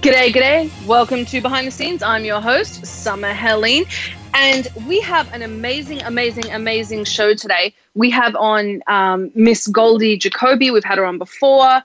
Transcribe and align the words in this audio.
G'day, 0.00 0.32
g'day. 0.32 0.86
Welcome 0.86 1.26
to 1.26 1.42
Behind 1.42 1.66
the 1.66 1.70
Scenes. 1.70 2.02
I'm 2.02 2.24
your 2.24 2.40
host, 2.40 2.86
Summer 2.86 3.34
Helene. 3.34 3.84
And 4.32 4.66
we 4.86 4.98
have 5.02 5.30
an 5.34 5.42
amazing, 5.42 6.00
amazing, 6.00 6.50
amazing 6.50 7.04
show 7.04 7.34
today. 7.34 7.74
We 7.94 8.08
have 8.08 8.34
on 8.34 8.82
um, 8.86 9.30
Miss 9.34 9.66
Goldie 9.66 10.16
Jacoby. 10.16 10.70
We've 10.70 10.82
had 10.82 10.96
her 10.96 11.04
on 11.04 11.18
before. 11.18 11.82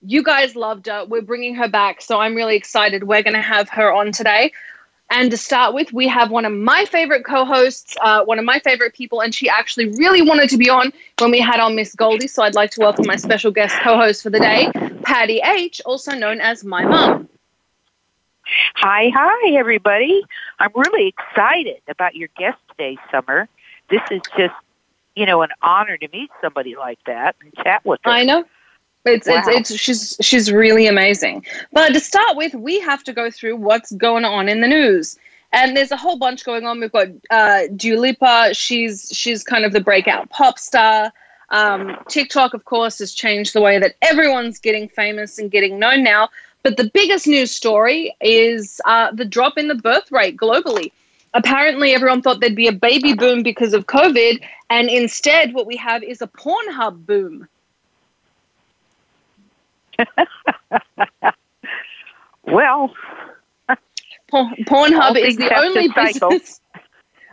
You 0.00 0.22
guys 0.22 0.54
loved 0.54 0.86
her. 0.86 1.06
We're 1.06 1.22
bringing 1.22 1.56
her 1.56 1.66
back. 1.66 2.02
So 2.02 2.20
I'm 2.20 2.36
really 2.36 2.54
excited. 2.54 3.02
We're 3.02 3.24
going 3.24 3.34
to 3.34 3.42
have 3.42 3.68
her 3.70 3.92
on 3.92 4.12
today. 4.12 4.52
And 5.10 5.32
to 5.32 5.36
start 5.36 5.74
with, 5.74 5.92
we 5.92 6.06
have 6.06 6.30
one 6.30 6.44
of 6.44 6.52
my 6.52 6.84
favorite 6.84 7.24
co 7.24 7.44
hosts, 7.44 7.96
uh, 8.00 8.24
one 8.24 8.38
of 8.38 8.44
my 8.44 8.60
favorite 8.60 8.94
people, 8.94 9.22
and 9.22 9.34
she 9.34 9.48
actually 9.48 9.88
really 9.88 10.22
wanted 10.22 10.50
to 10.50 10.56
be 10.56 10.70
on 10.70 10.92
when 11.18 11.32
we 11.32 11.40
had 11.40 11.58
on 11.58 11.74
Miss 11.74 11.96
Goldie. 11.96 12.28
So 12.28 12.44
I'd 12.44 12.54
like 12.54 12.70
to 12.72 12.80
welcome 12.80 13.06
my 13.08 13.16
special 13.16 13.50
guest 13.50 13.74
co 13.82 13.96
host 13.96 14.22
for 14.22 14.30
the 14.30 14.38
day, 14.38 14.70
Patty 15.02 15.40
H., 15.44 15.80
also 15.84 16.12
known 16.12 16.40
as 16.40 16.62
my 16.62 16.84
mom. 16.84 17.25
Hi, 18.76 19.10
hi, 19.14 19.56
everybody. 19.56 20.24
I'm 20.58 20.70
really 20.74 21.08
excited 21.08 21.80
about 21.88 22.14
your 22.14 22.28
guest 22.38 22.58
today, 22.70 22.96
Summer. 23.10 23.48
This 23.90 24.02
is 24.10 24.22
just, 24.36 24.54
you 25.14 25.26
know, 25.26 25.42
an 25.42 25.50
honor 25.62 25.96
to 25.96 26.08
meet 26.12 26.30
somebody 26.40 26.76
like 26.76 26.98
that 27.06 27.34
and 27.40 27.52
chat 27.64 27.84
with 27.84 28.00
her. 28.04 28.10
I 28.10 28.22
know. 28.24 28.44
It's, 29.04 29.28
wow. 29.28 29.42
it's, 29.46 29.70
it's, 29.70 29.80
she's, 29.80 30.16
she's 30.20 30.52
really 30.52 30.86
amazing. 30.86 31.44
But 31.72 31.90
to 31.90 32.00
start 32.00 32.36
with, 32.36 32.54
we 32.54 32.80
have 32.80 33.02
to 33.04 33.12
go 33.12 33.30
through 33.30 33.56
what's 33.56 33.92
going 33.92 34.24
on 34.24 34.48
in 34.48 34.60
the 34.60 34.68
news. 34.68 35.18
And 35.52 35.76
there's 35.76 35.92
a 35.92 35.96
whole 35.96 36.18
bunch 36.18 36.44
going 36.44 36.66
on. 36.66 36.80
We've 36.80 36.92
got 36.92 37.08
uh, 37.30 37.62
Dua 37.74 37.98
Lipa. 37.98 38.50
She's, 38.52 39.08
she's 39.12 39.42
kind 39.42 39.64
of 39.64 39.72
the 39.72 39.80
breakout 39.80 40.30
pop 40.30 40.58
star. 40.58 41.12
Um, 41.50 41.96
TikTok, 42.08 42.54
of 42.54 42.64
course, 42.64 42.98
has 42.98 43.12
changed 43.12 43.54
the 43.54 43.60
way 43.60 43.78
that 43.78 43.94
everyone's 44.02 44.58
getting 44.58 44.88
famous 44.88 45.38
and 45.38 45.50
getting 45.50 45.78
known 45.78 46.02
now. 46.02 46.28
But 46.66 46.76
the 46.78 46.90
biggest 46.92 47.28
news 47.28 47.52
story 47.52 48.16
is 48.20 48.80
uh, 48.86 49.12
the 49.12 49.24
drop 49.24 49.56
in 49.56 49.68
the 49.68 49.76
birth 49.76 50.10
rate 50.10 50.36
globally. 50.36 50.90
Apparently, 51.32 51.94
everyone 51.94 52.22
thought 52.22 52.40
there'd 52.40 52.56
be 52.56 52.66
a 52.66 52.72
baby 52.72 53.14
boom 53.14 53.44
because 53.44 53.72
of 53.72 53.86
COVID, 53.86 54.42
and 54.68 54.90
instead, 54.90 55.54
what 55.54 55.64
we 55.64 55.76
have 55.76 56.02
is 56.02 56.22
a 56.22 56.26
Pornhub 56.26 57.06
boom. 57.06 57.46
well, 62.42 62.92
Pornhub 64.32 65.24
is 65.24 65.36
the 65.36 65.56
only 65.56 65.88
business, 65.94 66.60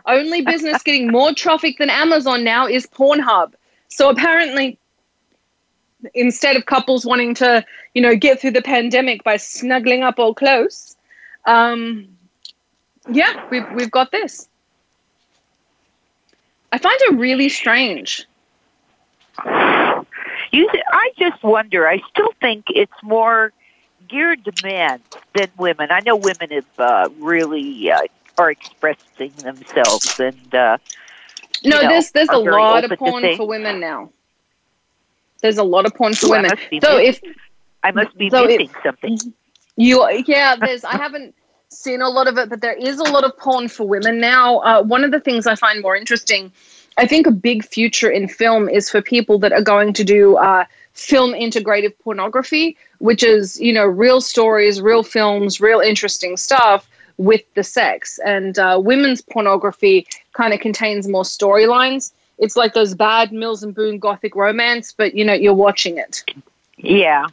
only 0.06 0.42
business 0.42 0.80
getting 0.84 1.10
more 1.10 1.34
traffic 1.34 1.78
than 1.78 1.90
Amazon 1.90 2.44
now 2.44 2.68
is 2.68 2.86
Pornhub. 2.86 3.54
So 3.88 4.10
apparently, 4.10 4.78
instead 6.14 6.56
of 6.56 6.66
couples 6.66 7.06
wanting 7.06 7.34
to, 7.36 7.64
you 7.94 8.02
know, 8.02 8.14
get 8.14 8.40
through 8.40 8.52
the 8.52 8.62
pandemic 8.62 9.24
by 9.24 9.36
snuggling 9.36 10.02
up 10.02 10.18
all 10.18 10.34
close, 10.34 10.96
um, 11.46 12.08
yeah, 13.10 13.46
we've 13.50 13.66
we've 13.74 13.90
got 13.90 14.10
this. 14.10 14.48
I 16.72 16.78
find 16.78 16.98
it 17.02 17.18
really 17.18 17.48
strange. 17.48 18.26
You, 20.52 20.68
I 20.92 21.10
just 21.18 21.42
wonder. 21.42 21.88
I 21.88 22.00
still 22.10 22.32
think 22.40 22.66
it's 22.68 23.02
more 23.02 23.52
geared 24.08 24.44
to 24.44 24.52
men 24.62 25.00
than 25.34 25.48
women. 25.58 25.88
I 25.90 26.00
know 26.00 26.16
women 26.16 26.50
have 26.50 26.78
uh, 26.78 27.08
really 27.18 27.90
uh, 27.90 28.00
are 28.38 28.50
expressing 28.50 29.32
themselves, 29.38 30.18
and 30.18 30.54
uh, 30.54 30.78
no, 31.64 31.80
know, 31.80 31.88
there's 31.88 32.10
there's 32.12 32.28
a 32.28 32.38
lot 32.38 32.90
of 32.90 32.98
porn 32.98 33.36
for 33.36 33.46
women 33.46 33.80
now. 33.80 34.10
There's 35.44 35.58
a 35.58 35.62
lot 35.62 35.84
of 35.84 35.94
porn 35.94 36.14
for 36.14 36.30
women. 36.30 36.52
So 36.82 36.96
if 36.96 37.20
I 37.82 37.90
must 37.90 38.16
be 38.16 38.30
so 38.30 38.46
missing 38.46 38.70
if, 38.74 38.82
something, 38.82 39.18
you 39.76 40.08
yeah, 40.26 40.56
there's 40.56 40.84
I 40.84 40.96
haven't 40.96 41.34
seen 41.68 42.00
a 42.00 42.08
lot 42.08 42.28
of 42.28 42.38
it, 42.38 42.48
but 42.48 42.62
there 42.62 42.72
is 42.72 42.98
a 42.98 43.02
lot 43.02 43.24
of 43.24 43.36
porn 43.36 43.68
for 43.68 43.86
women 43.86 44.20
now. 44.20 44.60
Uh, 44.60 44.82
one 44.82 45.04
of 45.04 45.10
the 45.10 45.20
things 45.20 45.46
I 45.46 45.54
find 45.54 45.82
more 45.82 45.94
interesting, 45.94 46.50
I 46.96 47.06
think 47.06 47.26
a 47.26 47.30
big 47.30 47.62
future 47.62 48.08
in 48.08 48.26
film 48.26 48.70
is 48.70 48.88
for 48.88 49.02
people 49.02 49.38
that 49.40 49.52
are 49.52 49.60
going 49.60 49.92
to 49.92 50.02
do 50.02 50.38
uh, 50.38 50.64
film 50.94 51.34
integrative 51.34 51.92
pornography, 52.02 52.78
which 53.00 53.22
is 53.22 53.60
you 53.60 53.74
know 53.74 53.84
real 53.84 54.22
stories, 54.22 54.80
real 54.80 55.02
films, 55.02 55.60
real 55.60 55.80
interesting 55.80 56.38
stuff 56.38 56.88
with 57.18 57.42
the 57.52 57.62
sex. 57.62 58.18
And 58.24 58.58
uh, 58.58 58.80
women's 58.82 59.20
pornography 59.20 60.06
kind 60.32 60.54
of 60.54 60.60
contains 60.60 61.06
more 61.06 61.24
storylines 61.24 62.12
it's 62.38 62.56
like 62.56 62.74
those 62.74 62.94
bad 62.94 63.32
Mills 63.32 63.62
and 63.62 63.74
Boon 63.74 63.98
gothic 63.98 64.34
romance, 64.34 64.92
but 64.92 65.14
you 65.14 65.24
know 65.24 65.32
you're 65.32 65.54
watching 65.54 65.98
it. 65.98 66.24
Yeah. 66.76 67.26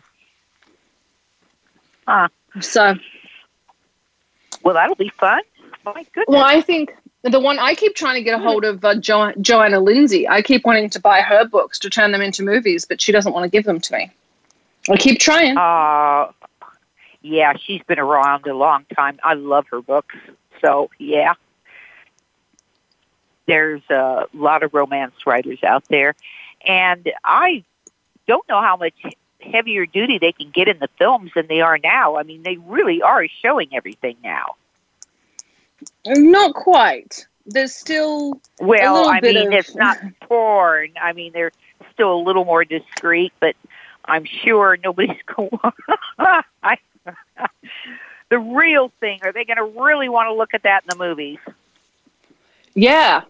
Huh. 2.07 2.28
So. 2.59 2.95
Well, 4.63 4.75
that'll 4.75 4.95
be 4.95 5.09
fun. 5.09 5.41
My 5.85 6.06
goodness. 6.13 6.25
Well, 6.28 6.44
I 6.44 6.62
think 6.62 6.95
the 7.23 7.39
one 7.39 7.57
I 7.57 7.73
keep 7.73 7.95
trying 7.95 8.16
to 8.16 8.22
get 8.22 8.39
a 8.39 8.44
hold 8.44 8.63
of 8.63 8.85
uh, 8.85 8.95
jo- 8.95 9.34
Johanna 9.41 9.79
Lindsey. 9.79 10.28
I 10.28 10.41
keep 10.41 10.66
wanting 10.66 10.89
to 10.91 11.00
buy 11.00 11.22
her 11.22 11.45
books 11.45 11.79
to 11.79 11.89
turn 11.89 12.12
them 12.12 12.22
into 12.22 12.44
movies, 12.44 12.85
but 12.85 13.01
she 13.01 13.12
doesn't 13.12 13.33
want 13.33 13.44
to 13.44 13.50
give 13.50 13.66
them 13.66 13.79
to 13.79 13.94
me. 13.94 14.12
I 14.89 14.97
keep 14.97 15.19
trying. 15.19 15.57
Uh, 15.57 16.31
yeah, 17.22 17.53
she's 17.57 17.81
been 17.83 18.00
around 18.00 18.45
a 18.45 18.53
long 18.53 18.85
time. 18.95 19.19
I 19.23 19.33
love 19.33 19.68
her 19.69 19.81
books. 19.81 20.16
So, 20.62 20.91
yeah 21.00 21.33
there's 23.47 23.81
a 23.90 24.25
lot 24.34 24.63
of 24.63 24.74
romance 24.74 25.13
writers 25.25 25.59
out 25.63 25.84
there, 25.90 26.16
and 26.66 27.12
I 27.24 27.63
don't 28.28 28.47
know 28.47 28.62
how 28.62 28.78
much 28.78 28.94
heavier 29.41 29.85
duty 29.85 30.19
they 30.19 30.31
can 30.31 30.52
get 30.52 30.68
in 30.68 30.79
the 30.79 30.90
films 30.97 31.31
than 31.35 31.47
they 31.47 31.62
are 31.62 31.78
now. 31.78 32.18
I 32.18 32.24
mean, 32.24 32.44
they 32.44 32.57
really 32.57 33.01
are 33.01 33.28
showing 33.28 33.69
everything 33.74 34.18
now. 34.24 34.56
Not 36.06 36.53
quite. 36.53 37.25
There's 37.46 37.74
still 37.74 38.40
well. 38.59 39.09
I 39.09 39.19
mean, 39.22 39.47
of... 39.47 39.53
it's 39.53 39.75
not 39.75 39.97
porn. 40.22 40.91
I 41.01 41.13
mean, 41.13 41.34
they're 41.34 41.51
still 41.94 42.13
a 42.13 42.22
little 42.22 42.46
more 42.46 42.63
discreet, 42.63 43.34
but 43.40 43.56
I'm 44.06 44.25
sure 44.25 44.78
nobody's 44.84 45.18
going. 45.35 45.50
I, 46.63 46.78
the 48.30 48.40
real 48.40 48.91
thing. 49.00 49.19
Are 49.24 49.31
they 49.31 49.46
going 49.46 49.57
to 49.57 49.81
really 49.81 50.09
want 50.09 50.28
to 50.28 50.34
look 50.34 50.53
at 50.53 50.63
that 50.63 50.84
in 50.84 50.97
the 50.97 51.03
movies? 51.03 51.40
Yeah, 52.74 53.22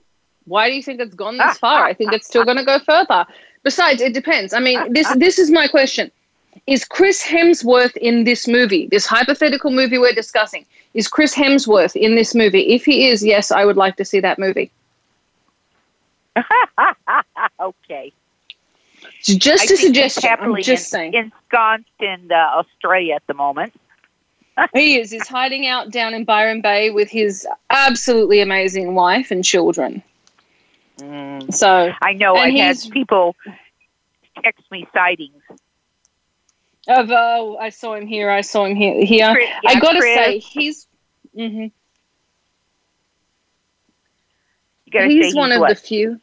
why 0.46 0.70
do 0.70 0.76
you 0.76 0.84
think 0.84 1.00
it's 1.00 1.16
gone 1.16 1.38
this 1.38 1.58
far? 1.58 1.86
I 1.86 1.94
think 1.94 2.14
it's 2.14 2.28
still 2.28 2.44
going 2.44 2.58
to 2.58 2.66
go 2.66 2.80
further. 2.80 3.26
Besides, 3.64 4.02
it 4.02 4.14
depends. 4.14 4.54
I 4.54 4.60
mean, 4.60 4.94
this 4.94 5.12
this 5.16 5.40
is 5.40 5.52
my 5.52 5.68
question: 5.68 6.12
Is 6.68 6.84
Chris 6.84 7.24
Hemsworth 7.24 7.96
in 7.98 8.24
this 8.24 8.48
movie? 8.48 8.88
This 8.88 9.06
hypothetical 9.06 9.72
movie 9.72 9.98
we're 9.98 10.14
discussing 10.14 10.66
is 10.94 11.08
Chris 11.08 11.34
Hemsworth 11.36 11.96
in 11.96 12.16
this 12.16 12.36
movie? 12.36 12.74
If 12.74 12.86
he 12.86 13.08
is, 13.08 13.24
yes, 13.24 13.52
I 13.52 13.66
would 13.66 13.78
like 13.78 13.96
to 13.98 14.06
see 14.06 14.20
that 14.20 14.40
movie. 14.40 14.72
okay. 17.60 18.12
just 19.22 19.72
a 19.72 19.78
suggestion. 19.78 20.30
I'm 20.40 20.56
just 20.58 20.86
in, 20.86 20.90
saying. 20.90 21.14
Ensconced 21.14 21.90
in 22.00 22.32
uh, 22.32 22.36
Australia 22.36 23.16
at 23.16 23.28
the 23.28 23.34
moment. 23.34 23.74
he 24.74 25.00
is. 25.00 25.12
He's 25.12 25.28
hiding 25.28 25.68
out 25.68 25.92
down 25.92 26.14
in 26.14 26.26
Byron 26.26 26.62
Bay 26.62 26.90
with 26.90 27.10
his 27.10 27.48
absolutely 27.70 28.42
amazing 28.42 28.96
wife 28.96 29.32
and 29.32 29.44
children. 29.44 30.04
Mm. 30.98 31.54
So 31.54 31.92
I 32.02 32.14
know 32.14 32.36
I 32.36 32.50
had 32.52 32.78
people 32.92 33.36
text 34.44 34.64
me 34.72 34.88
sightings 34.94 35.42
of 36.88 37.12
oh 37.12 37.58
I 37.60 37.70
saw 37.70 37.96
him 37.96 38.08
here 38.08 38.30
I 38.30 38.42
saw 38.42 38.66
him 38.66 38.76
here 38.76 39.04
here 39.06 39.34
Chris, 39.34 39.50
yeah, 39.64 39.70
I 39.70 39.80
gotta 39.80 40.00
Chris. 40.00 40.16
say 40.16 40.40
he's 40.40 40.88
mm-hmm. 41.36 41.68
he's 45.10 45.36
one 45.36 45.50
he's 45.50 45.56
of 45.56 45.62
what? 45.62 45.70
the 45.70 45.76
few 45.76 46.20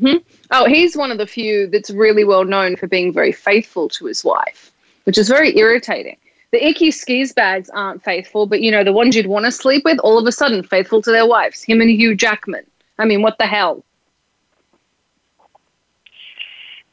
hmm? 0.00 0.16
oh 0.50 0.66
he's 0.66 0.96
one 0.96 1.10
of 1.10 1.18
the 1.18 1.26
few 1.26 1.68
that's 1.68 1.90
really 1.90 2.24
well 2.24 2.44
known 2.44 2.76
for 2.76 2.86
being 2.86 3.12
very 3.12 3.32
faithful 3.32 3.88
to 3.90 4.06
his 4.06 4.24
wife 4.24 4.72
which 5.04 5.18
is 5.18 5.28
very 5.28 5.56
irritating 5.56 6.16
the 6.52 6.66
icky 6.66 6.90
skis 6.90 7.32
bags 7.32 7.70
aren't 7.70 8.04
faithful, 8.04 8.46
but 8.46 8.60
you 8.60 8.70
know, 8.70 8.84
the 8.84 8.92
ones 8.92 9.16
you'd 9.16 9.26
want 9.26 9.46
to 9.46 9.50
sleep 9.50 9.84
with, 9.84 9.98
all 10.00 10.18
of 10.18 10.26
a 10.26 10.32
sudden 10.32 10.62
faithful 10.62 11.00
to 11.02 11.10
their 11.10 11.26
wives. 11.26 11.62
Him 11.62 11.80
and 11.80 11.90
Hugh 11.90 12.14
Jackman. 12.14 12.64
I 12.98 13.06
mean, 13.06 13.22
what 13.22 13.38
the 13.38 13.46
hell? 13.46 13.82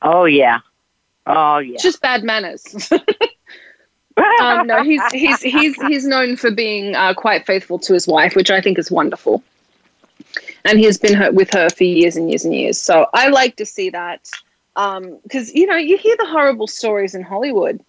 Oh 0.02 0.24
yeah. 0.24 0.60
Oh 1.28 1.58
yeah. 1.58 1.78
Just 1.78 2.02
bad 2.02 2.24
manners. 2.24 2.90
um, 4.42 4.66
no, 4.66 4.82
he's 4.82 5.02
he's 5.12 5.42
he's 5.42 5.76
he's 5.88 6.06
known 6.06 6.38
for 6.38 6.52
being 6.52 6.96
uh, 6.96 7.14
quite 7.14 7.46
faithful 7.46 7.78
to 7.80 7.94
his 7.94 8.08
wife, 8.08 8.36
which 8.38 8.50
I 8.50 8.62
think 8.62 8.80
is 8.80 8.90
wonderful. 8.90 9.44
And 10.64 10.80
he 10.80 10.86
has 10.86 10.98
been 10.98 11.16
her, 11.16 11.32
with 11.32 11.52
her 11.54 11.70
for 11.70 11.84
years 11.84 12.16
and 12.16 12.30
years 12.30 12.46
and 12.46 12.56
years. 12.56 12.80
So 12.80 13.08
I 13.14 13.28
like 13.28 13.58
to 13.58 13.66
see 13.66 13.90
that 13.90 14.30
because 14.74 15.50
um, 15.50 15.54
you 15.54 15.66
know 15.66 15.76
you 15.76 15.98
hear 15.98 16.16
the 16.18 16.28
horrible 16.28 16.68
stories 16.68 17.14
in 17.14 17.24
Hollywood 17.24 17.84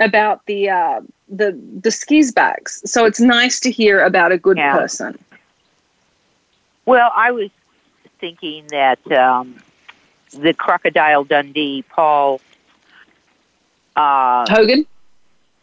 about 0.00 0.44
the 0.46 0.70
uh, 0.70 1.00
the 1.28 1.58
the 1.80 1.90
skis 1.90 2.32
bags. 2.32 2.82
So 2.84 3.04
it's 3.04 3.20
nice 3.20 3.60
to 3.60 3.70
hear 3.70 4.04
about 4.04 4.32
a 4.32 4.38
good 4.38 4.56
yeah. 4.56 4.76
person. 4.76 5.18
Well, 6.84 7.10
I 7.16 7.32
was 7.32 7.50
thinking 8.20 8.66
that 8.68 9.00
um, 9.12 9.56
the 10.30 10.54
Crocodile 10.54 11.24
Dundee, 11.24 11.84
Paul 11.88 12.40
uh, 13.96 14.46
Hogan. 14.48 14.86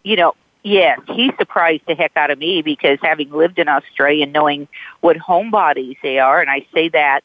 You 0.03 0.17
know, 0.17 0.35
yes, 0.63 0.99
he 1.07 1.31
surprised 1.37 1.83
the 1.87 1.95
heck 1.95 2.11
out 2.17 2.29
of 2.29 2.37
me 2.39 2.61
because 2.61 2.99
having 3.01 3.31
lived 3.31 3.57
in 3.57 3.69
Australia 3.69 4.23
and 4.23 4.33
knowing 4.33 4.67
what 4.99 5.15
homebodies 5.17 5.97
they 6.01 6.19
are, 6.19 6.41
and 6.41 6.49
I 6.49 6.65
say 6.73 6.89
that 6.89 7.21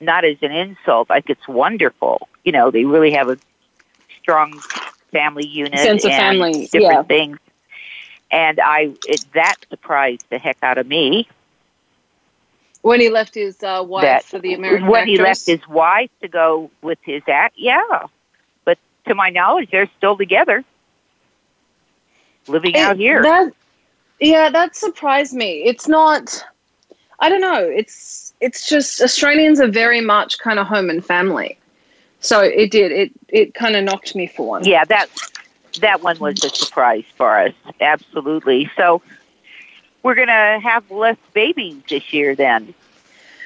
not 0.00 0.24
as 0.24 0.36
an 0.42 0.52
insult, 0.52 1.10
like 1.10 1.28
it's 1.28 1.46
wonderful. 1.46 2.28
You 2.44 2.52
know, 2.52 2.70
they 2.70 2.84
really 2.84 3.12
have 3.12 3.28
a 3.28 3.38
strong 4.20 4.60
family 5.12 5.46
unit, 5.46 5.78
sense 5.78 6.04
of 6.04 6.10
family, 6.10 6.66
different 6.66 6.82
yeah. 6.82 7.02
things. 7.02 7.38
And 8.30 8.58
I 8.60 8.94
it, 9.06 9.24
that 9.34 9.56
surprised 9.70 10.24
the 10.30 10.38
heck 10.38 10.58
out 10.62 10.78
of 10.78 10.86
me 10.86 11.28
when 12.82 13.00
he 13.00 13.08
left 13.10 13.34
his 13.34 13.62
uh, 13.62 13.82
wife 13.86 14.02
that, 14.02 14.24
for 14.24 14.38
the 14.38 14.54
American 14.54 14.88
when 14.88 15.02
actress? 15.02 15.16
he 15.16 15.22
left 15.22 15.46
his 15.46 15.68
wife 15.68 16.10
to 16.20 16.28
go 16.28 16.70
with 16.82 16.98
his 17.02 17.22
act, 17.28 17.54
yeah. 17.56 18.06
But 18.64 18.78
to 19.06 19.14
my 19.14 19.30
knowledge, 19.30 19.70
they're 19.70 19.90
still 19.96 20.16
together, 20.16 20.64
living 22.48 22.74
it, 22.74 22.78
out 22.78 22.96
here. 22.96 23.22
That, 23.22 23.52
yeah, 24.20 24.50
that 24.50 24.76
surprised 24.76 25.32
me. 25.32 25.62
It's 25.64 25.88
not. 25.88 26.44
I 27.20 27.28
don't 27.28 27.40
know. 27.40 27.60
It's 27.60 28.34
it's 28.40 28.68
just 28.68 29.00
Australians 29.00 29.60
are 29.60 29.68
very 29.68 30.00
much 30.00 30.38
kind 30.40 30.58
of 30.58 30.66
home 30.66 30.90
and 30.90 31.04
family. 31.04 31.56
So 32.22 32.40
it 32.40 32.70
did. 32.70 32.92
It 32.92 33.12
it 33.28 33.54
kind 33.54 33.76
of 33.76 33.84
knocked 33.84 34.14
me 34.14 34.26
for 34.26 34.46
one. 34.46 34.64
Yeah, 34.64 34.84
that 34.86 35.08
that 35.80 36.02
one 36.02 36.18
was 36.18 36.42
a 36.44 36.48
surprise 36.48 37.04
for 37.16 37.38
us. 37.38 37.52
Absolutely. 37.80 38.70
So 38.76 39.02
we're 40.02 40.14
going 40.14 40.28
to 40.28 40.60
have 40.62 40.90
less 40.90 41.16
babies 41.32 41.82
this 41.88 42.12
year 42.12 42.34
then. 42.34 42.74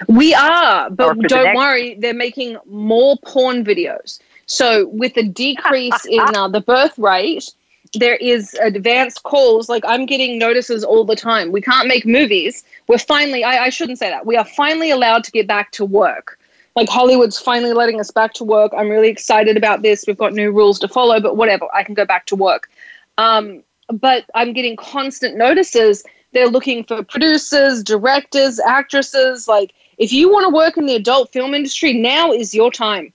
We 0.09 0.35
are, 0.35 0.91
but 0.91 1.19
don't 1.21 1.53
the 1.53 1.57
worry, 1.57 1.95
they're 1.95 2.15
making 2.15 2.59
more 2.67 3.17
porn 3.25 3.65
videos. 3.65 4.19
So 4.47 4.89
with 4.89 5.15
the 5.15 5.23
decrease 5.23 6.05
in 6.05 6.21
uh, 6.35 6.49
the 6.49 6.61
birth 6.61 6.99
rate, 6.99 7.51
there 7.95 8.17
is 8.17 8.55
advanced 8.63 9.23
calls. 9.23 9.69
Like 9.69 9.85
I'm 9.87 10.05
getting 10.05 10.39
notices 10.39 10.85
all 10.85 11.05
the 11.05 11.17
time. 11.17 11.51
We 11.51 11.63
can't 11.63 11.89
make 11.89 12.05
movies. 12.05 12.63
We're 12.89 12.99
finally, 12.99 13.43
I, 13.43 13.65
I 13.65 13.69
shouldn't 13.71 13.99
say 13.99 14.11
that. 14.11 14.27
We 14.27 14.37
are 14.37 14.45
finally 14.45 14.91
allowed 14.91 15.25
to 15.25 15.31
get 15.31 15.47
back 15.47 15.73
to 15.73 15.85
work. 15.85 16.39
Like 16.77 16.89
Hollywood's 16.89 17.39
finally 17.39 17.73
letting 17.73 17.99
us 17.99 18.11
back 18.11 18.35
to 18.35 18.45
work. 18.45 18.73
I'm 18.77 18.89
really 18.89 19.09
excited 19.09 19.57
about 19.57 19.83
this. 19.83 20.05
We've 20.07 20.17
got 20.17 20.35
new 20.35 20.53
rules 20.53 20.79
to 20.81 20.89
follow, 20.89 21.21
but 21.21 21.37
whatever. 21.37 21.67
I 21.75 21.83
can 21.83 21.95
go 21.95 22.05
back 22.05 22.27
to 22.27 22.37
work. 22.37 22.71
Um, 23.19 23.63
but 23.89 24.27
I'm 24.35 24.53
getting 24.53 24.77
constant 24.77 25.37
notices 25.37 26.05
they're 26.37 26.49
looking 26.49 26.85
for 26.85 27.03
producers, 27.03 27.83
directors, 27.83 28.61
actresses. 28.61 29.49
Like, 29.49 29.73
if 29.97 30.13
you 30.13 30.31
want 30.31 30.45
to 30.45 30.55
work 30.55 30.77
in 30.77 30.85
the 30.85 30.95
adult 30.95 31.33
film 31.33 31.55
industry, 31.55 31.95
now 31.95 32.31
is 32.31 32.55
your 32.55 32.71
time. 32.71 33.11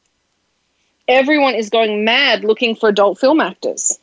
Everyone 1.07 1.53
is 1.53 1.69
going 1.69 2.03
mad 2.03 2.43
looking 2.43 2.75
for 2.75 2.89
adult 2.89 3.19
film 3.19 3.39
actors. 3.39 3.99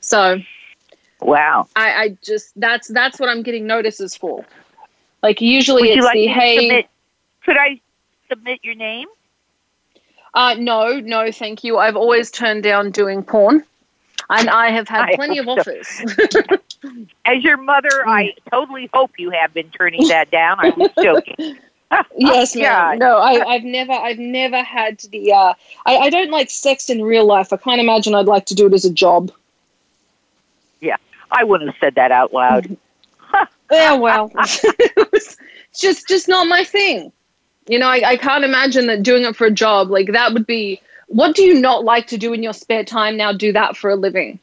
So, 0.00 0.38
wow. 1.20 1.68
I, 1.76 1.92
I 1.92 2.18
just 2.22 2.58
that's 2.58 2.88
that's 2.88 3.20
what 3.20 3.28
I'm 3.28 3.42
getting 3.42 3.66
notices 3.66 4.16
for. 4.16 4.46
Like 5.22 5.42
usually 5.42 5.82
Would 5.82 5.98
it's 5.98 6.04
like 6.04 6.14
the 6.14 6.26
hey. 6.28 6.88
Could 7.44 7.56
I 7.56 7.80
submit 8.28 8.60
your 8.62 8.74
name? 8.74 9.08
Uh, 10.34 10.54
no, 10.58 10.98
no, 10.98 11.30
thank 11.30 11.62
you. 11.62 11.78
I've 11.78 11.96
always 11.96 12.30
turned 12.30 12.64
down 12.64 12.90
doing 12.90 13.22
porn, 13.22 13.62
and 14.28 14.50
I 14.50 14.70
have 14.70 14.88
had 14.88 15.10
I 15.10 15.14
plenty 15.14 15.38
of 15.38 15.44
so. 15.44 15.52
offers. 15.52 15.86
As 17.24 17.44
your 17.44 17.56
mother, 17.56 18.06
I 18.06 18.34
totally 18.50 18.90
hope 18.92 19.12
you 19.18 19.30
have 19.30 19.54
been 19.54 19.70
turning 19.70 20.08
that 20.08 20.30
down. 20.30 20.58
I 20.58 20.70
was 20.70 20.90
joking. 21.00 21.56
yes, 22.18 22.56
ma'am. 22.56 22.98
No, 22.98 23.18
I, 23.18 23.54
have 23.54 23.64
never, 23.64 23.92
I've 23.92 24.18
never 24.18 24.62
had 24.62 24.98
the. 25.10 25.32
Uh, 25.32 25.54
I, 25.86 25.96
I 25.96 26.10
don't 26.10 26.30
like 26.30 26.50
sex 26.50 26.90
in 26.90 27.02
real 27.02 27.26
life. 27.26 27.52
I 27.52 27.56
can't 27.56 27.80
imagine 27.80 28.14
I'd 28.14 28.26
like 28.26 28.46
to 28.46 28.54
do 28.54 28.66
it 28.66 28.74
as 28.74 28.84
a 28.84 28.92
job. 28.92 29.30
Yeah, 30.80 30.96
I 31.30 31.44
wouldn't 31.44 31.70
have 31.70 31.78
said 31.80 31.94
that 31.94 32.10
out 32.10 32.32
loud. 32.32 32.76
yeah, 33.70 33.94
well, 33.94 34.32
it's 34.34 35.36
just, 35.78 36.08
just 36.08 36.28
not 36.28 36.48
my 36.48 36.64
thing. 36.64 37.12
You 37.66 37.78
know, 37.78 37.88
I, 37.88 38.10
I 38.10 38.16
can't 38.16 38.44
imagine 38.44 38.86
that 38.88 39.02
doing 39.02 39.24
it 39.24 39.36
for 39.36 39.46
a 39.46 39.50
job 39.50 39.90
like 39.90 40.12
that 40.12 40.32
would 40.32 40.46
be. 40.46 40.80
What 41.08 41.36
do 41.36 41.42
you 41.42 41.60
not 41.60 41.84
like 41.84 42.08
to 42.08 42.18
do 42.18 42.32
in 42.32 42.42
your 42.42 42.52
spare 42.52 42.84
time? 42.84 43.16
Now 43.16 43.32
do 43.32 43.52
that 43.52 43.76
for 43.76 43.90
a 43.90 43.96
living. 43.96 44.38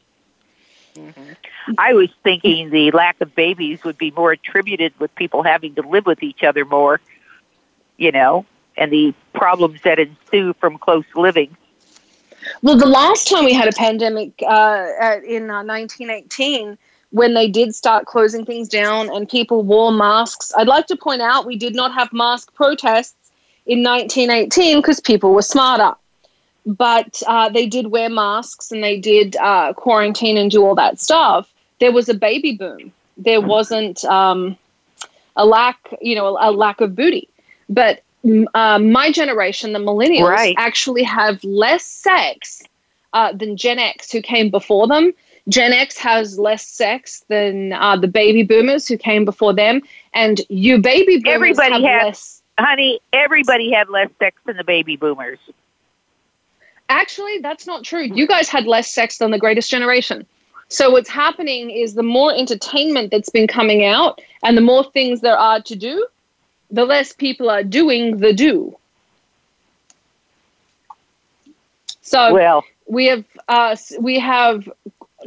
Mm-hmm. 0.94 1.32
I 1.78 1.92
was 1.94 2.08
thinking 2.24 2.70
the 2.70 2.90
lack 2.90 3.20
of 3.20 3.34
babies 3.34 3.84
would 3.84 3.98
be 3.98 4.10
more 4.10 4.32
attributed 4.32 4.98
with 4.98 5.14
people 5.14 5.42
having 5.42 5.74
to 5.76 5.82
live 5.82 6.06
with 6.06 6.22
each 6.22 6.42
other 6.42 6.64
more, 6.64 7.00
you 7.96 8.10
know, 8.10 8.44
and 8.76 8.92
the 8.92 9.14
problems 9.32 9.80
that 9.82 9.98
ensue 9.98 10.54
from 10.54 10.78
close 10.78 11.04
living. 11.14 11.56
Well, 12.62 12.76
the 12.76 12.86
last 12.86 13.28
time 13.28 13.44
we 13.44 13.52
had 13.52 13.68
a 13.68 13.72
pandemic 13.72 14.42
uh, 14.46 14.88
in 15.24 15.50
uh, 15.50 15.62
1918, 15.62 16.76
when 17.12 17.34
they 17.34 17.48
did 17.48 17.74
start 17.74 18.06
closing 18.06 18.44
things 18.44 18.68
down 18.68 19.08
and 19.14 19.28
people 19.28 19.62
wore 19.62 19.92
masks, 19.92 20.52
I'd 20.56 20.66
like 20.66 20.86
to 20.88 20.96
point 20.96 21.22
out 21.22 21.46
we 21.46 21.56
did 21.56 21.74
not 21.74 21.94
have 21.94 22.12
mask 22.12 22.52
protests 22.54 23.30
in 23.64 23.82
1918 23.82 24.78
because 24.80 25.00
people 25.00 25.32
were 25.32 25.42
smarter 25.42 25.94
but 26.64 27.22
uh, 27.26 27.48
they 27.48 27.66
did 27.66 27.88
wear 27.88 28.08
masks 28.08 28.70
and 28.70 28.82
they 28.82 28.98
did 28.98 29.36
uh, 29.36 29.72
quarantine 29.72 30.36
and 30.36 30.50
do 30.50 30.64
all 30.64 30.74
that 30.74 31.00
stuff. 31.00 31.52
There 31.80 31.92
was 31.92 32.08
a 32.08 32.14
baby 32.14 32.56
boom. 32.56 32.92
There 33.16 33.40
wasn't 33.40 34.04
um, 34.04 34.56
a 35.36 35.44
lack, 35.44 35.94
you 36.00 36.14
know, 36.14 36.36
a, 36.36 36.50
a 36.50 36.52
lack 36.52 36.80
of 36.80 36.94
booty. 36.94 37.28
But 37.68 38.02
uh, 38.54 38.78
my 38.78 39.10
generation, 39.10 39.72
the 39.72 39.78
millennials, 39.78 40.28
right. 40.28 40.54
actually 40.56 41.02
have 41.02 41.42
less 41.42 41.84
sex 41.84 42.62
uh, 43.12 43.32
than 43.32 43.56
Gen 43.56 43.78
X, 43.78 44.12
who 44.12 44.22
came 44.22 44.50
before 44.50 44.86
them. 44.86 45.12
Gen 45.48 45.72
X 45.72 45.98
has 45.98 46.38
less 46.38 46.66
sex 46.66 47.24
than 47.28 47.72
uh, 47.72 47.96
the 47.96 48.08
baby 48.08 48.42
boomers 48.42 48.86
who 48.86 48.96
came 48.96 49.24
before 49.24 49.52
them, 49.52 49.82
and 50.14 50.40
you 50.48 50.78
baby 50.78 51.18
boomers 51.18 51.58
everybody 51.58 51.72
have 51.72 51.82
had, 51.82 52.06
less. 52.06 52.42
Honey, 52.58 53.00
everybody 53.12 53.72
had 53.72 53.88
less 53.88 54.08
sex 54.18 54.40
than 54.46 54.56
the 54.56 54.64
baby 54.64 54.96
boomers. 54.96 55.38
Actually, 56.88 57.38
that's 57.38 57.66
not 57.66 57.82
true. 57.82 58.02
You 58.02 58.26
guys 58.26 58.48
had 58.48 58.66
less 58.66 58.92
sex 58.92 59.18
than 59.18 59.30
the 59.30 59.38
greatest 59.38 59.70
generation. 59.70 60.26
So 60.68 60.90
what's 60.90 61.08
happening 61.08 61.70
is 61.70 61.94
the 61.94 62.02
more 62.02 62.34
entertainment 62.34 63.10
that's 63.10 63.28
been 63.28 63.46
coming 63.46 63.84
out 63.84 64.20
and 64.42 64.56
the 64.56 64.62
more 64.62 64.84
things 64.84 65.20
there 65.20 65.36
are 65.36 65.60
to 65.62 65.76
do, 65.76 66.06
the 66.70 66.84
less 66.84 67.12
people 67.12 67.50
are 67.50 67.62
doing 67.62 68.18
the 68.18 68.32
do. 68.32 68.76
So 72.00 72.32
well, 72.32 72.64
we 72.86 73.06
have 73.06 73.24
uh, 73.48 73.76
we 74.00 74.18
have 74.18 74.68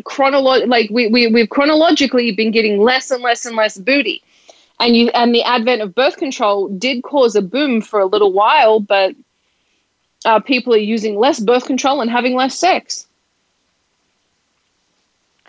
chronolo- 0.04 0.68
like 0.68 0.90
we, 0.90 1.08
we 1.08 1.28
we've 1.28 1.50
chronologically 1.50 2.32
been 2.32 2.52
getting 2.52 2.82
less 2.82 3.12
and 3.12 3.24
less 3.24 3.46
and 3.46 3.56
less 3.56 3.78
booty. 3.78 4.22
And 4.80 4.96
you 4.96 5.10
and 5.10 5.34
the 5.34 5.44
advent 5.44 5.82
of 5.82 5.96
birth 5.96 6.18
control 6.18 6.68
did 6.68 7.04
cause 7.04 7.36
a 7.36 7.42
boom 7.42 7.82
for 7.82 8.00
a 8.00 8.06
little 8.06 8.34
while, 8.34 8.80
but 8.80 9.16
uh, 10.26 10.40
people 10.40 10.74
are 10.74 10.78
using 10.78 11.18
less 11.18 11.40
birth 11.40 11.66
control 11.66 12.02
and 12.02 12.10
having 12.10 12.36
less 12.36 12.58
sex. 12.58 13.08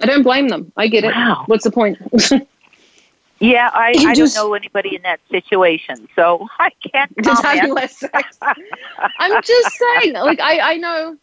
I 0.00 0.06
don't 0.06 0.22
blame 0.22 0.48
them. 0.48 0.72
I 0.76 0.88
get 0.88 1.04
it. 1.04 1.14
Wow. 1.14 1.44
What's 1.46 1.64
the 1.64 1.70
point? 1.70 1.98
yeah, 3.40 3.70
I, 3.72 3.94
I 3.96 4.14
just, 4.14 4.36
don't 4.36 4.48
know 4.48 4.54
anybody 4.54 4.94
in 4.94 5.02
that 5.02 5.20
situation, 5.30 6.08
so 6.14 6.46
I 6.58 6.70
can't 6.92 7.12
just 7.22 7.42
having 7.42 7.72
less 7.72 7.98
sex. 7.98 8.38
I'm 9.18 9.42
just 9.42 9.76
saying, 9.76 10.12
like 10.14 10.40
I, 10.40 10.72
I 10.72 10.76
know, 10.76 11.16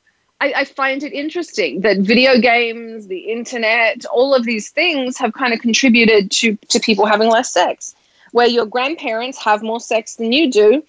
I, 0.43 0.61
I 0.61 0.65
find 0.65 1.03
it 1.03 1.13
interesting 1.13 1.81
that 1.81 1.99
video 1.99 2.37
games, 2.37 3.07
the 3.07 3.31
internet, 3.31 4.03
all 4.05 4.35
of 4.35 4.43
these 4.43 4.69
things 4.69 5.17
have 5.17 5.31
kind 5.33 5.53
of 5.53 5.61
contributed 5.61 6.31
to 6.31 6.57
to 6.69 6.79
people 6.79 7.05
having 7.05 7.29
less 7.29 7.53
sex. 7.53 7.95
Where 8.31 8.47
your 8.47 8.65
grandparents 8.65 9.37
have 9.43 9.63
more 9.63 9.79
sex 9.79 10.15
than 10.15 10.33
you 10.33 10.51
do, 10.51 10.83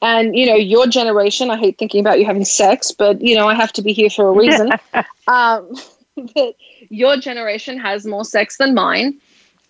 and 0.00 0.34
you 0.34 0.46
know 0.46 0.54
your 0.54 0.86
generation 0.86 1.50
i 1.50 1.56
hate 1.56 1.76
thinking 1.76 2.00
about 2.00 2.18
you 2.18 2.26
having 2.26 2.44
sex 2.44 2.92
but 2.92 3.20
you 3.20 3.34
know 3.36 3.48
i 3.48 3.54
have 3.54 3.72
to 3.72 3.82
be 3.82 3.92
here 3.92 4.10
for 4.10 4.28
a 4.28 4.32
reason 4.32 4.70
um, 5.26 5.74
that 6.16 6.54
your 6.88 7.16
generation 7.16 7.78
has 7.78 8.06
more 8.06 8.24
sex 8.24 8.56
than 8.58 8.74
mine. 8.74 9.18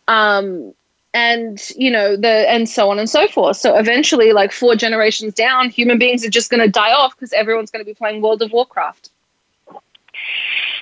Um, 0.06 0.74
and 1.14 1.70
you 1.76 1.90
know 1.90 2.16
the 2.16 2.50
and 2.50 2.68
so 2.68 2.90
on 2.90 2.98
and 2.98 3.08
so 3.08 3.28
forth 3.28 3.56
so 3.56 3.78
eventually 3.78 4.32
like 4.32 4.50
four 4.50 4.74
generations 4.74 5.32
down 5.32 5.70
human 5.70 5.96
beings 5.96 6.24
are 6.24 6.30
just 6.30 6.50
going 6.50 6.60
to 6.60 6.68
die 6.68 6.92
off 6.92 7.14
because 7.14 7.32
everyone's 7.32 7.70
going 7.70 7.84
to 7.84 7.88
be 7.88 7.94
playing 7.94 8.20
world 8.20 8.42
of 8.42 8.50
warcraft 8.50 9.10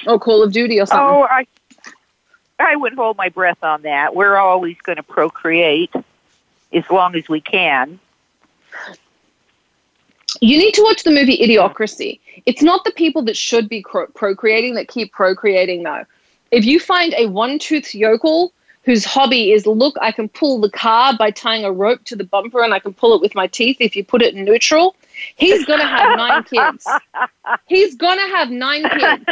or 0.07 0.19
call 0.19 0.43
of 0.43 0.53
duty 0.53 0.81
or 0.81 0.87
something 0.87 1.07
Oh, 1.07 1.23
I 1.23 1.47
I 2.59 2.77
wouldn't 2.77 2.99
hold 3.01 3.17
my 3.17 3.29
breath 3.29 3.63
on 3.65 3.83
that. 3.83 4.15
We're 4.15 4.37
always 4.37 4.77
going 4.83 4.97
to 4.97 5.03
procreate 5.03 5.93
as 6.73 6.89
long 6.91 7.17
as 7.17 7.29
we 7.29 7.41
can. 7.41 7.99
you 10.41 10.57
need 10.59 10.73
to 10.75 10.83
watch 10.83 11.05
the 11.05 11.11
movie 11.11 11.37
idiocracy 11.39 12.19
it's 12.47 12.63
not 12.63 12.85
the 12.85 12.91
people 12.93 13.23
that 13.23 13.37
should 13.37 13.69
be 13.69 13.83
cro- 13.83 14.07
procreating 14.09 14.75
that 14.75 14.89
keep 14.89 15.13
procreating 15.13 15.83
though 15.83 16.05
if 16.51 16.65
you 16.65 16.81
find 16.81 17.15
a 17.19 17.27
one-toothed 17.27 17.95
yokel 17.95 18.53
whose 18.85 19.05
hobby 19.05 19.53
is 19.53 19.67
look 19.67 19.95
i 20.01 20.11
can 20.11 20.29
pull 20.31 20.59
the 20.61 20.71
car 20.71 21.15
by 21.19 21.31
tying 21.31 21.65
a 21.65 21.73
rope 21.73 22.03
to 22.05 22.17
the 22.17 22.25
bumper 22.25 22.63
and 22.63 22.73
i 22.73 22.79
can 22.79 22.95
pull 22.95 23.15
it 23.15 23.21
with 23.21 23.35
my 23.35 23.47
teeth 23.47 23.77
if 23.81 23.95
you 23.95 24.03
put 24.05 24.23
it 24.23 24.35
in 24.35 24.45
neutral 24.45 24.97
he's 25.37 25.65
going 25.65 25.79
to 25.81 25.87
have 25.87 26.17
nine 26.17 26.45
kids. 26.53 26.87
He's 27.67 27.95
going 27.97 28.19
to 28.19 28.37
have 28.37 28.51
nine 28.51 28.89
kids. 28.89 29.25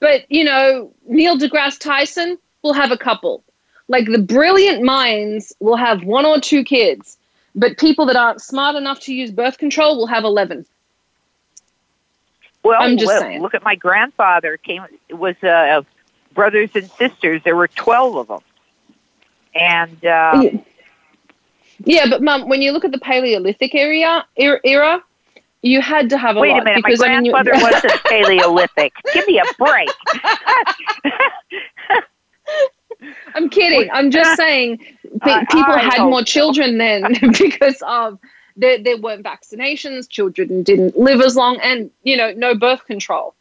But 0.00 0.30
you 0.30 0.44
know 0.44 0.92
neil 1.06 1.38
degrasse 1.38 1.78
tyson 1.78 2.38
will 2.62 2.74
have 2.74 2.90
a 2.90 2.98
couple. 2.98 3.42
Like 3.88 4.06
the 4.06 4.18
brilliant 4.18 4.82
minds 4.82 5.52
will 5.60 5.76
have 5.76 6.04
one 6.04 6.26
or 6.26 6.40
two 6.40 6.64
kids. 6.64 7.16
But 7.54 7.78
people 7.78 8.04
that 8.06 8.16
aren't 8.16 8.42
smart 8.42 8.76
enough 8.76 9.00
to 9.00 9.14
use 9.14 9.30
birth 9.30 9.56
control 9.58 9.96
will 9.96 10.06
have 10.06 10.24
11 10.24 10.66
Well, 12.62 12.76
I'm 12.80 12.98
just 12.98 13.06
look, 13.06 13.20
saying. 13.20 13.40
look 13.42 13.54
at 13.54 13.62
my 13.62 13.76
grandfather. 13.76 14.56
Came 14.58 14.84
was 15.10 15.36
uh, 15.42 15.82
brothers 16.34 16.70
and 16.74 16.90
sisters. 16.90 17.42
There 17.44 17.56
were 17.56 17.68
twelve 17.68 18.16
of 18.16 18.28
them, 18.28 18.40
and 19.54 20.04
uh, 20.04 20.40
yeah 20.42 20.58
but 22.08 22.22
mum 22.22 22.48
when 22.48 22.62
you 22.62 22.72
look 22.72 22.84
at 22.84 22.92
the 22.92 22.98
paleolithic 22.98 23.74
area 23.74 24.24
era, 24.36 24.60
era 24.64 25.02
you 25.62 25.80
had 25.80 26.10
to 26.10 26.18
have 26.18 26.36
a 26.36 26.40
wait 26.40 26.50
lot 26.52 26.62
a 26.62 26.64
minute. 26.64 26.82
My 26.82 26.88
because, 26.90 27.02
I 27.02 27.08
mean, 27.16 27.24
you- 27.26 27.32
grandfather 27.32 27.64
wasn't 27.72 28.04
Paleolithic. 28.04 28.92
Give 29.12 29.26
me 29.26 29.40
a 29.40 29.44
break. 29.58 29.88
I'm 33.34 33.50
kidding. 33.50 33.90
I'm 33.92 34.10
just 34.10 34.36
saying 34.36 34.78
I- 35.22 35.44
people 35.50 35.72
I 35.72 35.78
had 35.80 35.98
more 36.04 36.20
so. 36.20 36.24
children 36.24 36.78
then 36.78 37.04
because 37.38 37.82
of 37.86 38.18
there, 38.56 38.78
there 38.82 38.96
weren't 38.96 39.22
vaccinations, 39.24 40.08
children 40.08 40.62
didn't 40.62 40.96
live 40.98 41.20
as 41.20 41.36
long, 41.36 41.58
and 41.62 41.90
you 42.04 42.16
know, 42.16 42.32
no 42.32 42.54
birth 42.54 42.84
control. 42.86 43.34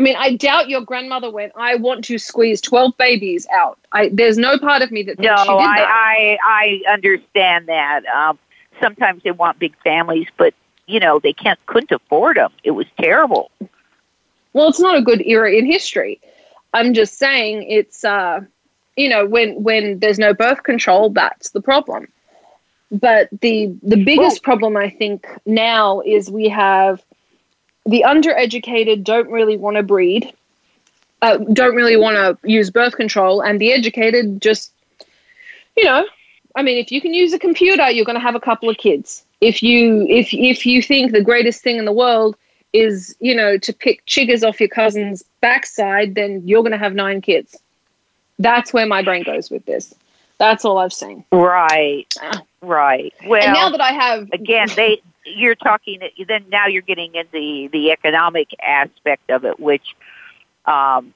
I 0.00 0.02
mean, 0.02 0.16
I 0.16 0.34
doubt 0.34 0.70
your 0.70 0.80
grandmother 0.80 1.30
went, 1.30 1.52
I 1.56 1.74
want 1.74 2.06
to 2.06 2.16
squeeze 2.16 2.62
12 2.62 2.96
babies 2.96 3.46
out. 3.52 3.78
I, 3.92 4.08
there's 4.10 4.38
no 4.38 4.56
part 4.58 4.80
of 4.80 4.90
me 4.90 5.02
that 5.02 5.18
thinks 5.18 5.28
No, 5.28 5.36
she 5.36 5.48
did 5.50 5.58
that. 5.58 5.88
I, 5.90 6.38
I 6.42 6.80
I 6.86 6.92
understand 6.94 7.68
that. 7.68 8.06
Um, 8.06 8.38
sometimes 8.80 9.22
they 9.24 9.30
want 9.30 9.58
big 9.58 9.76
families, 9.84 10.26
but 10.38 10.54
you 10.86 11.00
know 11.00 11.18
they 11.18 11.34
can't 11.34 11.58
couldn't 11.66 11.92
afford 11.92 12.38
them. 12.38 12.50
It 12.64 12.70
was 12.70 12.86
terrible. 12.98 13.50
well, 14.54 14.68
it's 14.68 14.80
not 14.80 14.96
a 14.96 15.02
good 15.02 15.20
era 15.20 15.52
in 15.52 15.66
history. 15.66 16.18
I'm 16.72 16.94
just 16.94 17.18
saying 17.18 17.66
it's, 17.68 18.02
uh, 18.02 18.40
you 18.96 19.10
know, 19.10 19.26
when 19.26 19.62
when 19.62 19.98
there's 19.98 20.18
no 20.18 20.32
birth 20.32 20.62
control, 20.62 21.10
that's 21.10 21.50
the 21.50 21.60
problem. 21.60 22.08
But 22.90 23.28
the 23.42 23.66
the 23.82 24.02
biggest 24.02 24.42
problem 24.42 24.78
I 24.78 24.88
think 24.88 25.26
now 25.44 26.00
is 26.00 26.30
we 26.30 26.48
have 26.48 27.04
the 27.86 28.04
undereducated 28.06 29.04
don't 29.04 29.30
really 29.30 29.56
want 29.56 29.76
to 29.76 29.82
breed, 29.82 30.32
uh, 31.22 31.38
don't 31.52 31.74
really 31.74 31.96
want 31.96 32.16
to 32.16 32.48
use 32.48 32.70
birth 32.70 32.96
control, 32.96 33.40
and 33.40 33.60
the 33.60 33.72
educated 33.72 34.40
just, 34.40 34.72
you 35.76 35.84
know, 35.84 36.06
I 36.56 36.62
mean, 36.62 36.78
if 36.78 36.90
you 36.90 37.00
can 37.00 37.14
use 37.14 37.32
a 37.32 37.38
computer, 37.38 37.90
you're 37.90 38.04
going 38.04 38.18
to 38.18 38.22
have 38.22 38.34
a 38.34 38.40
couple 38.40 38.68
of 38.68 38.76
kids. 38.76 39.24
If 39.40 39.62
you 39.62 40.06
if 40.08 40.34
if 40.34 40.66
you 40.66 40.82
think 40.82 41.12
the 41.12 41.22
greatest 41.22 41.62
thing 41.62 41.78
in 41.78 41.84
the 41.84 41.92
world 41.92 42.36
is 42.72 43.16
you 43.20 43.34
know 43.34 43.58
to 43.58 43.72
pick 43.72 44.04
chiggers 44.06 44.46
off 44.46 44.60
your 44.60 44.68
cousin's 44.68 45.22
backside, 45.40 46.14
then 46.14 46.42
you're 46.46 46.62
going 46.62 46.72
to 46.72 46.78
have 46.78 46.94
nine 46.94 47.20
kids. 47.20 47.56
That's 48.38 48.72
where 48.72 48.86
my 48.86 49.02
brain 49.02 49.22
goes 49.22 49.50
with 49.50 49.64
this. 49.66 49.94
That's 50.38 50.64
all 50.64 50.78
I've 50.78 50.92
seen. 50.92 51.24
Right, 51.32 52.12
right. 52.62 53.12
Well, 53.26 53.42
and 53.42 53.52
now 53.52 53.70
that 53.70 53.80
I 53.80 53.92
have 53.92 54.30
again, 54.32 54.68
they 54.74 55.00
you're 55.24 55.54
talking. 55.54 56.00
Then 56.26 56.46
now 56.48 56.66
you're 56.66 56.82
getting 56.82 57.14
into 57.14 57.30
the 57.32 57.68
the 57.72 57.90
economic 57.92 58.48
aspect 58.62 59.30
of 59.30 59.44
it, 59.44 59.60
which 59.60 59.94
um, 60.66 61.14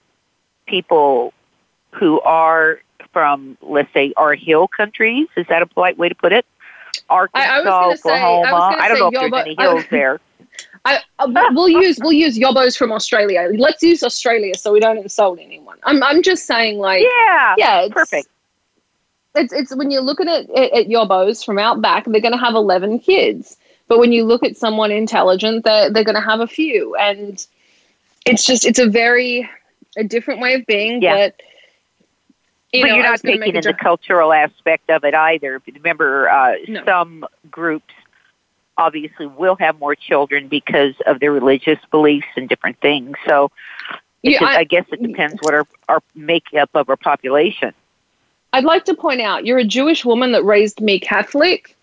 people 0.67 1.33
who 1.93 2.21
are 2.21 2.81
from, 3.13 3.57
let's 3.63 3.93
say, 3.93 4.13
our 4.17 4.35
hill 4.35 4.69
countries. 4.69 5.29
Is 5.37 5.47
that 5.49 5.63
a 5.63 5.67
polite 5.67 5.97
way 5.97 6.09
to 6.09 6.15
put 6.15 6.33
it? 6.33 6.45
Arkansas, 7.09 7.49
I 7.49 7.59
was 7.59 7.67
gonna 7.67 7.97
say- 7.97 8.11
I 8.11 8.41
Oklahoma. 8.41 8.77
I 8.79 8.89
don't 8.89 8.99
know 8.99 9.09
if 9.09 9.15
Yoba- 9.15 9.31
there's 9.31 9.47
any 9.47 9.57
hills 9.59 9.85
there. 9.91 10.21
I, 10.85 11.01
uh, 11.19 11.51
we'll- 11.53 11.69
use 11.69 11.99
we'll 12.01 12.13
use 12.13 12.39
yobos 12.39 12.77
from 12.77 12.93
Australia. 12.93 13.49
Let's 13.57 13.83
use 13.83 14.03
Australia 14.03 14.55
so 14.57 14.73
we 14.73 14.81
don't 14.81 14.99
insult 14.99 15.39
anyone. 15.41 15.79
I'm 15.85 16.03
I'm 16.03 16.23
just 16.23 16.47
saying 16.47 16.79
like 16.79 17.03
Yeah, 17.03 17.55
yeah, 17.57 17.81
it's, 17.83 17.95
perfect. 17.95 18.29
It's 19.35 19.53
it's 19.53 19.75
when 19.75 19.91
you're 19.91 20.03
looking 20.03 20.29
at, 20.29 20.49
at, 20.51 20.73
at 20.73 20.87
yobos 20.87 21.45
from 21.45 21.59
out 21.59 21.81
back, 21.81 22.05
they're 22.05 22.21
going 22.21 22.33
to 22.33 22.39
have 22.39 22.55
11 22.55 23.01
kids. 23.01 23.57
But 23.87 23.99
when 23.99 24.13
you 24.13 24.25
look 24.25 24.43
at 24.43 24.57
someone 24.57 24.91
intelligent, 24.91 25.65
they're 25.65 25.91
they're 25.91 26.05
going 26.05 26.15
to 26.15 26.21
have 26.21 26.41
a 26.41 26.47
few, 26.47 26.95
and 26.97 27.45
it's 28.27 28.47
just 28.47 28.65
it's 28.65 28.79
a 28.79 28.89
very 28.89 29.49
a 29.97 30.05
different 30.05 30.41
way 30.41 30.55
of 30.55 30.67
being. 30.67 31.03
Yeah. 31.03 31.15
But 31.15 31.41
you 32.73 32.83
but 32.83 32.89
know, 32.89 32.95
you're 32.97 33.05
not 33.05 33.21
taking 33.21 33.55
in 33.55 33.63
the 33.63 33.75
cultural 33.75 34.33
aspect 34.33 34.91
of 34.91 35.05
it 35.05 35.15
either. 35.15 35.63
Remember, 35.75 36.29
uh, 36.29 36.55
No. 36.67 36.85
some 36.85 37.25
groups 37.51 37.95
obviously 38.77 39.27
will 39.27 39.55
have 39.57 39.79
more 39.79 39.95
children 39.95 40.49
because 40.49 40.95
of 41.07 41.21
their 41.21 41.31
religious 41.31 41.79
beliefs 41.93 42.27
and 42.37 42.49
different 42.49 42.81
things. 42.81 43.17
So 43.29 43.53
Yeah, 44.23 44.41
just, 44.41 44.53
I- 44.53 44.59
I, 44.61 44.65
guess 44.65 44.87
it 44.91 45.01
depends 45.01 45.37
what 45.43 45.55
our, 45.55 45.67
our 45.89 46.03
makeup 46.17 46.71
of 46.75 46.89
our 46.89 46.97
population. 46.97 47.73
I'd 48.53 48.65
like 48.65 48.85
to 48.87 48.95
point 48.95 49.21
out 49.21 49.47
you're 49.47 49.59
a 49.59 49.65
Jewish 49.65 50.05
woman 50.05 50.33
that 50.33 50.45
raised 50.45 50.81
me 50.81 50.99
Catholic. 50.99 51.74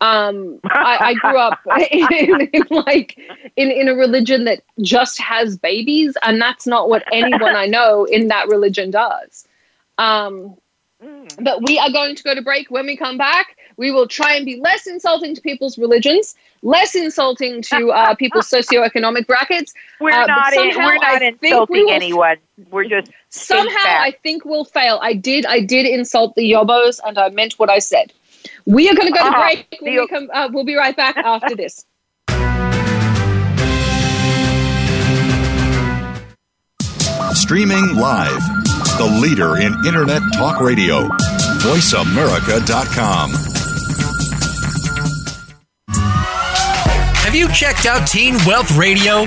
Um, 0.00 0.60
I, 0.64 0.98
I 1.00 1.14
grew 1.14 1.38
up 1.38 1.58
in, 1.90 2.48
in 2.52 2.62
like 2.70 3.18
in, 3.56 3.70
in 3.70 3.88
a 3.88 3.94
religion 3.94 4.44
that 4.44 4.62
just 4.80 5.20
has 5.20 5.56
babies, 5.56 6.16
and 6.22 6.40
that's 6.40 6.66
not 6.66 6.88
what 6.88 7.04
anyone 7.12 7.54
I 7.56 7.66
know 7.66 8.04
in 8.04 8.28
that 8.28 8.48
religion 8.48 8.90
does. 8.90 9.46
Um, 9.98 10.56
but 11.38 11.62
we 11.62 11.78
are 11.78 11.90
going 11.90 12.16
to 12.16 12.22
go 12.22 12.34
to 12.34 12.42
break. 12.42 12.70
When 12.70 12.86
we 12.86 12.96
come 12.96 13.18
back, 13.18 13.56
we 13.76 13.90
will 13.92 14.08
try 14.08 14.34
and 14.34 14.44
be 14.46 14.58
less 14.60 14.86
insulting 14.86 15.34
to 15.34 15.40
people's 15.40 15.76
religions, 15.78 16.34
less 16.62 16.94
insulting 16.94 17.62
to 17.62 17.90
uh, 17.90 18.14
people's 18.22 18.48
socioeconomic 18.48 19.26
brackets. 19.26 19.74
We're 20.00 20.12
Uh, 20.12 20.26
not 20.26 20.52
in, 20.54 20.68
we're 20.76 20.94
not 20.94 21.04
I 21.04 21.18
we 21.40 21.48
insulting 21.48 21.84
will- 21.84 21.92
anyone. 21.92 22.36
We're 22.70 22.84
just 22.88 23.10
Somehow. 23.28 23.70
I 23.84 24.12
think 24.22 24.44
we'll 24.44 24.64
fail. 24.64 24.98
I 25.02 25.12
did. 25.14 25.44
I 25.46 25.60
did 25.60 25.86
insult 25.86 26.34
the 26.36 26.50
yobos, 26.52 27.00
and 27.06 27.18
I 27.18 27.28
meant 27.30 27.54
what 27.58 27.68
I 27.68 27.80
said. 27.80 28.12
We 28.66 28.88
are 28.88 28.94
going 28.94 29.12
to 29.12 29.18
go 29.18 29.24
to 29.24 29.36
Ah, 29.36 29.40
break. 29.42 29.76
When 29.80 29.94
we 29.94 30.06
come, 30.08 30.28
uh, 30.32 30.48
we'll 30.52 30.64
be 30.64 30.74
right 30.76 30.96
back 30.96 31.16
after 31.24 31.54
this. 31.54 31.84
Streaming 37.32 37.96
live. 37.96 38.40
The 38.96 39.18
leader 39.20 39.56
in 39.56 39.74
Internet 39.86 40.22
talk 40.34 40.60
radio. 40.60 41.08
VoiceAmerica.com. 41.62 43.32
Have 47.24 47.34
you 47.34 47.48
checked 47.52 47.86
out 47.86 48.06
Teen 48.06 48.36
Wealth 48.46 48.76
Radio? 48.76 49.26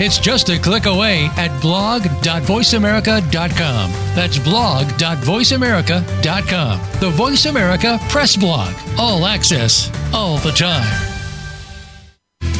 It's 0.00 0.18
just 0.18 0.48
a 0.48 0.58
click 0.58 0.86
away 0.86 1.26
at 1.36 1.60
blog.voiceamerica.com. 1.60 3.90
That's 4.14 4.38
blog.voiceamerica.com. 4.38 6.80
The 7.00 7.10
Voice 7.10 7.44
America 7.44 7.98
Press 8.08 8.34
Blog. 8.36 8.74
All 8.98 9.26
access, 9.26 9.92
all 10.14 10.38
the 10.38 10.52
time. 10.52 11.10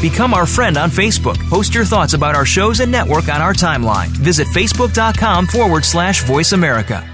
Become 0.03 0.35
our 0.35 0.47
friend 0.47 0.77
on 0.77 0.91
Facebook. 0.91 1.39
Post 1.49 1.75
your 1.75 1.85
thoughts 1.85 2.15
about 2.15 2.35
our 2.35 2.47
shows 2.47 2.81
and 2.81 2.91
network 2.93 3.29
on 3.29 3.43
our 3.43 3.53
timeline. 3.53 4.09
Visit 4.09 4.49
facebook.com 4.49 5.47
forward 5.47 5.85
slash 5.85 6.25
voice 6.25 6.53
America. 6.53 7.07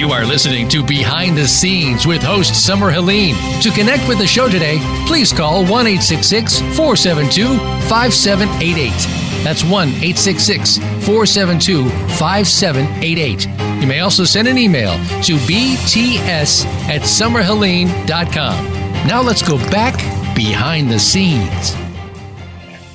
You 0.00 0.12
are 0.12 0.24
listening 0.24 0.66
to 0.70 0.82
Behind 0.82 1.36
the 1.36 1.46
Scenes 1.46 2.06
with 2.06 2.22
host 2.22 2.54
Summer 2.54 2.90
Helene. 2.90 3.34
To 3.60 3.70
connect 3.70 4.08
with 4.08 4.16
the 4.16 4.26
show 4.26 4.48
today, 4.48 4.78
please 5.06 5.30
call 5.30 5.66
1 5.66 5.68
472 5.68 7.58
5788. 7.86 8.90
That's 9.44 9.62
1 9.62 9.90
472 9.90 11.90
5788. 12.16 13.46
You 13.82 13.86
may 13.86 14.00
also 14.00 14.24
send 14.24 14.48
an 14.48 14.56
email 14.56 14.92
to 15.22 15.36
bts 15.36 16.64
at 16.88 17.02
summerhelene.com. 17.02 18.64
Now 19.06 19.20
let's 19.20 19.46
go 19.46 19.58
back 19.70 19.98
behind 20.34 20.90
the 20.90 20.98
scenes. 20.98 21.74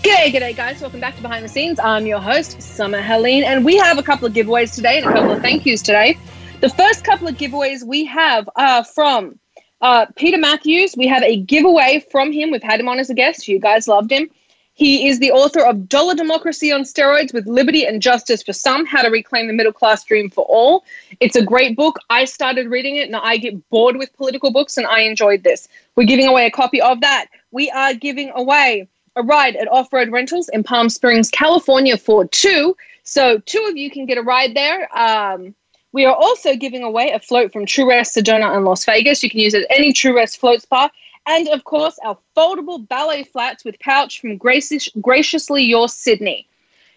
G'day, 0.02 0.34
g'day, 0.34 0.56
guys. 0.56 0.82
Welcome 0.82 1.02
back 1.02 1.16
to 1.18 1.22
Behind 1.22 1.46
the 1.46 1.50
Scenes. 1.50 1.80
I'm 1.80 2.08
your 2.08 2.20
host, 2.20 2.64
Summer 2.64 3.04
Helene, 3.04 3.44
and 3.44 3.64
we 3.64 3.78
have 3.78 4.00
a 4.00 4.04
couple 4.04 4.26
of 4.26 4.34
giveaways 4.34 4.74
today 4.74 4.98
and 4.98 5.06
a 5.06 5.14
couple 5.14 5.34
of 5.34 5.44
thank 5.44 5.68
yous 5.68 5.84
today. 5.84 6.18
The 6.66 6.72
first 6.72 7.04
couple 7.04 7.28
of 7.28 7.36
giveaways 7.36 7.84
we 7.86 8.06
have 8.06 8.50
are 8.56 8.84
from 8.84 9.38
uh, 9.82 10.08
Peter 10.16 10.40
Matthews. 10.40 10.96
We 10.98 11.06
have 11.06 11.22
a 11.22 11.38
giveaway 11.38 12.04
from 12.10 12.32
him. 12.32 12.50
We've 12.50 12.64
had 12.64 12.80
him 12.80 12.90
on 12.90 12.98
as 12.98 13.12
a 13.12 13.14
guest. 13.14 13.48
You 13.48 13.60
guys 13.60 13.88
loved 13.88 14.12
him. 14.12 14.32
He 14.74 15.08
is 15.08 15.20
the 15.20 15.30
author 15.30 15.64
of 15.64 15.88
Dollar 15.88 16.16
Democracy 16.16 16.72
on 16.72 16.82
Steroids 16.82 17.36
with 17.36 17.46
Liberty 17.46 17.86
and 17.86 18.02
Justice 18.02 18.42
for 18.42 18.52
Some 18.52 18.84
How 18.88 19.04
to 19.04 19.10
Reclaim 19.10 19.46
the 19.46 19.54
Middle 19.54 19.74
Class 19.74 20.04
Dream 20.06 20.32
for 20.32 20.44
All. 20.46 20.84
It's 21.20 21.36
a 21.36 21.46
great 21.46 21.78
book. 21.78 22.00
I 22.10 22.26
started 22.26 22.68
reading 22.72 22.96
it 22.96 23.06
and 23.06 23.16
I 23.16 23.38
get 23.38 23.70
bored 23.70 23.98
with 23.98 24.12
political 24.18 24.52
books 24.52 24.76
and 24.76 24.88
I 24.88 25.02
enjoyed 25.02 25.44
this. 25.44 25.68
We're 25.96 26.08
giving 26.08 26.26
away 26.26 26.48
a 26.48 26.52
copy 26.52 26.82
of 26.82 27.00
that. 27.02 27.28
We 27.52 27.70
are 27.70 27.94
giving 27.94 28.32
away 28.34 28.88
a 29.16 29.22
ride 29.22 29.56
at 29.56 29.72
Off 29.72 29.94
Road 29.94 30.12
Rentals 30.12 30.50
in 30.50 30.64
Palm 30.64 30.90
Springs, 30.90 31.30
California 31.30 31.96
for 31.96 32.26
two. 32.26 32.76
So, 33.04 33.38
two 33.38 33.64
of 33.70 33.78
you 33.78 33.92
can 33.92 34.08
get 34.08 34.18
a 34.18 34.24
ride 34.24 34.56
there. 34.56 34.90
Um, 34.98 35.54
we 35.96 36.04
are 36.04 36.14
also 36.14 36.58
giving 36.58 36.84
away 36.84 37.12
a 37.12 37.20
float 37.20 37.54
from 37.54 37.66
True 37.66 37.88
Rest 37.88 38.18
Sedona 38.18 38.58
in 38.58 38.66
Las 38.66 38.84
Vegas. 38.84 39.24
You 39.24 39.30
can 39.30 39.40
use 39.40 39.54
it 39.54 39.62
at 39.62 39.78
any 39.80 39.94
True 39.94 40.14
Rest 40.14 40.42
float 40.42 40.62
spa. 40.62 40.90
And 41.26 41.48
of 41.48 41.64
course, 41.64 41.98
our 42.04 42.18
foldable 42.36 42.86
ballet 42.86 43.24
flats 43.24 43.64
with 43.64 43.80
pouch 43.80 44.20
from 44.20 44.36
Gracious, 44.36 44.90
Graciously 45.00 45.64
Your 45.64 45.88
Sydney. 45.88 46.50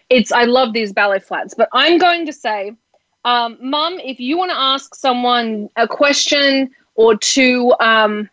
It's 0.09 0.33
I 0.33 0.43
love 0.43 0.73
these 0.73 0.91
ballet 0.91 1.19
flats, 1.19 1.53
but 1.53 1.69
I'm 1.71 1.97
going 1.97 2.25
to 2.25 2.33
say, 2.33 2.75
um, 3.23 3.57
Mum, 3.61 3.99
if 4.03 4.19
you 4.19 4.37
want 4.37 4.51
to 4.51 4.57
ask 4.57 4.93
someone 4.95 5.69
a 5.77 5.87
question 5.87 6.69
or 6.95 7.15
two, 7.15 7.73
um, 7.79 8.29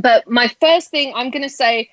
but 0.00 0.30
my 0.30 0.46
first 0.60 0.92
thing 0.92 1.12
I'm 1.16 1.30
going 1.32 1.42
to 1.42 1.48
say, 1.48 1.90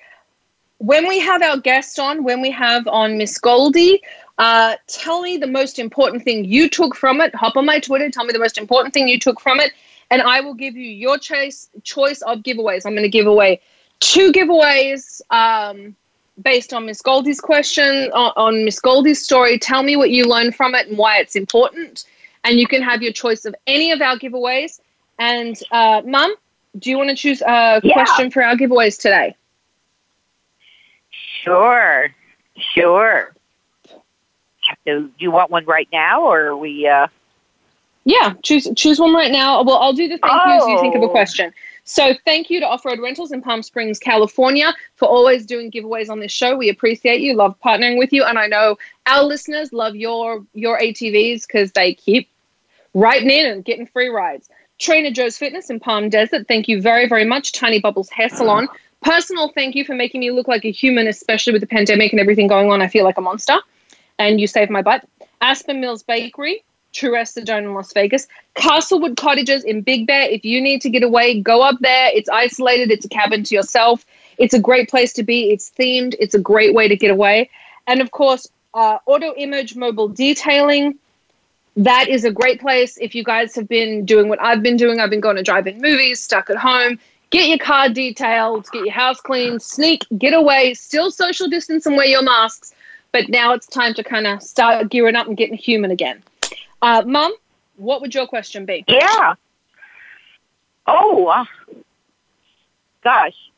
when 0.78 1.08
we 1.08 1.18
have 1.18 1.42
our 1.42 1.56
guest 1.56 1.98
on, 1.98 2.22
when 2.22 2.40
we 2.42 2.52
have 2.52 2.86
on 2.86 3.18
Miss 3.18 3.38
Goldie, 3.38 4.00
uh, 4.38 4.76
tell 4.86 5.22
me 5.22 5.36
the 5.38 5.46
most 5.46 5.78
important 5.78 6.22
thing 6.24 6.44
you 6.44 6.68
took 6.68 6.94
from 6.94 7.20
it. 7.20 7.34
Hop 7.34 7.56
on 7.56 7.64
my 7.66 7.80
Twitter, 7.80 8.10
tell 8.10 8.24
me 8.24 8.32
the 8.32 8.38
most 8.38 8.58
important 8.58 8.92
thing 8.94 9.08
you 9.08 9.18
took 9.18 9.40
from 9.40 9.60
it, 9.60 9.72
and 10.10 10.22
I 10.22 10.40
will 10.40 10.54
give 10.54 10.76
you 10.76 10.88
your 10.90 11.18
choice 11.18 11.68
choice 11.82 12.22
of 12.22 12.40
giveaways. 12.40 12.84
I'm 12.86 12.92
going 12.92 13.02
to 13.02 13.08
give 13.08 13.26
away 13.26 13.60
two 14.00 14.32
giveaways 14.32 15.20
um, 15.30 15.96
based 16.42 16.72
on 16.74 16.84
Miss 16.86 17.00
Goldie's 17.00 17.40
question 17.40 18.10
on, 18.12 18.32
on 18.36 18.64
Miss 18.64 18.78
Goldie's 18.78 19.22
story. 19.22 19.58
Tell 19.58 19.82
me 19.82 19.96
what 19.96 20.10
you 20.10 20.24
learned 20.24 20.54
from 20.54 20.74
it 20.74 20.86
and 20.88 20.98
why 20.98 21.18
it's 21.18 21.34
important, 21.36 22.04
and 22.44 22.58
you 22.58 22.66
can 22.66 22.82
have 22.82 23.02
your 23.02 23.12
choice 23.12 23.44
of 23.46 23.54
any 23.66 23.90
of 23.92 24.00
our 24.02 24.18
giveaways. 24.18 24.80
And 25.18 25.58
uh, 25.72 26.02
Mum, 26.04 26.34
do 26.78 26.90
you 26.90 26.98
want 26.98 27.08
to 27.08 27.16
choose 27.16 27.40
a 27.40 27.80
Yeah. 27.82 27.94
question 27.94 28.30
for 28.30 28.44
our 28.44 28.54
giveaways 28.54 29.00
today? 29.00 29.34
Sure, 31.42 32.08
sure. 32.74 33.35
So, 34.86 35.02
do 35.02 35.12
you 35.18 35.30
want 35.30 35.50
one 35.50 35.64
right 35.64 35.88
now, 35.92 36.22
or 36.24 36.46
are 36.48 36.56
we? 36.56 36.86
Uh, 36.86 37.08
Yeah, 38.04 38.34
choose 38.42 38.68
choose 38.76 39.00
one 39.00 39.12
right 39.14 39.32
now. 39.32 39.62
Well, 39.62 39.78
I'll 39.78 39.92
do 39.92 40.06
the 40.08 40.18
thank 40.18 40.32
yous. 40.46 40.68
You 40.68 40.78
think 40.80 40.94
of 40.94 41.02
a 41.02 41.06
Oh. 41.06 41.08
question. 41.08 41.52
So, 41.84 42.14
thank 42.24 42.50
you 42.50 42.60
to 42.60 42.66
Off 42.66 42.84
Road 42.84 42.98
Rentals 43.00 43.32
in 43.32 43.42
Palm 43.42 43.62
Springs, 43.62 43.98
California, 43.98 44.74
for 44.96 45.06
always 45.06 45.46
doing 45.46 45.70
giveaways 45.70 46.08
on 46.08 46.20
this 46.20 46.32
show. 46.32 46.56
We 46.56 46.68
appreciate 46.68 47.20
you. 47.20 47.34
Love 47.34 47.56
partnering 47.64 47.98
with 47.98 48.12
you, 48.12 48.24
and 48.24 48.38
I 48.38 48.46
know 48.46 48.76
our 49.06 49.22
listeners 49.24 49.72
love 49.72 49.96
your 49.96 50.44
your 50.54 50.78
ATVs 50.78 51.46
because 51.46 51.72
they 51.72 51.94
keep 51.94 52.28
writing 52.94 53.30
in 53.30 53.46
and 53.46 53.64
getting 53.64 53.86
free 53.86 54.08
rides. 54.08 54.48
Trainer 54.78 55.10
Joe's 55.10 55.38
Fitness 55.38 55.70
in 55.70 55.80
Palm 55.80 56.08
Desert. 56.08 56.46
Thank 56.48 56.68
you 56.68 56.80
very 56.80 57.08
very 57.08 57.24
much. 57.24 57.52
Tiny 57.52 57.80
Bubbles 57.80 58.08
Hair 58.10 58.28
Salon. 58.30 58.68
Personal 59.02 59.48
thank 59.50 59.74
you 59.74 59.84
for 59.84 59.94
making 59.94 60.20
me 60.20 60.30
look 60.30 60.48
like 60.48 60.64
a 60.64 60.70
human, 60.70 61.06
especially 61.06 61.52
with 61.52 61.60
the 61.60 61.66
pandemic 61.66 62.12
and 62.12 62.20
everything 62.20 62.46
going 62.48 62.70
on. 62.70 62.82
I 62.82 62.88
feel 62.88 63.04
like 63.04 63.18
a 63.18 63.20
monster, 63.20 63.58
and 64.18 64.40
you 64.40 64.46
saved 64.46 64.70
my 64.70 64.82
butt. 64.82 65.06
Aspen 65.40 65.80
Mills 65.80 66.02
Bakery. 66.02 66.62
True 66.92 67.12
Sedona 67.12 67.58
in 67.58 67.74
Las 67.74 67.92
Vegas. 67.92 68.26
Castlewood 68.54 69.18
Cottages 69.18 69.64
in 69.64 69.82
Big 69.82 70.06
Bear. 70.06 70.30
If 70.30 70.44
you 70.44 70.60
need 70.60 70.80
to 70.80 70.88
get 70.88 71.02
away, 71.02 71.40
go 71.40 71.60
up 71.60 71.76
there. 71.80 72.10
It's 72.14 72.28
isolated, 72.30 72.90
it's 72.90 73.04
a 73.04 73.08
cabin 73.08 73.44
to 73.44 73.54
yourself. 73.54 74.06
It's 74.38 74.54
a 74.54 74.58
great 74.58 74.88
place 74.88 75.12
to 75.14 75.22
be. 75.22 75.50
It's 75.50 75.70
themed, 75.70 76.14
it's 76.18 76.34
a 76.34 76.38
great 76.38 76.74
way 76.74 76.88
to 76.88 76.96
get 76.96 77.10
away. 77.10 77.50
And 77.86 78.00
of 78.00 78.12
course, 78.12 78.48
uh, 78.74 78.98
Auto 79.06 79.34
Image 79.36 79.76
Mobile 79.76 80.08
Detailing. 80.08 80.98
That 81.76 82.08
is 82.08 82.24
a 82.24 82.30
great 82.30 82.60
place. 82.60 82.96
If 82.96 83.14
you 83.14 83.22
guys 83.22 83.54
have 83.54 83.68
been 83.68 84.06
doing 84.06 84.28
what 84.28 84.40
I've 84.40 84.62
been 84.62 84.78
doing, 84.78 84.98
I've 84.98 85.10
been 85.10 85.20
going 85.20 85.36
to 85.36 85.42
drive 85.42 85.66
in 85.66 85.80
movies, 85.80 86.20
stuck 86.20 86.48
at 86.48 86.56
home. 86.56 86.98
Get 87.30 87.48
your 87.48 87.58
car 87.58 87.90
detailed, 87.90 88.70
get 88.72 88.84
your 88.84 88.94
house 88.94 89.20
cleaned, 89.20 89.60
sneak, 89.60 90.06
get 90.16 90.32
away, 90.32 90.72
still 90.74 91.10
social 91.10 91.48
distance 91.48 91.84
and 91.84 91.96
wear 91.96 92.06
your 92.06 92.22
masks. 92.22 92.72
But 93.16 93.30
now 93.30 93.54
it's 93.54 93.66
time 93.66 93.94
to 93.94 94.04
kind 94.04 94.26
of 94.26 94.42
start 94.42 94.90
gearing 94.90 95.16
up 95.16 95.26
and 95.26 95.38
getting 95.38 95.56
human 95.56 95.90
again. 95.90 96.22
Uh, 96.82 97.02
Mum, 97.06 97.32
what 97.76 98.02
would 98.02 98.14
your 98.14 98.26
question 98.26 98.66
be? 98.66 98.84
yeah. 98.88 99.36
Oh, 100.86 101.26
uh, 101.28 101.46
gosh. 103.02 103.50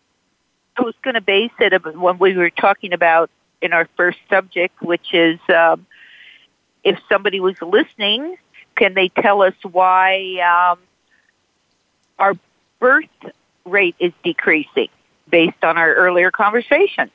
I 0.76 0.82
was 0.82 0.94
going 1.02 1.14
to 1.14 1.20
base 1.20 1.50
it 1.58 1.72
when 1.96 2.18
we 2.20 2.36
were 2.36 2.50
talking 2.50 2.92
about 2.92 3.30
in 3.60 3.72
our 3.72 3.88
first 3.96 4.20
subject, 4.30 4.80
which 4.80 5.12
is 5.12 5.40
um, 5.52 5.84
if 6.84 6.96
somebody 7.08 7.40
was 7.40 7.60
listening, 7.60 8.36
can 8.76 8.94
they 8.94 9.08
tell 9.08 9.42
us 9.42 9.54
why 9.68 10.70
um, 10.70 10.78
our 12.20 12.34
birth 12.78 13.06
rate 13.64 13.96
is 13.98 14.12
decreasing 14.22 14.90
based 15.28 15.64
on 15.64 15.76
our 15.76 15.92
earlier 15.94 16.30
conversation? 16.30 17.10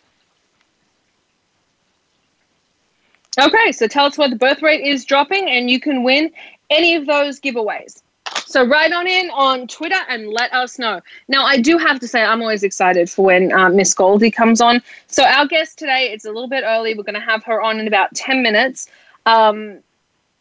Okay, 3.40 3.72
so 3.72 3.88
tell 3.88 4.06
us 4.06 4.18
why 4.18 4.30
the 4.30 4.36
birth 4.36 4.62
rate 4.62 4.86
is 4.86 5.06
dropping, 5.06 5.50
and 5.50 5.70
you 5.70 5.80
can 5.80 6.04
win 6.04 6.32
any 6.70 6.96
of 6.96 7.08
those 7.08 7.40
giveaways. 7.40 8.04
So 8.46 8.64
write 8.64 8.92
on 8.92 9.08
in 9.08 9.30
on 9.32 9.68
Twitter 9.68 10.00
and 10.08 10.28
let 10.28 10.54
us 10.54 10.78
know. 10.78 11.02
Now, 11.28 11.44
I 11.44 11.60
do 11.60 11.78
have 11.78 12.00
to 12.00 12.08
say, 12.08 12.22
I'm 12.22 12.42
always 12.42 12.64
excited 12.64 13.10
for 13.10 13.26
when 13.26 13.52
uh, 13.52 13.70
Miss 13.70 13.94
Goldie 13.94 14.32
comes 14.32 14.62
on. 14.62 14.82
So 15.08 15.24
our 15.24 15.48
guest 15.48 15.80
today, 15.80 16.12
it's 16.12 16.26
a 16.26 16.32
little 16.32 16.48
bit 16.48 16.64
early. 16.66 16.94
We're 16.94 17.04
going 17.04 17.16
to 17.16 17.22
have 17.22 17.44
her 17.46 17.62
on 17.62 17.80
in 17.80 17.88
about 17.88 18.14
10 18.14 18.44
minutes. 18.44 18.88
Um, 19.26 19.80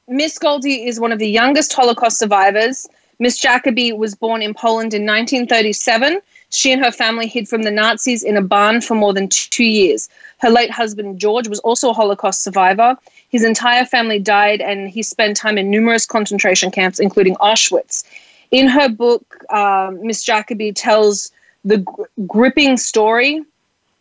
Miss 0.09 0.39
Goldie 0.39 0.87
is 0.87 1.01
one 1.01 1.13
of 1.13 1.19
the 1.19 1.29
youngest 1.29 1.73
Holocaust 1.73 2.19
survivors. 2.19 2.87
Miss 3.19 3.39
Jacoby 3.39 3.93
was 3.93 4.15
born 4.15 4.43
in 4.43 4.53
Poland 4.53 4.95
in 4.95 5.07
1937. 5.07 6.21
She 6.53 6.71
and 6.71 6.85
her 6.85 6.93
family 6.93 7.27
hid 7.27 7.49
from 7.49 7.63
the 7.63 7.71
Nazis 7.71 8.23
in 8.23 8.37
a 8.37 8.43
barn 8.43 8.83
for 8.83 8.95
more 8.95 9.15
than 9.15 9.29
two 9.29 9.65
years. 9.65 10.09
Her 10.39 10.51
late 10.51 10.71
husband, 10.71 11.19
George, 11.19 11.49
was 11.49 11.61
also 11.61 11.91
a 11.91 11.93
Holocaust 11.95 12.43
survivor. 12.43 12.97
His 13.31 13.43
entire 13.43 13.87
family 13.87 14.19
died, 14.19 14.61
and 14.61 14.91
he 14.91 15.03
spent 15.03 15.37
time 15.37 15.57
in 15.57 15.71
numerous 15.71 16.05
concentration 16.05 16.71
camps, 16.71 17.01
including 17.01 17.37
Auschwitz. 17.37 18.05
In 18.51 18.69
her 18.69 18.91
book, 18.91 19.43
um, 19.51 20.07
Miss 20.07 20.23
Jacoby 20.23 20.73
tells 20.73 21.33
the 21.65 21.79
gr- 21.79 22.03
gripping 22.27 22.77
story 22.77 23.43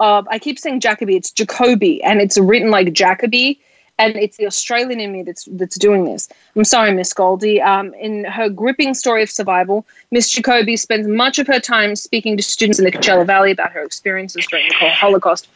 of, 0.01 0.27
I 0.27 0.37
keep 0.37 0.59
saying 0.59 0.81
Jacoby, 0.81 1.15
it's 1.15 1.31
Jacoby, 1.31 2.03
and 2.03 2.19
it's 2.19 2.37
written 2.37 2.69
like 2.69 2.91
Jacoby 2.91 3.61
and 4.01 4.15
it's 4.15 4.37
the 4.37 4.47
Australian 4.47 4.99
in 4.99 5.11
me 5.11 5.21
that's 5.21 5.47
that's 5.51 5.77
doing 5.77 6.05
this. 6.05 6.27
I'm 6.55 6.63
sorry, 6.63 6.91
Miss 6.93 7.13
Goldie. 7.13 7.61
Um, 7.61 7.93
in 7.93 8.25
her 8.25 8.49
gripping 8.49 8.93
story 8.95 9.21
of 9.21 9.29
survival, 9.29 9.85
Miss 10.09 10.29
Jacoby 10.29 10.75
spends 10.75 11.07
much 11.07 11.37
of 11.37 11.45
her 11.47 11.59
time 11.59 11.95
speaking 11.95 12.35
to 12.35 12.43
students 12.43 12.79
in 12.79 12.85
the 12.85 12.91
Coachella 12.91 13.25
Valley 13.25 13.51
about 13.51 13.71
her 13.71 13.83
experiences 13.83 14.47
during 14.47 14.67
the 14.67 14.89
Holocaust. 14.89 15.47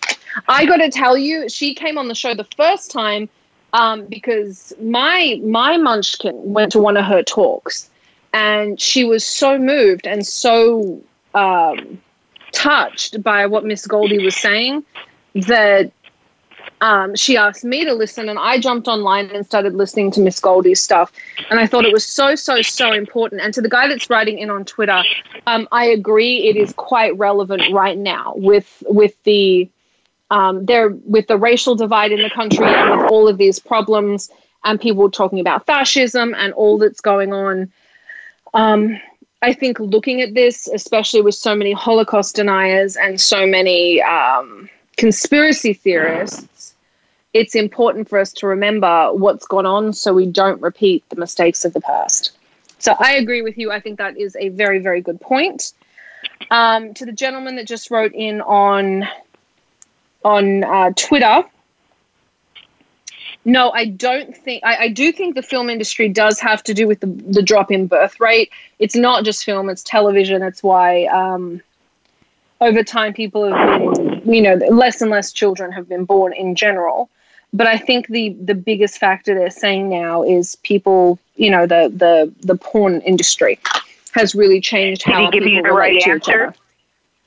I 0.48 0.66
got 0.66 0.78
to 0.78 0.90
tell 0.90 1.18
you, 1.18 1.50
she 1.50 1.74
came 1.74 1.98
on 1.98 2.08
the 2.08 2.16
show 2.16 2.36
the 2.36 2.48
first 2.56 2.92
time 2.92 3.30
um, 3.74 4.06
because 4.06 4.74
my 4.82 5.42
my 5.44 5.78
munchkin 5.78 6.36
went 6.54 6.72
to 6.74 6.80
one 6.80 6.98
of 6.98 7.06
her 7.06 7.24
talks, 7.24 7.90
and 8.32 8.80
she 8.80 9.04
was 9.04 9.26
so 9.26 9.58
moved 9.58 10.06
and 10.06 10.26
so 10.26 11.02
um, 11.34 12.00
touched 12.52 13.24
by 13.24 13.48
what 13.48 13.66
Miss 13.66 13.88
Goldie 13.88 14.24
was 14.24 14.36
saying 14.36 14.84
that 15.34 15.92
um, 16.82 17.16
she 17.16 17.38
asked 17.38 17.64
me 17.64 17.86
to 17.86 17.94
listen, 17.94 18.30
and 18.30 18.38
I 18.38 18.60
jumped 18.60 18.88
online 18.88 19.30
and 19.32 19.46
started 19.46 19.74
listening 19.76 20.12
to 20.12 20.20
Miss 20.20 20.40
Goldie's 20.40 20.82
stuff. 20.82 21.12
And 21.50 21.60
I 21.60 21.68
thought 21.68 21.86
it 21.86 21.94
was 21.94 22.06
so, 22.06 22.36
so, 22.36 22.62
so 22.62 22.92
important. 22.92 23.42
And 23.42 23.54
to 23.54 23.62
the 23.62 23.70
guy 23.70 23.88
that's 23.88 24.10
writing 24.10 24.40
in 24.40 24.50
on 24.50 24.66
Twitter, 24.66 25.04
um, 25.48 25.68
I 25.72 25.86
agree 25.86 26.48
it 26.50 26.56
is 26.56 26.74
quite 26.74 27.18
relevant 27.18 27.64
right 27.72 27.98
now 27.98 28.34
with 28.36 28.84
with 28.88 29.22
the 29.24 29.70
um, 30.32 30.66
there 30.66 30.90
with 30.90 31.28
the 31.28 31.38
racial 31.38 31.76
divide 31.76 32.12
in 32.12 32.22
the 32.22 32.30
country 32.30 32.66
and 32.66 33.00
with 33.02 33.12
all 33.12 33.28
of 33.28 33.38
these 33.38 33.60
problems 33.60 34.30
and 34.64 34.82
people 34.82 35.10
talking 35.10 35.40
about 35.40 35.66
fascism 35.66 36.34
and 36.36 36.54
all 36.54 36.78
that's 36.78 37.02
going 37.02 37.32
on. 37.32 37.72
Um, 38.54 39.00
I 39.42 39.54
think 39.54 39.80
looking 39.80 40.22
at 40.22 40.34
this, 40.34 40.68
especially 40.68 41.22
with 41.22 41.36
so 41.36 41.56
many 41.56 41.72
Holocaust 41.72 42.36
deniers 42.36 42.98
and 42.98 43.22
so 43.22 43.46
many 43.46 44.02
um, 44.02 44.70
conspiracy 44.98 45.74
theorists, 45.74 46.48
it's 47.36 47.54
important 47.54 48.08
for 48.08 48.18
us 48.18 48.32
to 48.32 48.48
remember 48.48 49.14
what's 49.14 49.46
gone 49.46 49.66
on 49.66 49.92
so 49.92 50.14
we 50.14 50.26
don't 50.26 50.62
repeat 50.62 51.04
the 51.10 51.18
mistakes 51.18 51.66
of 51.66 51.74
the 51.74 51.82
past. 51.82 52.32
So 52.80 52.96
I 52.98 53.16
agree 53.16 53.42
with 53.42 53.58
you. 53.58 53.74
I 53.74 53.82
think 53.82 53.98
that 53.98 54.18
is 54.18 54.38
a 54.38 54.50
very, 54.50 54.80
very 54.80 55.02
good 55.02 55.20
point. 55.20 55.74
Um, 56.50 56.94
to 56.94 57.06
the 57.06 57.12
gentleman 57.12 57.58
that 57.58 57.68
just 57.68 57.92
wrote 57.92 58.14
in 58.14 58.40
on 58.40 59.04
on 60.24 60.64
uh, 60.64 60.92
Twitter, 60.96 61.44
no, 63.44 63.70
I 63.72 63.86
don't 63.86 64.36
think. 64.36 64.64
I, 64.64 64.76
I, 64.86 64.88
do 64.88 65.12
think 65.12 65.36
the 65.36 65.44
film 65.44 65.70
industry 65.70 66.10
does 66.10 66.40
have 66.40 66.64
to 66.64 66.74
do 66.74 66.88
with 66.88 67.02
the, 67.02 67.08
the 67.08 67.44
drop 67.44 67.70
in 67.70 67.86
birth 67.86 68.20
rate. 68.20 68.50
It's 68.80 68.96
not 68.96 69.26
just 69.26 69.44
film; 69.44 69.70
it's 69.70 69.84
television. 69.84 70.42
It's 70.42 70.64
why 70.64 71.06
um, 71.08 71.62
over 72.62 72.82
time 72.82 73.14
people 73.14 73.54
have 73.54 73.94
been, 73.94 74.34
you 74.34 74.42
know, 74.42 74.56
less 74.70 75.02
and 75.02 75.12
less 75.12 75.32
children 75.32 75.72
have 75.74 75.88
been 75.88 76.06
born 76.06 76.34
in 76.34 76.56
general. 76.56 77.10
But 77.56 77.68
I 77.68 77.78
think 77.78 78.08
the 78.08 78.36
the 78.44 78.54
biggest 78.56 78.98
factor 78.98 79.34
they're 79.34 79.50
saying 79.50 79.88
now 79.90 80.24
is 80.24 80.56
people, 80.58 81.20
you 81.38 81.50
know, 81.50 81.66
the 81.66 81.82
the 82.04 82.34
the 82.46 82.56
porn 82.56 83.00
industry 83.02 83.60
has 84.12 84.36
really 84.36 84.60
changed 84.60 85.06
Did 85.06 85.14
how 85.14 85.20
he 85.26 85.32
give 85.32 85.44
people 85.44 85.52
you 85.58 85.62
the 85.64 85.70
relate 85.70 85.80
right 85.80 85.92
to 85.94 85.98
each 85.98 86.08
answer? 86.08 86.44
other. 86.48 86.56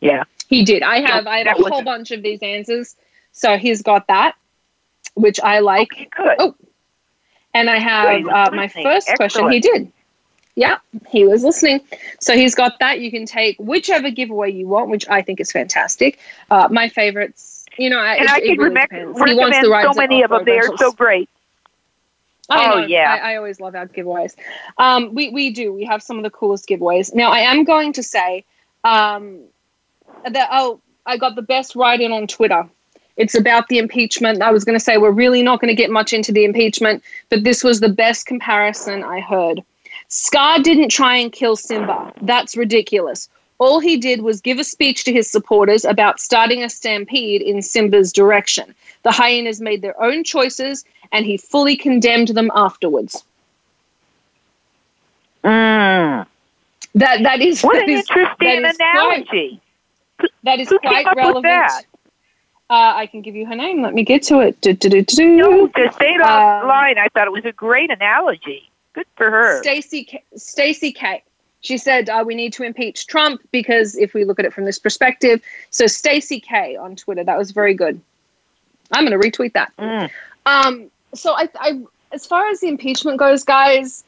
Yeah. 0.00 0.24
He 0.48 0.64
did. 0.64 0.82
I 0.82 1.00
have. 1.00 1.26
I 1.26 1.38
have 1.38 1.58
a 1.58 1.68
whole 1.68 1.82
bunch 1.82 2.10
of 2.10 2.22
these 2.22 2.40
answers. 2.42 2.96
So 3.32 3.56
he's 3.56 3.82
got 3.82 4.06
that, 4.08 4.34
which 5.14 5.38
I 5.40 5.60
like. 5.60 5.92
Okay, 5.92 6.08
good. 6.16 6.36
Oh, 6.38 6.54
And 7.54 7.70
I 7.70 7.78
have 7.78 8.26
uh, 8.26 8.50
my 8.52 8.68
first 8.68 9.08
question. 9.16 9.50
He 9.50 9.60
did. 9.60 9.92
Yeah, 10.56 10.78
he 11.08 11.24
was 11.24 11.44
listening. 11.44 11.80
So 12.18 12.34
he's 12.34 12.54
got 12.54 12.80
that. 12.80 12.98
You 13.00 13.10
can 13.12 13.26
take 13.26 13.56
whichever 13.58 14.10
giveaway 14.10 14.50
you 14.50 14.66
want, 14.66 14.90
which 14.90 15.08
I 15.08 15.22
think 15.22 15.38
is 15.40 15.52
fantastic. 15.52 16.18
Uh, 16.50 16.66
my 16.68 16.88
favorites, 16.88 17.47
you 17.78 17.90
know, 17.90 18.00
and 18.00 18.24
it, 18.24 18.30
I 18.30 18.40
can 18.40 18.58
really 18.58 18.74
depends. 18.74 19.18
Recommend 19.20 19.54
so 19.82 19.92
many 19.94 20.22
of 20.22 20.30
them. 20.30 20.44
They 20.44 20.58
are 20.58 20.76
so 20.76 20.92
great. 20.92 21.28
I 22.50 22.72
Oh, 22.72 22.80
know. 22.80 22.86
yeah. 22.86 23.18
I, 23.22 23.32
I 23.32 23.36
always 23.36 23.60
love 23.60 23.74
our 23.74 23.86
giveaways. 23.86 24.34
Um, 24.78 25.14
we 25.14 25.30
we 25.30 25.50
do. 25.50 25.72
We 25.72 25.84
have 25.84 26.02
some 26.02 26.16
of 26.16 26.22
the 26.24 26.30
coolest 26.30 26.68
giveaways. 26.68 27.14
Now 27.14 27.30
I 27.30 27.40
am 27.40 27.64
going 27.64 27.92
to 27.94 28.02
say 28.02 28.44
um, 28.84 29.40
that 30.28 30.48
oh 30.52 30.80
I 31.06 31.16
got 31.18 31.34
the 31.36 31.42
best 31.42 31.76
write 31.76 32.00
in 32.00 32.12
on 32.12 32.26
Twitter. 32.26 32.68
It's 33.16 33.34
about 33.34 33.68
the 33.68 33.78
impeachment. 33.78 34.42
I 34.42 34.52
was 34.52 34.64
going 34.64 34.78
to 34.78 34.84
say 34.84 34.96
we're 34.96 35.10
really 35.10 35.42
not 35.42 35.60
going 35.60 35.68
to 35.68 35.74
get 35.74 35.90
much 35.90 36.12
into 36.12 36.30
the 36.32 36.44
impeachment, 36.44 37.02
but 37.30 37.42
this 37.44 37.64
was 37.64 37.80
the 37.80 37.88
best 37.88 38.26
comparison 38.26 39.02
I 39.02 39.20
heard. 39.20 39.62
Scar 40.08 40.60
didn't 40.60 40.90
try 40.90 41.16
and 41.16 41.32
kill 41.32 41.56
Simba. 41.56 42.12
That's 42.22 42.56
ridiculous. 42.56 43.28
All 43.58 43.80
he 43.80 43.96
did 43.96 44.22
was 44.22 44.40
give 44.40 44.58
a 44.58 44.64
speech 44.64 45.04
to 45.04 45.12
his 45.12 45.28
supporters 45.30 45.84
about 45.84 46.20
starting 46.20 46.62
a 46.62 46.68
stampede 46.70 47.42
in 47.42 47.60
Simba's 47.60 48.12
direction. 48.12 48.74
The 49.02 49.10
hyenas 49.10 49.60
made 49.60 49.82
their 49.82 50.00
own 50.00 50.22
choices, 50.24 50.84
and 51.12 51.26
he 51.26 51.36
fully 51.36 51.76
condemned 51.76 52.28
them 52.28 52.50
afterwards. 52.54 53.24
Mm. 55.44 56.26
That 56.94 57.22
that 57.22 57.40
is 57.40 57.62
What 57.62 57.74
that 57.74 57.84
an 57.84 57.90
is- 57.90 58.00
interesting 58.08 58.62
that 58.62 58.70
is 58.70 58.76
quite- 58.76 58.94
analogy. 58.94 59.60
that 60.44 60.60
is 60.60 60.68
Who 60.68 60.78
quite 60.78 61.06
relevant. 61.16 61.44
that? 61.44 61.82
Uh, 62.70 62.92
I 62.96 63.06
can 63.06 63.22
give 63.22 63.34
you 63.34 63.46
her 63.46 63.54
name. 63.56 63.80
Let 63.82 63.94
me 63.94 64.04
get 64.04 64.22
to 64.24 64.40
it. 64.40 64.60
Do, 64.60 64.74
do, 64.74 64.90
do, 64.90 65.02
do. 65.02 65.36
No, 65.36 65.66
say 65.74 66.14
it 66.14 66.20
Um, 66.20 66.30
online, 66.30 66.98
I 66.98 67.08
thought 67.14 67.26
it 67.26 67.32
was 67.32 67.44
a 67.46 67.52
great 67.52 67.90
analogy. 67.90 68.68
Good 68.92 69.06
for 69.16 69.30
her. 69.30 69.62
Stacy 69.62 70.22
Stacy 70.36 70.92
K. 70.92 71.22
She 71.60 71.76
said 71.78 72.08
uh, 72.08 72.22
we 72.26 72.34
need 72.34 72.52
to 72.54 72.62
impeach 72.62 73.06
Trump 73.06 73.40
because 73.50 73.96
if 73.96 74.14
we 74.14 74.24
look 74.24 74.38
at 74.38 74.44
it 74.44 74.52
from 74.52 74.64
this 74.64 74.78
perspective, 74.78 75.42
so 75.70 75.86
Stacy 75.86 76.40
K 76.40 76.76
on 76.76 76.96
Twitter, 76.96 77.24
that 77.24 77.36
was 77.36 77.50
very 77.50 77.74
good. 77.74 78.00
I'm 78.92 79.06
going 79.06 79.20
to 79.20 79.28
retweet 79.28 79.52
that. 79.54 79.72
Mm. 79.78 80.10
Um, 80.46 80.90
so 81.14 81.34
I, 81.34 81.48
I, 81.58 81.80
as 82.12 82.26
far 82.26 82.48
as 82.48 82.60
the 82.60 82.68
impeachment 82.68 83.18
goes, 83.18 83.44
guys, 83.44 84.04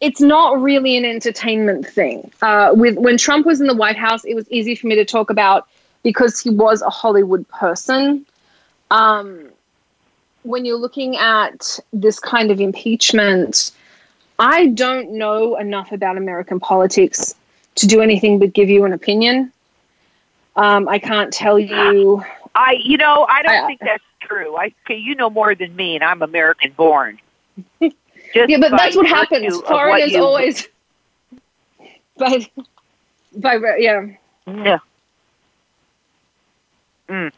it's 0.00 0.20
not 0.20 0.60
really 0.60 0.96
an 0.96 1.04
entertainment 1.04 1.86
thing. 1.86 2.30
Uh, 2.42 2.72
with 2.74 2.96
when 2.96 3.16
Trump 3.16 3.46
was 3.46 3.60
in 3.60 3.68
the 3.68 3.74
White 3.74 3.96
House, 3.96 4.24
it 4.24 4.34
was 4.34 4.50
easy 4.50 4.74
for 4.74 4.88
me 4.88 4.96
to 4.96 5.04
talk 5.04 5.30
about 5.30 5.68
because 6.02 6.40
he 6.40 6.50
was 6.50 6.82
a 6.82 6.90
Hollywood 6.90 7.48
person. 7.48 8.26
Um, 8.90 9.48
when 10.42 10.64
you're 10.64 10.76
looking 10.76 11.16
at 11.16 11.78
this 11.92 12.18
kind 12.18 12.50
of 12.50 12.60
impeachment, 12.60 13.70
I 14.44 14.66
don't 14.66 15.12
know 15.12 15.56
enough 15.56 15.92
about 15.92 16.16
American 16.16 16.58
politics 16.58 17.34
to 17.76 17.86
do 17.86 18.00
anything 18.00 18.40
but 18.40 18.52
give 18.52 18.68
you 18.68 18.84
an 18.84 18.92
opinion. 18.92 19.52
Um, 20.56 20.88
I 20.88 20.98
can't 20.98 21.32
tell 21.32 21.58
you. 21.60 22.24
I, 22.54 22.72
you 22.82 22.96
know, 22.96 23.24
I 23.30 23.42
don't 23.42 23.52
I- 23.64 23.66
think 23.68 23.80
that's 23.80 24.02
true. 24.20 24.56
I, 24.56 24.74
okay, 24.84 24.96
you 24.96 25.14
know 25.14 25.30
more 25.30 25.54
than 25.54 25.74
me, 25.76 25.94
and 25.94 26.02
I'm 26.04 26.22
American 26.22 26.72
born. 26.72 27.18
Yeah, 28.34 28.56
but 28.58 28.70
that's 28.70 28.96
what 28.96 29.06
happens. 29.06 29.60
Foreigners 29.60 30.12
you- 30.12 30.24
always. 30.24 30.66
But, 32.16 32.48
by 33.36 33.58
yeah, 33.78 34.06
No. 34.46 34.78
I, 37.10 37.30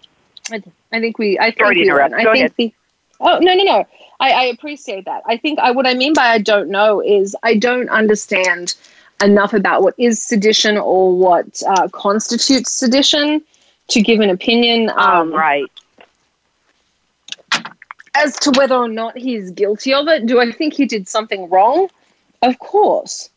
I 0.93 1.01
think 1.01 1.19
we. 1.19 1.37
I 1.39 1.47
think 1.47 1.59
Sorry 1.59 1.75
to 1.75 1.81
we 1.81 1.87
interrupt. 1.87 2.13
won. 2.13 2.21
I 2.21 2.25
Go 2.25 2.33
think 2.33 2.45
ahead. 2.45 2.55
the. 2.57 2.75
Oh 3.21 3.39
no 3.39 3.55
no 3.55 3.63
no! 3.65 3.87
I, 4.21 4.31
I 4.31 4.45
appreciate 4.45 5.05
that. 5.07 5.23
I 5.27 5.37
think 5.37 5.59
I 5.59 5.71
what 5.71 5.87
I 5.87 5.95
mean 5.95 6.15
by 6.15 6.27
I 6.29 6.39
don't 6.39 6.69
know 6.69 7.01
is 7.01 7.37
I 7.43 7.55
don't 7.57 7.89
understand 7.89 8.75
enough 9.23 9.55
about 9.55 9.83
what 9.83 9.95
is 9.99 10.23
sedition 10.23 10.77
or 10.77 11.17
what 11.17 11.63
uh, 11.67 11.89
constitutes 11.89 12.73
sedition 12.73 13.43
to 13.89 14.03
give 14.03 14.21
an 14.21 14.31
opinion. 14.31 14.91
Um, 14.91 14.99
Um, 14.99 15.33
right. 15.33 15.71
as 18.17 18.37
to 18.37 18.51
whether 18.53 18.77
or 18.77 18.89
not 18.89 19.17
he's 19.19 19.51
guilty 19.51 19.93
of 19.93 20.07
it. 20.09 20.27
Do 20.27 20.41
I 20.41 20.51
think 20.53 20.75
he 20.75 20.87
did 20.87 21.09
something 21.09 21.51
wrong? 21.51 21.89
Of 22.43 22.59
course. 22.59 23.31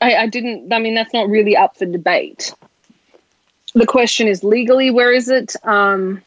I, 0.00 0.14
I 0.16 0.26
didn't. 0.26 0.72
I 0.72 0.78
mean, 0.78 0.94
that's 0.94 1.12
not 1.12 1.28
really 1.28 1.56
up 1.56 1.76
for 1.76 1.86
debate. 1.86 2.54
The 3.74 3.86
question 3.86 4.26
is 4.26 4.42
legally, 4.42 4.90
where 4.90 5.12
is 5.12 5.28
it? 5.28 5.54
Um, 5.64 6.22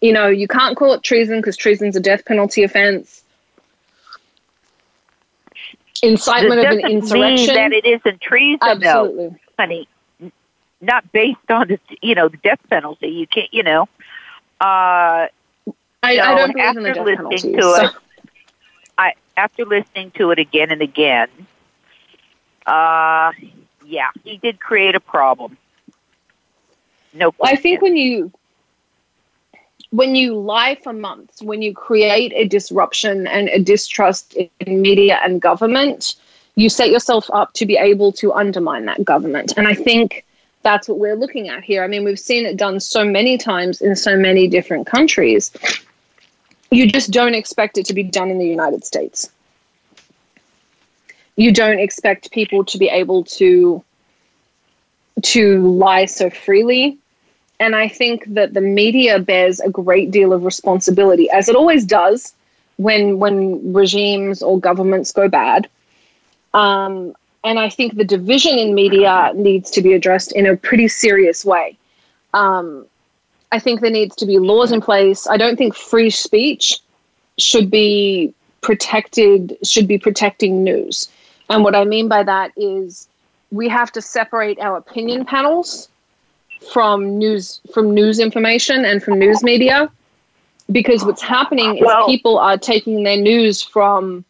you 0.00 0.12
know, 0.12 0.28
you 0.28 0.46
can't 0.48 0.76
call 0.76 0.92
it 0.92 1.02
treason 1.02 1.38
because 1.38 1.56
treason's 1.56 1.96
a 1.96 2.00
death 2.00 2.24
penalty 2.24 2.62
offense. 2.62 3.22
incitement 6.02 6.60
of 6.60 6.66
an 6.72 6.80
insurrection. 6.80 7.54
mean 7.54 7.70
that 7.70 7.72
it 7.72 7.86
isn't 7.86 8.20
treason, 8.20 8.58
Absolutely. 8.62 9.28
though, 9.28 9.36
honey. 9.58 9.88
Not 10.80 11.10
based 11.10 11.50
on 11.50 11.68
the 11.68 11.80
you 12.02 12.14
know 12.14 12.28
the 12.28 12.36
death 12.36 12.60
penalty. 12.68 13.08
You 13.08 13.26
can't 13.26 13.52
you 13.52 13.62
know. 13.62 13.88
Uh, 14.60 15.26
I, 15.30 15.30
I 16.02 16.34
don't 16.34 16.52
believe 16.52 16.76
in 16.76 16.82
the 16.82 16.92
death 16.92 17.06
listening 17.06 17.16
penalty. 17.16 17.52
to 17.54 17.62
so- 17.62 17.84
it, 17.86 17.90
I 18.98 19.12
after 19.36 19.64
listening 19.64 20.10
to 20.12 20.30
it 20.32 20.38
again 20.38 20.70
and 20.70 20.82
again, 20.82 21.28
uh, 22.66 23.32
yeah, 23.86 24.10
he 24.24 24.36
did 24.36 24.60
create 24.60 24.94
a 24.94 25.00
problem. 25.00 25.56
No, 27.14 27.32
Well, 27.38 27.50
I 27.50 27.56
think 27.56 27.80
when 27.80 27.96
you 27.96 28.30
when 29.96 30.14
you 30.14 30.34
lie 30.38 30.76
for 30.82 30.92
months, 30.92 31.40
when 31.40 31.62
you 31.62 31.72
create 31.72 32.30
a 32.36 32.46
disruption 32.46 33.26
and 33.26 33.48
a 33.48 33.58
distrust 33.58 34.36
in 34.60 34.82
media 34.82 35.18
and 35.24 35.40
government, 35.40 36.16
you 36.54 36.68
set 36.68 36.90
yourself 36.90 37.30
up 37.32 37.54
to 37.54 37.64
be 37.64 37.78
able 37.78 38.12
to 38.12 38.34
undermine 38.34 38.84
that 38.84 39.02
government. 39.04 39.54
And 39.56 39.66
I 39.66 39.72
think 39.72 40.26
that's 40.62 40.86
what 40.86 40.98
we're 40.98 41.16
looking 41.16 41.48
at 41.48 41.64
here. 41.64 41.82
I 41.82 41.86
mean, 41.86 42.04
we've 42.04 42.20
seen 42.20 42.44
it 42.44 42.58
done 42.58 42.78
so 42.78 43.06
many 43.06 43.38
times 43.38 43.80
in 43.80 43.96
so 43.96 44.18
many 44.18 44.48
different 44.48 44.86
countries. 44.86 45.50
You 46.70 46.88
just 46.88 47.10
don't 47.10 47.34
expect 47.34 47.78
it 47.78 47.86
to 47.86 47.94
be 47.94 48.02
done 48.02 48.30
in 48.30 48.38
the 48.38 48.46
United 48.46 48.84
States. 48.84 49.30
You 51.36 51.54
don't 51.54 51.78
expect 51.78 52.32
people 52.32 52.66
to 52.66 52.76
be 52.76 52.88
able 52.88 53.24
to 53.40 53.82
to 55.22 55.62
lie 55.62 56.04
so 56.04 56.28
freely 56.28 56.98
and 57.58 57.74
I 57.74 57.88
think 57.88 58.24
that 58.34 58.54
the 58.54 58.60
media 58.60 59.18
bears 59.18 59.60
a 59.60 59.70
great 59.70 60.10
deal 60.10 60.32
of 60.32 60.44
responsibility, 60.44 61.30
as 61.30 61.48
it 61.48 61.56
always 61.56 61.84
does 61.84 62.34
when 62.76 63.18
when 63.18 63.72
regimes 63.72 64.42
or 64.42 64.60
governments 64.60 65.12
go 65.12 65.28
bad. 65.28 65.68
Um, 66.52 67.14
and 67.44 67.58
I 67.58 67.68
think 67.68 67.96
the 67.96 68.04
division 68.04 68.58
in 68.58 68.74
media 68.74 69.32
needs 69.34 69.70
to 69.72 69.82
be 69.82 69.92
addressed 69.92 70.32
in 70.32 70.46
a 70.46 70.56
pretty 70.56 70.88
serious 70.88 71.44
way. 71.44 71.78
Um, 72.34 72.86
I 73.52 73.58
think 73.58 73.80
there 73.80 73.90
needs 73.90 74.16
to 74.16 74.26
be 74.26 74.38
laws 74.38 74.72
in 74.72 74.80
place. 74.80 75.26
I 75.26 75.36
don't 75.36 75.56
think 75.56 75.74
free 75.74 76.10
speech 76.10 76.80
should 77.38 77.70
be 77.70 78.34
protected, 78.62 79.56
should 79.62 79.86
be 79.86 79.98
protecting 79.98 80.64
news. 80.64 81.08
And 81.48 81.62
what 81.62 81.76
I 81.76 81.84
mean 81.84 82.08
by 82.08 82.24
that 82.24 82.50
is 82.56 83.06
we 83.52 83.68
have 83.68 83.92
to 83.92 84.02
separate 84.02 84.58
our 84.58 84.76
opinion 84.76 85.24
panels 85.24 85.88
from 86.72 87.18
news 87.18 87.60
from 87.72 87.94
news 87.94 88.18
information 88.18 88.84
and 88.84 89.02
from 89.02 89.18
news 89.18 89.42
media 89.42 89.90
because 90.72 91.04
what's 91.04 91.22
happening 91.22 91.76
is 91.76 91.82
Well- 91.84 92.06
people 92.06 92.38
are 92.38 92.56
taking 92.58 93.02
their 93.04 93.16
news 93.16 93.62
from 93.62 94.24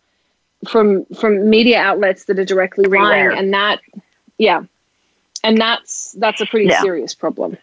from 0.69 1.05
from 1.19 1.49
media 1.49 1.79
outlets 1.79 2.25
that 2.25 2.39
are 2.39 2.45
directly 2.45 2.85
lying 2.85 3.37
and 3.37 3.53
that 3.53 3.81
yeah 4.39 4.63
and 5.45 5.59
that's 5.59 6.13
that's 6.13 6.41
a 6.41 6.47
pretty 6.47 6.67
Yeah. 6.67 6.81
serious 6.81 7.15
problem 7.15 7.57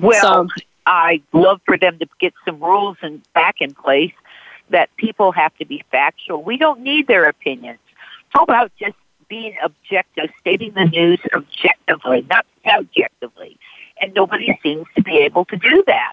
Well, 0.00 0.48
So- 0.48 0.62
I'd 0.86 1.22
love 1.32 1.60
for 1.64 1.76
them 1.78 1.98
to 2.00 2.08
get 2.18 2.34
some 2.44 2.58
rules 2.58 2.96
and 3.02 3.22
back 3.34 3.56
in 3.60 3.72
place 3.74 4.12
that 4.70 4.88
people 4.96 5.30
have 5.30 5.56
to 5.58 5.64
be 5.64 5.84
factual. 5.92 6.42
We 6.42 6.56
don't 6.56 6.80
need 6.80 7.06
their 7.06 7.26
opinions. 7.28 7.78
How 8.30 8.42
about 8.42 8.72
just 8.80 8.96
being 9.32 9.56
objective, 9.64 10.28
stating 10.40 10.72
the 10.74 10.84
news 10.84 11.18
objectively, 11.32 12.26
not 12.28 12.44
subjectively? 12.68 13.58
And 13.98 14.12
nobody 14.12 14.58
seems 14.62 14.86
to 14.94 15.02
be 15.02 15.16
able 15.16 15.46
to 15.46 15.56
do 15.56 15.82
that. 15.86 16.12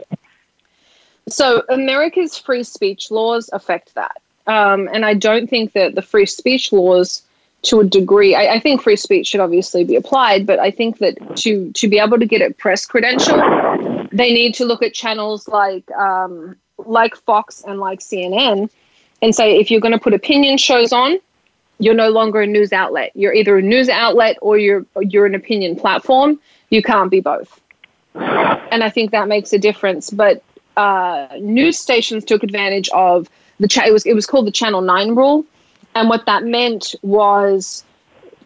So 1.28 1.64
America's 1.68 2.38
free 2.38 2.64
speech 2.64 3.12
laws 3.12 3.50
affect 3.52 3.94
that, 3.96 4.22
um, 4.48 4.88
and 4.94 5.06
I 5.06 5.16
don't 5.16 5.50
think 5.50 5.74
that 5.74 5.96
the 5.96 6.02
free 6.02 6.26
speech 6.26 6.72
laws, 6.72 7.22
to 7.64 7.82
a 7.82 7.84
degree, 7.84 8.36
I, 8.36 8.54
I 8.54 8.60
think 8.62 8.82
free 8.82 8.96
speech 8.96 9.28
should 9.28 9.42
obviously 9.42 9.84
be 9.84 9.98
applied, 9.98 10.48
but 10.48 10.60
I 10.60 10.72
think 10.72 11.00
that 11.00 11.16
to 11.44 11.72
to 11.74 11.88
be 11.90 12.00
able 12.00 12.20
to 12.20 12.26
get 12.26 12.42
a 12.42 12.54
press 12.54 12.86
credential, 12.86 13.38
they 14.14 14.32
need 14.34 14.56
to 14.56 14.66
look 14.66 14.82
at 14.82 14.94
channels 14.94 15.50
like 15.50 15.92
um, 15.92 16.56
like 16.78 17.18
Fox 17.18 17.66
and 17.68 17.82
like 17.82 18.00
CNN, 18.00 18.70
and 19.22 19.36
say 19.36 19.58
if 19.60 19.70
you're 19.70 19.82
going 19.82 19.98
to 20.00 20.06
put 20.08 20.14
opinion 20.14 20.58
shows 20.58 20.94
on, 20.94 21.20
you're 21.80 21.96
no 21.96 22.10
longer 22.10 22.42
a 22.42 22.48
news 22.48 22.72
outlet. 22.74 23.12
You're 23.16 23.34
either 23.34 23.58
a 23.58 23.62
news 23.62 23.90
outlet 23.90 24.38
or 24.42 24.58
you're 24.58 24.86
you're 25.00 25.26
an 25.26 25.36
opinion 25.36 25.76
platform. 25.76 26.40
You 26.70 26.84
can't 26.84 27.10
be 27.10 27.22
both. 27.22 27.60
And 28.16 28.84
I 28.84 28.90
think 28.90 29.12
that 29.12 29.28
makes 29.28 29.54
a 29.54 29.58
difference. 29.58 30.10
But 30.10 30.44
uh, 30.78 31.28
news 31.40 31.80
stations 31.80 32.24
took 32.26 32.44
advantage 32.44 32.90
of 32.94 33.30
the 33.60 33.68
cha- 33.68 33.86
it 33.86 33.92
was 33.92 34.06
it 34.06 34.14
was 34.14 34.26
called 34.26 34.48
the 34.48 34.52
Channel 34.52 34.82
Nine 34.82 35.16
rule, 35.16 35.46
and 35.96 36.10
what 36.10 36.26
that 36.26 36.44
meant 36.44 36.96
was 37.02 37.84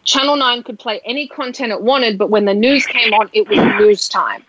Channel 0.04 0.36
Nine 0.36 0.62
could 0.62 0.78
play 0.78 1.00
any 1.04 1.28
content 1.28 1.72
it 1.72 1.82
wanted, 1.82 2.18
but 2.18 2.30
when 2.30 2.44
the 2.44 2.54
news 2.54 2.86
came 2.86 3.12
on, 3.12 3.30
it 3.32 3.48
was 3.48 3.58
news 3.80 4.08
time, 4.08 4.44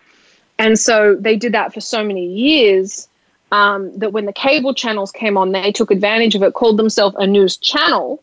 and 0.58 0.78
so 0.78 1.16
they 1.18 1.36
did 1.36 1.52
that 1.52 1.74
for 1.74 1.80
so 1.80 2.04
many 2.04 2.26
years 2.26 3.08
um, 3.52 3.96
that 3.98 4.12
when 4.12 4.26
the 4.26 4.32
cable 4.32 4.74
channels 4.74 5.12
came 5.12 5.36
on, 5.36 5.52
they 5.52 5.72
took 5.72 5.90
advantage 5.90 6.34
of 6.34 6.42
it, 6.42 6.54
called 6.54 6.76
themselves 6.76 7.14
a 7.18 7.26
news 7.26 7.56
channel, 7.56 8.22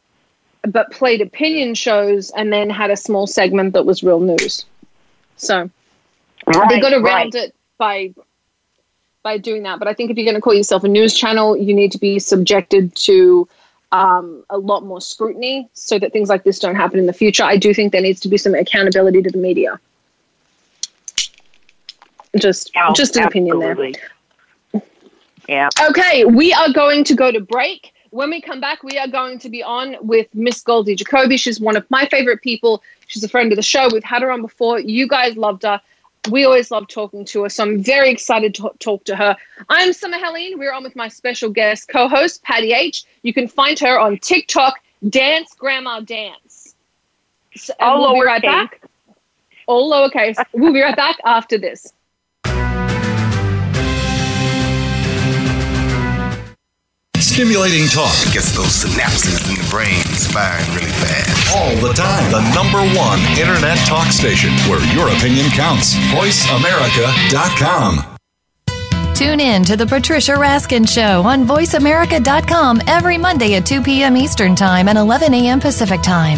but 0.67 0.91
played 0.91 1.21
opinion 1.21 1.75
shows, 1.75 2.31
and 2.31 2.51
then 2.51 2.69
had 2.69 2.91
a 2.91 2.97
small 2.97 3.27
segment 3.27 3.73
that 3.73 3.85
was 3.85 4.03
real 4.03 4.19
news. 4.19 4.65
So 5.37 5.69
Right, 6.45 6.69
they 6.69 6.79
got 6.79 6.93
around 6.93 7.03
right. 7.03 7.35
it 7.35 7.55
by 7.77 8.13
by 9.23 9.37
doing 9.37 9.63
that. 9.63 9.79
But 9.79 9.87
I 9.87 9.93
think 9.93 10.11
if 10.11 10.17
you're 10.17 10.25
going 10.25 10.35
to 10.35 10.41
call 10.41 10.53
yourself 10.53 10.83
a 10.83 10.87
news 10.87 11.13
channel, 11.13 11.55
you 11.55 11.73
need 11.73 11.91
to 11.93 11.97
be 11.97 12.19
subjected 12.19 12.93
to 12.95 13.47
um, 13.91 14.43
a 14.49 14.57
lot 14.57 14.83
more 14.83 14.99
scrutiny 14.99 15.69
so 15.73 15.97
that 15.99 16.11
things 16.11 16.27
like 16.27 16.43
this 16.43 16.59
don't 16.59 16.75
happen 16.75 16.99
in 16.99 17.05
the 17.05 17.13
future. 17.13 17.43
I 17.43 17.57
do 17.57 17.73
think 17.73 17.91
there 17.91 18.01
needs 18.01 18.19
to 18.21 18.27
be 18.27 18.37
some 18.37 18.53
accountability 18.55 19.21
to 19.21 19.29
the 19.29 19.37
media. 19.37 19.79
Just 22.35 22.71
Yeah, 22.75 22.91
just 22.93 23.15
an 23.15 23.23
opinion 23.23 23.59
there. 23.59 23.91
Yeah. 25.47 25.69
Okay, 25.89 26.25
we 26.25 26.53
are 26.53 26.71
going 26.71 27.03
to 27.05 27.15
go 27.15 27.31
to 27.31 27.39
break. 27.39 27.92
When 28.13 28.29
we 28.29 28.41
come 28.41 28.61
back, 28.61 28.83
we 28.83 28.99
are 28.99 29.07
going 29.07 29.39
to 29.39 29.49
be 29.49 29.63
on 29.63 29.95
with 29.99 30.27
Miss 30.35 30.61
Goldie 30.61 30.93
Jacoby. 30.93 31.35
She's 31.35 31.59
one 31.59 31.75
of 31.75 31.89
my 31.89 32.05
favorite 32.05 32.43
people. 32.43 32.83
She's 33.07 33.23
a 33.23 33.27
friend 33.27 33.51
of 33.51 33.55
the 33.55 33.63
show. 33.63 33.89
We've 33.91 34.03
had 34.03 34.21
her 34.21 34.29
on 34.29 34.43
before. 34.43 34.79
You 34.79 35.07
guys 35.07 35.35
loved 35.35 35.63
her. 35.63 35.81
We 36.29 36.45
always 36.45 36.69
love 36.69 36.87
talking 36.87 37.25
to 37.25 37.41
her, 37.41 37.49
so 37.49 37.63
I'm 37.63 37.81
very 37.81 38.11
excited 38.11 38.53
to 38.55 38.69
talk 38.77 39.03
to 39.05 39.15
her. 39.15 39.35
I'm 39.67 39.93
Summer 39.93 40.19
Helene. 40.19 40.59
We're 40.59 40.73
on 40.73 40.83
with 40.83 40.95
my 40.95 41.07
special 41.07 41.49
guest 41.49 41.89
co-host 41.89 42.43
Patty 42.43 42.71
H. 42.71 43.03
You 43.23 43.33
can 43.33 43.47
find 43.47 43.79
her 43.79 43.99
on 43.99 44.19
TikTok, 44.19 44.79
Dance 45.09 45.55
Grandma 45.57 45.99
Dance. 46.01 46.75
So, 47.55 47.73
All 47.79 47.99
we'll 47.99 48.21
be 48.21 48.27
right 48.27 48.43
back. 48.43 48.79
All 49.65 49.91
lowercase. 49.91 50.35
we'll 50.53 50.71
be 50.71 50.81
right 50.81 50.95
back 50.95 51.17
after 51.25 51.57
this. 51.57 51.91
Stimulating 57.33 57.87
talk 57.87 58.13
Gets 58.31 58.55
those 58.55 58.85
synapses 58.85 59.49
in 59.49 59.55
the 59.57 59.67
brain 59.67 60.03
firing 60.29 60.69
really 60.75 60.91
fast. 61.01 61.55
all 61.57 61.75
the 61.77 61.91
time. 61.91 62.31
The 62.31 62.41
number 62.53 62.77
one 62.95 63.19
internet 63.39 63.79
talk 63.87 64.11
station 64.11 64.51
where 64.69 64.79
your 64.93 65.09
opinion 65.09 65.49
counts. 65.49 65.95
VoiceAmerica.com. 66.13 68.03
Tune 69.15 69.39
in 69.39 69.63
to 69.63 69.75
the 69.75 69.87
Patricia 69.87 70.33
Raskin 70.33 70.87
Show 70.87 71.23
on 71.23 71.47
VoiceAmerica.com 71.47 72.81
every 72.85 73.17
Monday 73.17 73.55
at 73.55 73.65
2 73.65 73.81
p.m. 73.81 74.15
Eastern 74.15 74.53
Time 74.55 74.87
and 74.87 74.99
11 74.99 75.33
a.m. 75.33 75.59
Pacific 75.59 76.03
Time. 76.03 76.37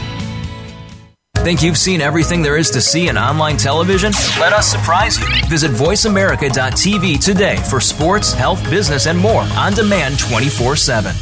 Think 1.43 1.63
you've 1.63 1.77
seen 1.77 2.01
everything 2.01 2.43
there 2.43 2.55
is 2.55 2.69
to 2.69 2.79
see 2.79 3.07
in 3.07 3.17
online 3.17 3.57
television? 3.57 4.11
Let 4.39 4.53
us 4.53 4.67
surprise 4.67 5.17
you. 5.19 5.25
Visit 5.49 5.71
VoiceAmerica.tv 5.71 7.19
today 7.19 7.55
for 7.67 7.81
sports, 7.81 8.31
health, 8.31 8.63
business, 8.69 9.07
and 9.07 9.17
more 9.17 9.41
on 9.57 9.73
demand 9.73 10.19
24 10.19 10.75
7. 10.75 11.15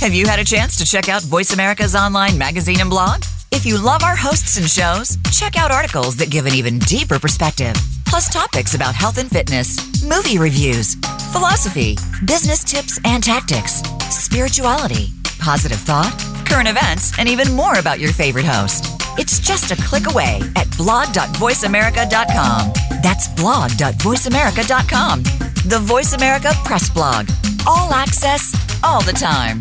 Have 0.00 0.14
you 0.14 0.26
had 0.26 0.38
a 0.38 0.44
chance 0.44 0.76
to 0.76 0.84
check 0.84 1.08
out 1.08 1.22
Voice 1.22 1.52
America's 1.52 1.96
online 1.96 2.38
magazine 2.38 2.80
and 2.80 2.88
blog? 2.88 3.24
If 3.50 3.66
you 3.66 3.76
love 3.76 4.04
our 4.04 4.14
hosts 4.14 4.56
and 4.56 4.70
shows, 4.70 5.18
check 5.32 5.56
out 5.56 5.72
articles 5.72 6.14
that 6.18 6.30
give 6.30 6.46
an 6.46 6.54
even 6.54 6.78
deeper 6.78 7.18
perspective, 7.18 7.74
plus 8.06 8.32
topics 8.32 8.76
about 8.76 8.94
health 8.94 9.18
and 9.18 9.28
fitness, 9.28 10.04
movie 10.04 10.38
reviews, 10.38 10.94
philosophy, 11.32 11.96
business 12.24 12.62
tips 12.62 13.00
and 13.04 13.24
tactics, 13.24 13.82
spirituality, 14.10 15.08
positive 15.40 15.78
thought, 15.78 16.14
current 16.44 16.68
events, 16.68 17.18
and 17.18 17.28
even 17.28 17.52
more 17.54 17.78
about 17.78 17.98
your 18.00 18.12
favorite 18.12 18.44
host. 18.44 18.86
It's 19.18 19.38
just 19.38 19.70
a 19.70 19.76
click 19.76 20.08
away 20.08 20.40
at 20.56 20.68
blog.voiceamerica.com. 20.76 22.72
That's 23.02 23.28
blog.voiceamerica.com. 23.28 25.22
The 25.66 25.78
Voice 25.80 26.12
America 26.12 26.52
Press 26.64 26.90
Blog. 26.90 27.28
All 27.66 27.92
access, 27.94 28.52
all 28.82 29.02
the 29.02 29.12
time. 29.12 29.60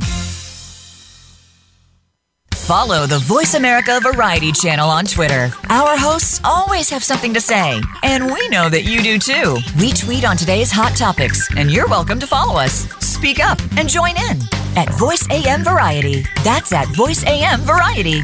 Follow 2.64 3.06
the 3.06 3.20
Voice 3.20 3.56
America 3.56 4.00
Variety 4.02 4.54
channel 4.54 4.90
on 4.90 5.04
Twitter. 5.04 5.52
Our 5.70 5.98
hosts 5.98 6.40
always 6.46 6.90
have 6.92 7.04
something 7.04 7.34
to 7.34 7.42
say, 7.42 7.82
and 8.04 8.32
we 8.32 8.48
know 8.48 8.70
that 8.70 8.84
you 8.84 9.02
do 9.04 9.20
too. 9.20 9.58
We 9.78 9.92
tweet 9.92 10.24
on 10.24 10.38
today's 10.38 10.72
hot 10.72 10.96
topics, 10.96 11.54
and 11.58 11.70
you're 11.70 11.90
welcome 11.90 12.22
to 12.22 12.28
follow 12.28 12.58
us. 12.58 13.03
Speak 13.24 13.40
up 13.40 13.58
and 13.78 13.88
join 13.88 14.12
in 14.18 14.38
at 14.76 14.90
Voice 15.00 15.26
AM 15.30 15.64
Variety. 15.64 16.26
That's 16.44 16.74
at 16.74 16.90
Voice 16.90 17.26
AM 17.26 17.62
Variety. 17.62 18.22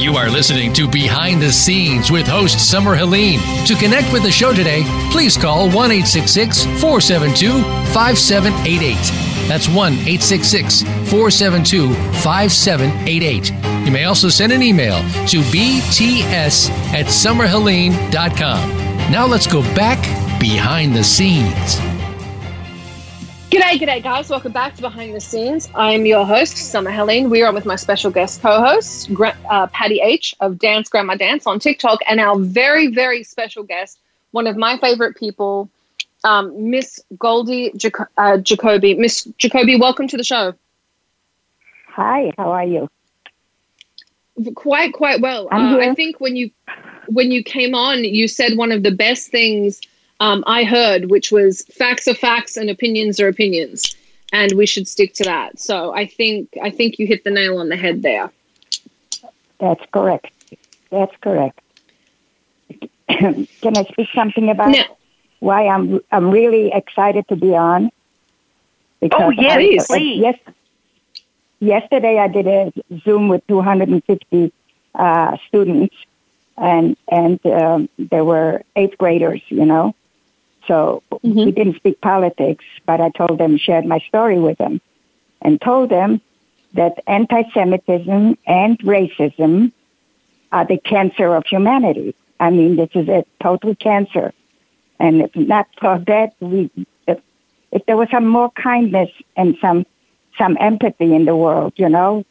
You 0.00 0.14
are 0.14 0.30
listening 0.30 0.72
to 0.74 0.88
Behind 0.88 1.42
the 1.42 1.50
Scenes 1.50 2.12
with 2.12 2.28
host 2.28 2.60
Summer 2.70 2.94
Helene. 2.94 3.40
To 3.66 3.74
connect 3.74 4.12
with 4.12 4.22
the 4.22 4.30
show 4.30 4.54
today, 4.54 4.84
please 5.10 5.36
call 5.36 5.68
1 5.68 5.90
472 5.90 7.50
5788. 7.92 9.48
That's 9.48 9.68
1 9.68 9.94
472 9.96 11.92
5788. 12.22 13.67
You 13.88 13.92
may 13.92 14.04
also 14.04 14.28
send 14.28 14.52
an 14.52 14.62
email 14.62 14.98
to 15.28 15.40
bts 15.40 16.68
at 16.92 17.06
summerhelene.com. 17.06 18.68
Now 19.10 19.26
let's 19.26 19.46
go 19.46 19.62
back 19.74 19.98
behind 20.38 20.94
the 20.94 21.02
scenes. 21.02 21.76
G'day, 23.50 23.78
g'day, 23.80 24.02
guys. 24.02 24.28
Welcome 24.28 24.52
back 24.52 24.74
to 24.74 24.82
Behind 24.82 25.14
the 25.14 25.20
Scenes. 25.20 25.70
I'm 25.74 26.04
your 26.04 26.26
host, 26.26 26.58
Summer 26.58 26.90
Helene. 26.90 27.30
We 27.30 27.42
are 27.42 27.48
on 27.48 27.54
with 27.54 27.64
my 27.64 27.76
special 27.76 28.10
guest 28.10 28.42
co 28.42 28.60
host, 28.60 29.10
uh, 29.48 29.68
Patty 29.68 30.02
H 30.02 30.34
of 30.40 30.58
Dance 30.58 30.90
Grandma 30.90 31.14
Dance 31.14 31.46
on 31.46 31.58
TikTok, 31.58 32.00
and 32.06 32.20
our 32.20 32.38
very, 32.38 32.88
very 32.88 33.24
special 33.24 33.62
guest, 33.62 33.98
one 34.32 34.46
of 34.46 34.58
my 34.58 34.76
favorite 34.76 35.16
people, 35.16 35.70
um, 36.24 36.70
Miss 36.70 37.00
Goldie 37.18 37.72
Jac- 37.74 38.10
uh, 38.18 38.36
Jacoby. 38.36 38.92
Miss 38.96 39.24
Jacoby, 39.38 39.76
welcome 39.76 40.08
to 40.08 40.18
the 40.18 40.24
show. 40.24 40.52
Hi, 41.86 42.34
how 42.36 42.52
are 42.52 42.66
you? 42.66 42.90
Quite, 44.54 44.92
quite 44.92 45.20
well. 45.20 45.48
Uh, 45.50 45.78
I 45.78 45.94
think 45.94 46.20
when 46.20 46.36
you 46.36 46.50
when 47.08 47.30
you 47.30 47.42
came 47.42 47.74
on, 47.74 48.04
you 48.04 48.28
said 48.28 48.56
one 48.56 48.70
of 48.70 48.82
the 48.82 48.90
best 48.90 49.30
things 49.30 49.80
um, 50.20 50.44
I 50.46 50.64
heard, 50.64 51.10
which 51.10 51.30
was 51.32 51.62
facts 51.66 52.08
are 52.08 52.14
facts 52.14 52.56
and 52.56 52.70
opinions 52.70 53.20
are 53.20 53.28
opinions, 53.28 53.96
and 54.32 54.52
we 54.52 54.66
should 54.66 54.86
stick 54.88 55.14
to 55.14 55.24
that. 55.24 55.58
So 55.58 55.94
I 55.94 56.06
think 56.06 56.50
I 56.62 56.70
think 56.70 56.98
you 56.98 57.06
hit 57.06 57.24
the 57.24 57.30
nail 57.30 57.58
on 57.58 57.68
the 57.68 57.76
head 57.76 58.02
there. 58.02 58.30
That's 59.58 59.84
correct. 59.92 60.30
That's 60.90 61.14
correct. 61.20 61.60
Can 63.08 63.76
I 63.76 63.84
speak 63.84 64.08
something 64.14 64.50
about 64.50 64.70
no. 64.70 64.82
why 65.40 65.66
I'm 65.66 66.00
I'm 66.12 66.30
really 66.30 66.72
excited 66.72 67.26
to 67.28 67.36
be 67.36 67.54
on? 67.54 67.90
Because 69.00 69.22
oh 69.22 69.30
yes, 69.30 69.56
please. 69.56 69.86
please. 69.86 70.20
Yes, 70.20 70.38
yesterday 71.60 72.18
I 72.18 72.28
did 72.28 72.46
a 72.46 72.72
Zoom 73.04 73.28
with 73.28 73.46
250 73.46 74.52
uh, 74.94 75.36
students, 75.48 75.94
and 76.56 76.96
and 77.10 77.44
um, 77.46 77.88
there 77.98 78.24
were 78.24 78.62
eighth 78.76 78.98
graders, 78.98 79.42
you 79.48 79.64
know, 79.64 79.94
so 80.68 81.02
mm-hmm. 81.10 81.46
we 81.46 81.50
didn't 81.50 81.76
speak 81.76 82.00
politics, 82.00 82.64
but 82.86 83.00
I 83.00 83.10
told 83.10 83.38
them, 83.38 83.56
shared 83.56 83.86
my 83.86 83.98
story 84.00 84.38
with 84.38 84.58
them, 84.58 84.80
and 85.40 85.60
told 85.60 85.88
them 85.88 86.20
that 86.74 87.02
anti 87.06 87.42
Semitism 87.54 88.38
and 88.46 88.78
racism 88.80 89.72
are 90.52 90.66
the 90.66 90.78
cancer 90.78 91.34
of 91.34 91.46
humanity. 91.46 92.14
I 92.38 92.50
mean, 92.50 92.76
this 92.76 92.90
is 92.94 93.08
a 93.08 93.24
total 93.42 93.74
cancer. 93.74 94.32
And 95.00 95.22
if 95.22 95.34
not 95.34 95.68
for 95.80 95.98
that, 96.06 96.34
we, 96.40 96.70
if, 97.06 97.18
if 97.72 97.86
there 97.86 97.96
was 97.96 98.08
some 98.10 98.26
more 98.26 98.50
kindness 98.50 99.10
and 99.36 99.56
some, 99.60 99.86
some 100.38 100.56
empathy 100.60 101.14
in 101.14 101.24
the 101.24 101.36
world, 101.36 101.74
you 101.76 101.88
know, 101.88 102.24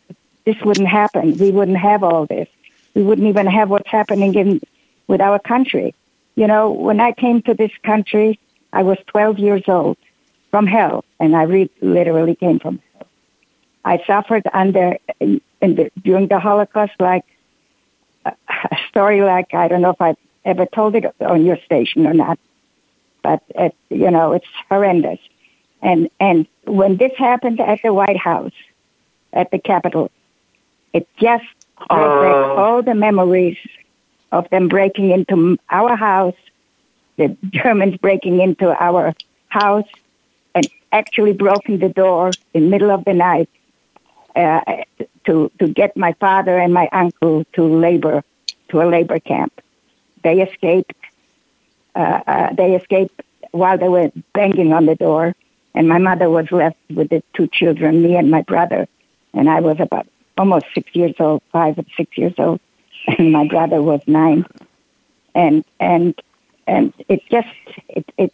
this 0.46 0.56
wouldn't 0.62 0.88
happen. 0.88 1.38
We 1.38 1.52
wouldn't 1.52 1.78
have 1.78 2.04
all 2.04 2.26
this. 2.26 2.48
We 2.94 3.04
wouldn't 3.04 3.28
even 3.28 3.48
have 3.48 3.70
what's 3.70 3.90
happening 3.90 4.34
in, 4.36 4.62
with 5.08 5.22
our 5.22 5.40
country. 5.40 5.94
You 6.36 6.48
know, 6.48 6.72
when 6.72 7.00
I 7.00 7.12
came 7.12 7.42
to 7.44 7.54
this 7.54 7.72
country, 7.84 8.40
I 8.72 8.84
was 8.84 8.98
12 9.08 9.40
years 9.40 9.64
old 9.68 9.98
from 10.52 10.68
hell, 10.68 11.04
and 11.20 11.36
I 11.36 11.44
re- 11.44 11.70
literally 11.82 12.36
came 12.36 12.60
from 12.60 12.80
hell. 12.94 13.08
I 13.84 14.04
suffered 14.06 14.44
under 14.54 14.98
the, 15.20 15.92
during 16.02 16.28
the 16.28 16.40
Holocaust, 16.40 16.94
like 17.00 17.26
a 18.26 18.78
story 18.90 19.22
like 19.22 19.54
I 19.54 19.68
don't 19.68 19.82
know 19.82 19.92
if 19.92 20.02
I've 20.02 20.18
ever 20.46 20.66
told 20.66 20.96
it 20.96 21.06
on 21.22 21.46
your 21.46 21.58
station 21.66 22.08
or 22.08 22.14
not, 22.14 22.40
but 23.22 23.44
it, 23.50 23.76
you 23.90 24.12
know 24.12 24.34
it's 24.34 24.48
horrendous. 24.70 25.20
And 25.82 26.10
and 26.20 26.48
when 26.66 26.98
this 26.98 27.14
happened 27.18 27.60
at 27.60 27.82
the 27.84 27.94
White 27.94 28.18
House, 28.18 28.54
at 29.34 29.52
the 29.52 29.60
Capitol, 29.60 30.12
it 30.94 31.08
just 31.18 31.46
back 31.78 32.58
all 32.58 32.82
the 32.82 32.96
memories 32.96 33.58
of 34.32 34.50
them 34.50 34.68
breaking 34.68 35.12
into 35.12 35.58
our 35.70 35.96
house, 35.96 36.36
the 37.18 37.38
Germans 37.50 37.98
breaking 37.98 38.42
into 38.42 38.76
our 38.84 39.14
house 39.50 39.88
and 40.56 40.68
actually 40.92 41.34
broken 41.34 41.80
the 41.80 41.90
door 41.90 42.32
in 42.54 42.64
the 42.64 42.70
middle 42.70 42.92
of 42.92 43.06
the 43.06 43.14
night 43.14 43.50
uh, 44.36 44.62
to 45.26 45.52
to 45.60 45.68
get 45.68 45.96
my 45.96 46.14
father 46.14 46.58
and 46.58 46.74
my 46.74 46.88
uncle 46.92 47.46
to 47.54 47.64
labor 47.64 48.24
to 48.70 48.82
a 48.82 48.86
labor 48.86 49.20
camp. 49.20 49.54
They 50.24 50.42
escaped. 50.42 50.94
Uh, 51.96 52.22
uh, 52.28 52.54
they 52.54 52.76
escaped 52.76 53.22
while 53.52 53.78
they 53.78 53.90
were 53.90 54.12
banging 54.34 54.72
on 54.72 54.86
the 54.86 54.96
door, 54.96 55.36
and 55.78 55.88
my 55.88 56.00
mother 56.00 56.30
was 56.30 56.52
left 56.52 56.78
with 56.90 57.10
the 57.10 57.22
two 57.36 57.48
children, 57.48 58.02
me 58.02 58.16
and 58.16 58.30
my 58.32 58.42
brother, 58.42 58.88
and 59.34 59.50
I 59.50 59.60
was 59.62 59.78
about 59.80 60.08
almost 60.38 60.66
six 60.74 60.94
years 60.94 61.16
old, 61.20 61.42
five 61.52 61.78
or 61.78 61.86
six 61.96 62.18
years 62.18 62.34
old 62.38 62.60
and 63.18 63.32
my 63.32 63.48
brother 63.48 63.82
was 63.82 64.02
nine, 64.08 64.46
and 65.34 65.64
and 65.80 66.20
and 66.66 66.94
it 67.08 67.22
just 67.32 67.48
it 67.88 68.12
it 68.18 68.34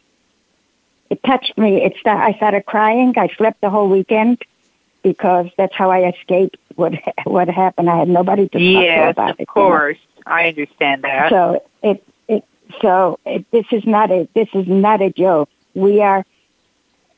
it 1.09 1.23
touched 1.23 1.57
me. 1.57 1.83
It 1.83 1.93
st- 1.93 2.07
I 2.07 2.33
started 2.33 2.65
crying. 2.65 3.13
I 3.17 3.27
slept 3.37 3.61
the 3.61 3.69
whole 3.69 3.87
weekend 3.87 4.41
because 5.03 5.47
that's 5.57 5.75
how 5.75 5.91
I 5.91 6.09
escaped 6.09 6.57
what 6.75 6.93
what 7.25 7.49
happened. 7.49 7.89
I 7.89 7.97
had 7.97 8.09
nobody 8.09 8.47
to 8.49 8.57
talk 8.57 8.61
yes, 8.61 9.05
to 9.05 9.09
about 9.09 9.31
of 9.31 9.39
it. 9.39 9.43
Of 9.43 9.47
course, 9.47 9.97
you 10.17 10.23
know? 10.25 10.31
I 10.35 10.47
understand 10.47 11.03
that. 11.03 11.29
So 11.29 11.63
it 11.83 12.03
it 12.27 12.43
so 12.81 13.19
it, 13.25 13.45
this 13.51 13.65
is 13.71 13.85
not 13.85 14.11
a 14.11 14.27
this 14.33 14.49
is 14.53 14.67
not 14.67 15.01
a 15.01 15.11
joke. 15.11 15.49
We 15.73 16.01
are. 16.01 16.25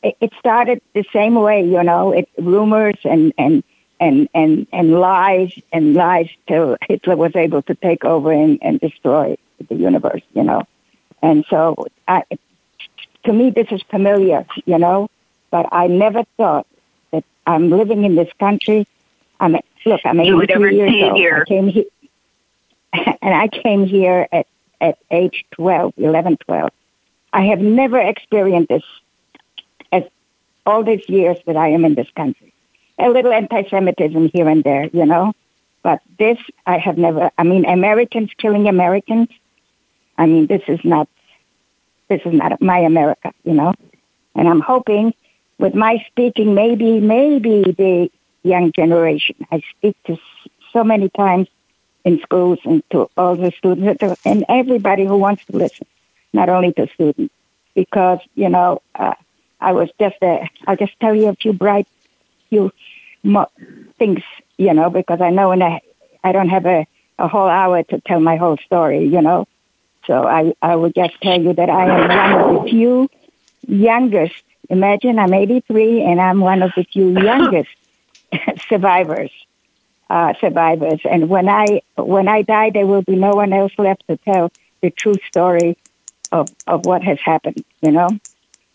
It, 0.06 0.16
it 0.22 0.34
started 0.38 0.82
the 0.94 1.04
same 1.12 1.34
way, 1.34 1.64
you 1.66 1.82
know. 1.82 2.12
It 2.12 2.30
rumors 2.38 2.98
and 3.04 3.34
and 3.40 3.64
and 4.00 4.30
and 4.36 4.68
and 4.72 5.00
lies 5.00 5.52
and 5.74 5.96
lies 5.96 6.30
till 6.48 6.78
Hitler 6.88 7.16
was 7.16 7.36
able 7.36 7.64
to 7.64 7.74
take 7.74 8.06
over 8.06 8.32
and, 8.32 8.60
and 8.62 8.80
destroy 8.80 9.36
the 9.68 9.76
universe, 9.76 10.22
you 10.36 10.44
know. 10.44 10.68
And 11.24 11.44
so, 11.50 11.88
I, 12.08 12.24
to 13.24 13.34
me, 13.34 13.50
this 13.50 13.68
is 13.72 13.82
familiar, 13.90 14.46
you 14.66 14.78
know. 14.78 15.10
But 15.50 15.68
I 15.72 15.88
never 15.88 16.24
thought 16.38 16.68
that 17.10 17.24
I'm 17.48 17.72
living 17.72 18.04
in 18.04 18.14
this 18.14 18.32
country. 18.40 18.86
I'm 19.40 19.58
look, 19.88 20.02
I'm 20.06 20.20
83 20.20 20.76
years 20.76 21.04
old. 21.04 21.18
Here. 21.18 21.42
I 21.42 21.50
came 21.50 21.68
here, 21.68 21.86
and 22.94 23.34
I 23.34 23.48
came 23.48 23.88
here 23.88 24.28
at 24.32 24.46
at 24.80 25.00
age 25.10 25.46
12, 25.52 25.94
11, 25.98 26.38
12. 26.46 26.70
I 27.34 27.46
have 27.46 27.60
never 27.60 28.00
experienced 28.00 28.70
this 28.70 28.84
all 30.66 30.84
these 30.84 31.08
years 31.08 31.38
that 31.46 31.58
I 31.58 31.70
am 31.70 31.86
in 31.86 31.96
this 31.96 32.10
country 32.16 32.54
a 32.98 33.10
little 33.10 33.34
anti-Semitism 33.34 34.30
here 34.34 34.48
and 34.48 34.64
there, 34.64 34.88
you 34.88 35.06
know. 35.06 35.34
But 35.84 36.02
this, 36.18 36.38
I 36.66 36.78
have 36.78 36.98
never. 36.98 37.32
I 37.38 37.44
mean, 37.44 37.66
Americans 37.66 38.32
killing 38.38 38.68
Americans. 38.68 39.30
I 40.18 40.26
mean, 40.26 40.48
this 40.48 40.64
is 40.68 40.80
not. 40.84 41.08
This 42.08 42.22
is 42.26 42.34
not 42.34 42.62
my 42.62 42.80
America, 42.80 43.34
you 43.44 43.54
know. 43.54 43.74
And 44.36 44.48
I'm 44.48 44.62
hoping, 44.62 45.14
with 45.58 45.74
my 45.74 46.04
speaking, 46.08 46.54
maybe, 46.54 47.00
maybe 47.00 47.64
the 47.64 48.12
young 48.44 48.72
generation. 48.72 49.36
I 49.52 49.62
speak 49.78 49.96
to 50.06 50.18
so 50.72 50.84
many 50.84 51.10
times 51.10 51.48
in 52.04 52.20
schools 52.22 52.60
and 52.66 52.84
to 52.92 53.10
all 53.18 53.36
the 53.36 53.52
students 53.52 54.04
and 54.26 54.46
everybody 54.48 55.06
who 55.06 55.18
wants 55.18 55.46
to 55.46 55.58
listen, 55.58 55.88
not 56.34 56.50
only 56.50 56.74
to 56.74 56.88
students, 56.94 57.34
because 57.74 58.20
you 58.36 58.50
know, 58.50 58.82
uh, 58.96 59.16
I 59.60 59.74
was 59.74 59.90
just—I'll 60.00 60.76
just 60.78 61.00
tell 61.00 61.16
you 61.16 61.28
a 61.30 61.36
few 61.36 61.54
bright 61.54 61.88
few 62.50 62.72
mo- 63.24 63.50
things, 63.98 64.22
you 64.58 64.74
know, 64.74 64.90
because 64.90 65.22
I 65.22 65.30
know 65.32 65.52
and 65.52 65.64
I, 65.64 65.82
I 66.24 66.32
don't 66.32 66.50
have 66.50 66.66
a, 66.66 66.86
a 67.20 67.28
whole 67.28 67.48
hour 67.48 67.84
to 67.84 68.02
tell 68.02 68.20
my 68.20 68.36
whole 68.38 68.58
story, 68.58 69.06
you 69.06 69.22
know. 69.22 69.48
So 70.06 70.26
I, 70.28 70.54
I 70.62 70.76
would 70.76 70.94
just 70.96 71.20
tell 71.22 71.40
you 71.42 71.54
that 71.54 71.70
I 71.70 71.86
am 71.88 72.10
one 72.10 72.34
of 72.34 72.64
the 72.66 72.70
few 72.70 73.10
youngest. 73.68 74.36
Imagine 74.70 75.20
I'm 75.20 75.34
83 75.34 76.02
and 76.04 76.20
I'm 76.22 76.40
one 76.40 76.62
of 76.62 76.72
the 76.76 76.84
few 76.84 77.10
youngest 77.22 77.70
survivors 78.70 79.32
uh, 80.10 80.34
survivors. 80.40 81.00
And 81.10 81.30
when 81.30 81.50
I 81.50 81.82
when 81.98 82.28
I 82.28 82.42
die, 82.42 82.70
there 82.72 82.86
will 82.86 83.02
be 83.02 83.16
no 83.16 83.32
one 83.32 83.54
else 83.54 83.74
left 83.78 84.06
to 84.08 84.18
tell 84.18 84.52
the 84.82 84.90
true 84.92 85.16
story 85.28 85.78
of 86.32 86.50
of 86.68 86.86
what 86.86 87.04
has 87.04 87.20
happened. 87.24 87.64
You 87.82 87.92
know, 87.92 88.10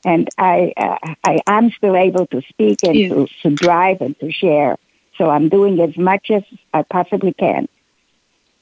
and 0.04 0.28
I 0.38 0.72
uh, 0.76 1.14
I 1.24 1.40
am 1.46 1.70
still 1.70 1.96
able 1.96 2.26
to 2.28 2.42
speak 2.42 2.82
and 2.82 2.94
to, 2.94 3.28
to 3.42 3.50
drive 3.50 4.00
and 4.00 4.18
to 4.20 4.30
share. 4.30 4.76
So 5.16 5.28
I'm 5.28 5.48
doing 5.48 5.80
as 5.80 5.96
much 5.96 6.30
as 6.30 6.42
I 6.72 6.82
possibly 6.82 7.32
can. 7.32 7.68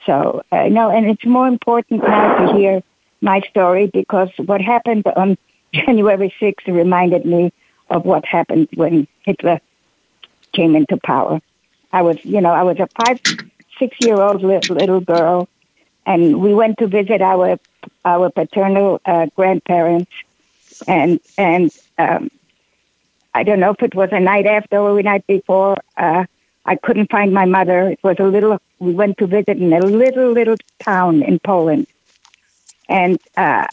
So 0.07 0.43
uh, 0.51 0.69
no, 0.69 0.91
and 0.91 1.07
it's 1.07 1.25
more 1.25 1.47
important 1.47 2.03
now 2.03 2.47
to 2.47 2.57
hear 2.57 2.83
my 3.21 3.41
story 3.51 3.87
because 3.87 4.31
what 4.37 4.61
happened 4.61 5.07
on 5.07 5.37
January 5.73 6.35
6th 6.41 6.67
reminded 6.67 7.25
me 7.27 7.53
of 7.91 8.05
what 8.05 8.25
happened 8.25 8.69
when 8.75 9.07
Hitler 9.25 9.61
came 10.53 10.75
into 10.77 10.97
power. 10.97 11.41
I 11.93 12.03
was, 12.03 12.23
you 12.25 12.41
know, 12.41 12.51
I 12.51 12.63
was 12.63 12.79
a 12.79 12.89
five, 13.05 13.21
six 13.79 13.97
year 14.01 14.21
old 14.21 14.43
little, 14.43 14.77
little 14.77 15.01
girl, 15.01 15.49
and 16.07 16.41
we 16.41 16.55
went 16.55 16.79
to 16.79 16.87
visit 16.87 17.21
our 17.23 17.59
our 18.05 18.31
paternal 18.31 19.01
uh, 19.05 19.27
grandparents, 19.37 20.11
and 20.87 21.21
and 21.37 21.71
um, 21.99 22.31
I 23.35 23.43
don't 23.43 23.61
know 23.61 23.71
if 23.71 23.83
it 23.83 23.95
was 23.95 24.11
a 24.13 24.21
night 24.21 24.47
after 24.47 24.79
or 24.79 24.99
a 24.99 25.03
night 25.03 25.27
before. 25.27 25.77
Uh, 25.97 26.25
I 26.65 26.77
couldn't 26.77 27.11
find 27.11 27.33
my 27.33 27.45
mother. 27.45 27.89
It 27.91 28.01
was 28.03 28.17
a 28.19 28.25
little. 28.25 28.61
We 28.79 28.93
went 28.93 29.19
to 29.19 29.27
visit 29.27 29.59
in 29.59 29.73
a 29.73 29.81
little 29.81 30.33
little 30.33 30.57
town 30.81 31.23
in 31.23 31.39
Poland, 31.41 31.87
and 32.89 33.19
uh, 33.37 33.67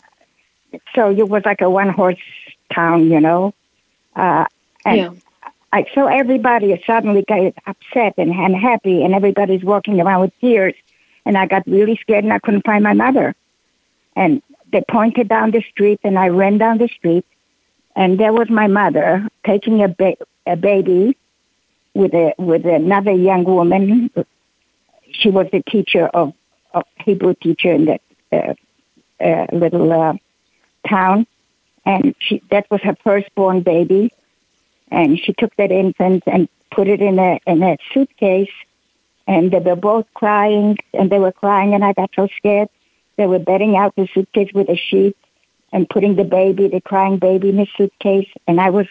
so 0.93 1.09
it 1.11 1.27
was 1.27 1.43
like 1.45 1.61
a 1.61 1.69
one 1.69 1.89
horse 1.89 2.17
town, 2.73 3.09
you 3.11 3.19
know. 3.19 3.53
Uh, 4.15 4.45
and 4.85 4.97
Yeah. 4.97 5.11
I 5.71 5.85
saw 5.93 6.05
everybody 6.07 6.81
suddenly 6.85 7.23
got 7.27 7.53
upset 7.65 8.13
and 8.17 8.31
unhappy, 8.31 9.03
and 9.03 9.13
everybody's 9.13 9.63
walking 9.63 9.99
around 9.99 10.21
with 10.21 10.39
tears. 10.39 10.73
And 11.25 11.37
I 11.37 11.47
got 11.47 11.63
really 11.67 11.97
scared, 11.97 12.23
and 12.23 12.33
I 12.33 12.39
couldn't 12.39 12.65
find 12.65 12.83
my 12.83 12.93
mother. 12.93 13.35
And 14.15 14.41
they 14.75 14.83
pointed 14.91 15.29
down 15.29 15.51
the 15.51 15.63
street, 15.71 16.01
and 16.03 16.19
I 16.19 16.27
ran 16.27 16.57
down 16.57 16.79
the 16.79 16.89
street, 16.89 17.25
and 17.95 18.19
there 18.19 18.33
was 18.33 18.49
my 18.49 18.67
mother 18.67 19.25
taking 19.45 19.81
a, 19.81 19.87
ba- 19.87 20.17
a 20.45 20.57
baby 20.57 21.15
with 21.93 22.13
a 22.13 22.33
with 22.37 22.65
another 22.65 23.13
young 23.13 23.45
woman. 23.45 24.11
She 25.13 25.29
was 25.29 25.47
the 25.49 25.63
teacher 25.63 26.07
of, 26.07 26.33
of 26.73 26.83
Hebrew 26.97 27.35
teacher 27.35 27.71
in 27.71 27.85
that 27.85 28.01
uh, 28.33 28.53
uh, 29.23 29.47
little 29.53 29.93
uh, 29.93 30.15
town, 30.89 31.25
and 31.85 32.13
she 32.19 32.43
that 32.51 32.69
was 32.69 32.81
her 32.81 32.97
firstborn 33.01 33.61
baby, 33.61 34.11
and 34.91 35.17
she 35.17 35.31
took 35.31 35.55
that 35.55 35.71
infant 35.71 36.23
and 36.27 36.49
put 36.69 36.89
it 36.89 37.01
in 37.01 37.17
a 37.17 37.39
in 37.47 37.63
a 37.63 37.77
suitcase, 37.93 38.57
and 39.25 39.51
they 39.51 39.59
were 39.59 39.77
both 39.77 40.05
crying, 40.13 40.77
and 40.93 41.09
they 41.09 41.19
were 41.19 41.31
crying, 41.31 41.73
and 41.73 41.85
I 41.85 41.93
got 41.93 42.11
so 42.13 42.27
scared. 42.35 42.67
They 43.17 43.27
were 43.27 43.39
bedding 43.39 43.75
out 43.77 43.95
the 43.95 44.07
suitcase 44.13 44.51
with 44.53 44.69
a 44.69 44.75
sheet 44.75 45.15
and 45.71 45.89
putting 45.89 46.15
the 46.15 46.23
baby, 46.23 46.67
the 46.67 46.81
crying 46.81 47.17
baby, 47.17 47.49
in 47.49 47.57
the 47.57 47.67
suitcase, 47.77 48.29
and 48.47 48.59
I 48.59 48.69
was, 48.69 48.87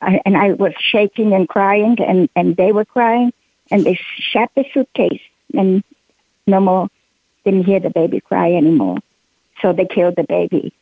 I, 0.00 0.20
and 0.24 0.36
I 0.36 0.52
was 0.52 0.72
shaking 0.78 1.32
and 1.32 1.48
crying, 1.48 1.96
and 2.00 2.28
and 2.34 2.56
they 2.56 2.72
were 2.72 2.84
crying, 2.84 3.32
and 3.70 3.84
they 3.84 3.98
shut 4.18 4.50
the 4.54 4.64
suitcase, 4.72 5.22
and 5.54 5.82
no 6.46 6.60
more, 6.60 6.88
didn't 7.44 7.64
hear 7.64 7.80
the 7.80 7.90
baby 7.90 8.20
cry 8.20 8.52
anymore. 8.52 8.98
So 9.62 9.72
they 9.72 9.86
killed 9.86 10.16
the 10.16 10.24
baby, 10.24 10.74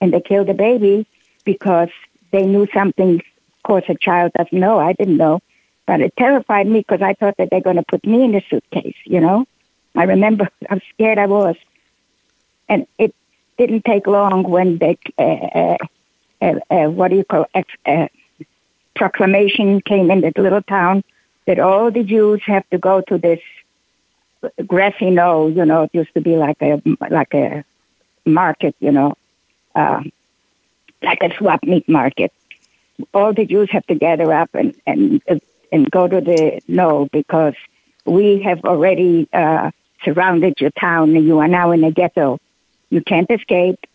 and 0.00 0.12
they 0.12 0.20
killed 0.20 0.48
the 0.48 0.54
baby 0.54 1.06
because 1.44 1.90
they 2.32 2.44
knew 2.44 2.66
something. 2.74 3.16
Of 3.16 3.62
course, 3.62 3.84
a 3.88 3.94
child 3.94 4.32
doesn't 4.36 4.58
know. 4.58 4.78
I 4.78 4.92
didn't 4.94 5.16
know, 5.16 5.40
but 5.86 6.00
it 6.00 6.14
terrified 6.16 6.66
me 6.66 6.80
because 6.80 7.02
I 7.02 7.14
thought 7.14 7.36
that 7.38 7.50
they're 7.50 7.60
going 7.60 7.76
to 7.76 7.82
put 7.82 8.04
me 8.06 8.24
in 8.24 8.32
the 8.32 8.42
suitcase. 8.48 8.96
You 9.04 9.20
know, 9.20 9.46
I 9.94 10.04
remember 10.04 10.48
how 10.68 10.80
scared 10.94 11.18
I 11.18 11.26
was, 11.26 11.56
and 12.68 12.86
it 12.98 13.14
didn't 13.56 13.84
take 13.84 14.06
long 14.06 14.42
when 14.44 14.78
they, 14.78 14.98
uh, 15.18 15.22
uh, 15.22 15.76
uh, 16.40 16.54
uh, 16.70 16.88
what 16.88 17.08
do 17.08 17.16
you 17.16 17.24
call, 17.24 17.46
it, 17.54 17.66
uh, 17.86 18.08
proclamation 18.94 19.80
came 19.80 20.10
in 20.10 20.20
that 20.22 20.36
little 20.38 20.62
town 20.62 21.02
that 21.46 21.58
all 21.58 21.90
the 21.90 22.02
Jews 22.02 22.42
have 22.46 22.68
to 22.70 22.78
go 22.78 23.00
to 23.02 23.18
this 23.18 23.40
grassy 24.66 25.10
knoll. 25.10 25.50
You 25.50 25.64
know, 25.64 25.84
it 25.84 25.90
used 25.92 26.12
to 26.14 26.20
be 26.20 26.36
like 26.36 26.60
a 26.60 26.82
like 27.08 27.34
a 27.34 27.64
market. 28.26 28.74
You 28.80 28.92
know, 28.92 29.14
uh, 29.74 30.02
like 31.02 31.22
a 31.22 31.34
swap 31.36 31.62
meet 31.64 31.88
market. 31.88 32.32
All 33.14 33.32
the 33.32 33.46
Jews 33.46 33.70
have 33.70 33.86
to 33.86 33.94
gather 33.94 34.32
up 34.32 34.50
and 34.54 34.74
and 34.86 35.22
and 35.72 35.90
go 35.90 36.06
to 36.06 36.20
the 36.20 36.60
knoll 36.68 37.08
because 37.12 37.54
we 38.04 38.42
have 38.42 38.64
already 38.64 39.28
uh, 39.32 39.70
surrounded 40.04 40.60
your 40.60 40.70
town 40.70 41.14
and 41.16 41.24
you 41.24 41.38
are 41.38 41.48
now 41.48 41.70
in 41.72 41.84
a 41.84 41.92
ghetto. 41.92 42.38
You 42.90 43.02
can't 43.02 43.30
escape. 43.30 43.86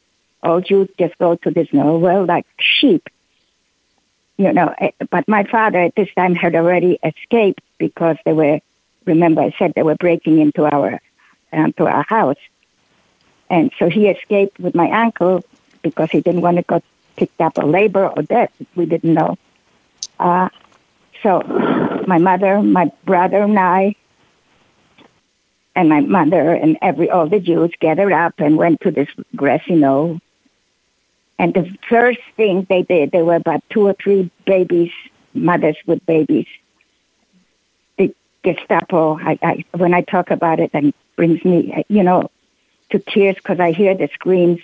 All 0.42 0.62
Jews 0.62 0.90
just 1.00 1.18
go 1.18 1.36
to 1.36 1.52
this 1.52 1.72
knoll. 1.74 2.00
world 2.00 2.28
like 2.28 2.46
sheep. 2.60 3.10
You 4.38 4.52
know, 4.52 4.74
eh, 4.78 4.92
but 5.10 5.28
my 5.28 5.44
father 5.44 5.80
at 5.80 5.96
this 5.96 6.10
time 6.16 6.36
had 6.36 6.56
already 6.56 7.00
escaped 7.04 7.62
because 7.78 8.18
they 8.26 8.34
were, 8.34 8.60
remember 9.06 9.42
I 9.42 9.56
said 9.58 9.74
they 9.76 9.84
were 9.84 9.96
breaking 9.96 10.40
into 10.40 10.66
our, 10.66 11.00
into 11.52 11.86
our 11.86 12.04
house. 12.08 12.38
And 13.50 13.72
so 13.78 13.90
he 13.90 14.08
escaped 14.08 14.60
with 14.60 14.76
my 14.76 14.90
uncle 14.90 15.44
because 15.82 16.10
he 16.10 16.22
didn't 16.22 16.42
want 16.42 16.58
to 16.58 16.64
go 16.64 16.82
picked 17.16 17.42
up 17.42 17.58
or 17.58 17.66
labor 17.66 18.08
or 18.08 18.24
death. 18.24 18.52
We 18.76 18.86
didn't 18.86 19.14
know. 19.14 19.38
Uh, 20.20 20.50
so 21.22 21.42
my 22.08 22.18
mother, 22.18 22.62
my 22.62 22.92
brother, 23.06 23.44
and 23.44 23.58
I, 23.58 23.96
and 25.76 25.90
my 25.90 26.02
mother 26.02 26.54
and 26.54 26.78
every 26.82 27.10
all 27.10 27.28
the 27.28 27.40
Jews 27.40 27.72
gathered 27.80 28.14
up 28.14 28.36
and 28.38 28.58
went 28.58 28.82
to 28.82 28.92
this 28.92 29.10
grassy 29.36 29.76
knoll. 29.76 30.20
And 31.40 31.54
the 31.54 31.76
first 31.90 32.20
thing 32.38 32.66
they 32.70 32.84
did, 32.84 33.12
there 33.12 33.26
were 33.26 33.36
about 33.36 33.64
two 33.70 33.88
or 33.88 33.94
three 33.94 34.30
babies, 34.46 34.92
mothers 35.34 35.78
with 35.86 36.06
babies. 36.06 36.48
The 37.98 38.16
Gestapo, 38.44 39.18
I, 39.20 39.40
I, 39.42 39.66
when 39.76 39.94
I 39.94 40.02
talk 40.02 40.30
about 40.30 40.60
it, 40.60 40.72
it 40.74 40.96
brings 41.16 41.44
me, 41.44 41.84
you 41.90 42.04
know, 42.04 42.30
to 42.92 43.00
tears 43.00 43.36
because 43.36 43.60
I 43.60 43.72
hear 43.72 43.96
the 43.96 44.10
screams 44.14 44.62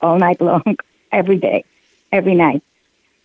all 0.00 0.18
night 0.18 0.40
long, 0.40 0.76
every 1.10 1.38
day, 1.38 1.64
every 2.12 2.34
night. 2.34 2.62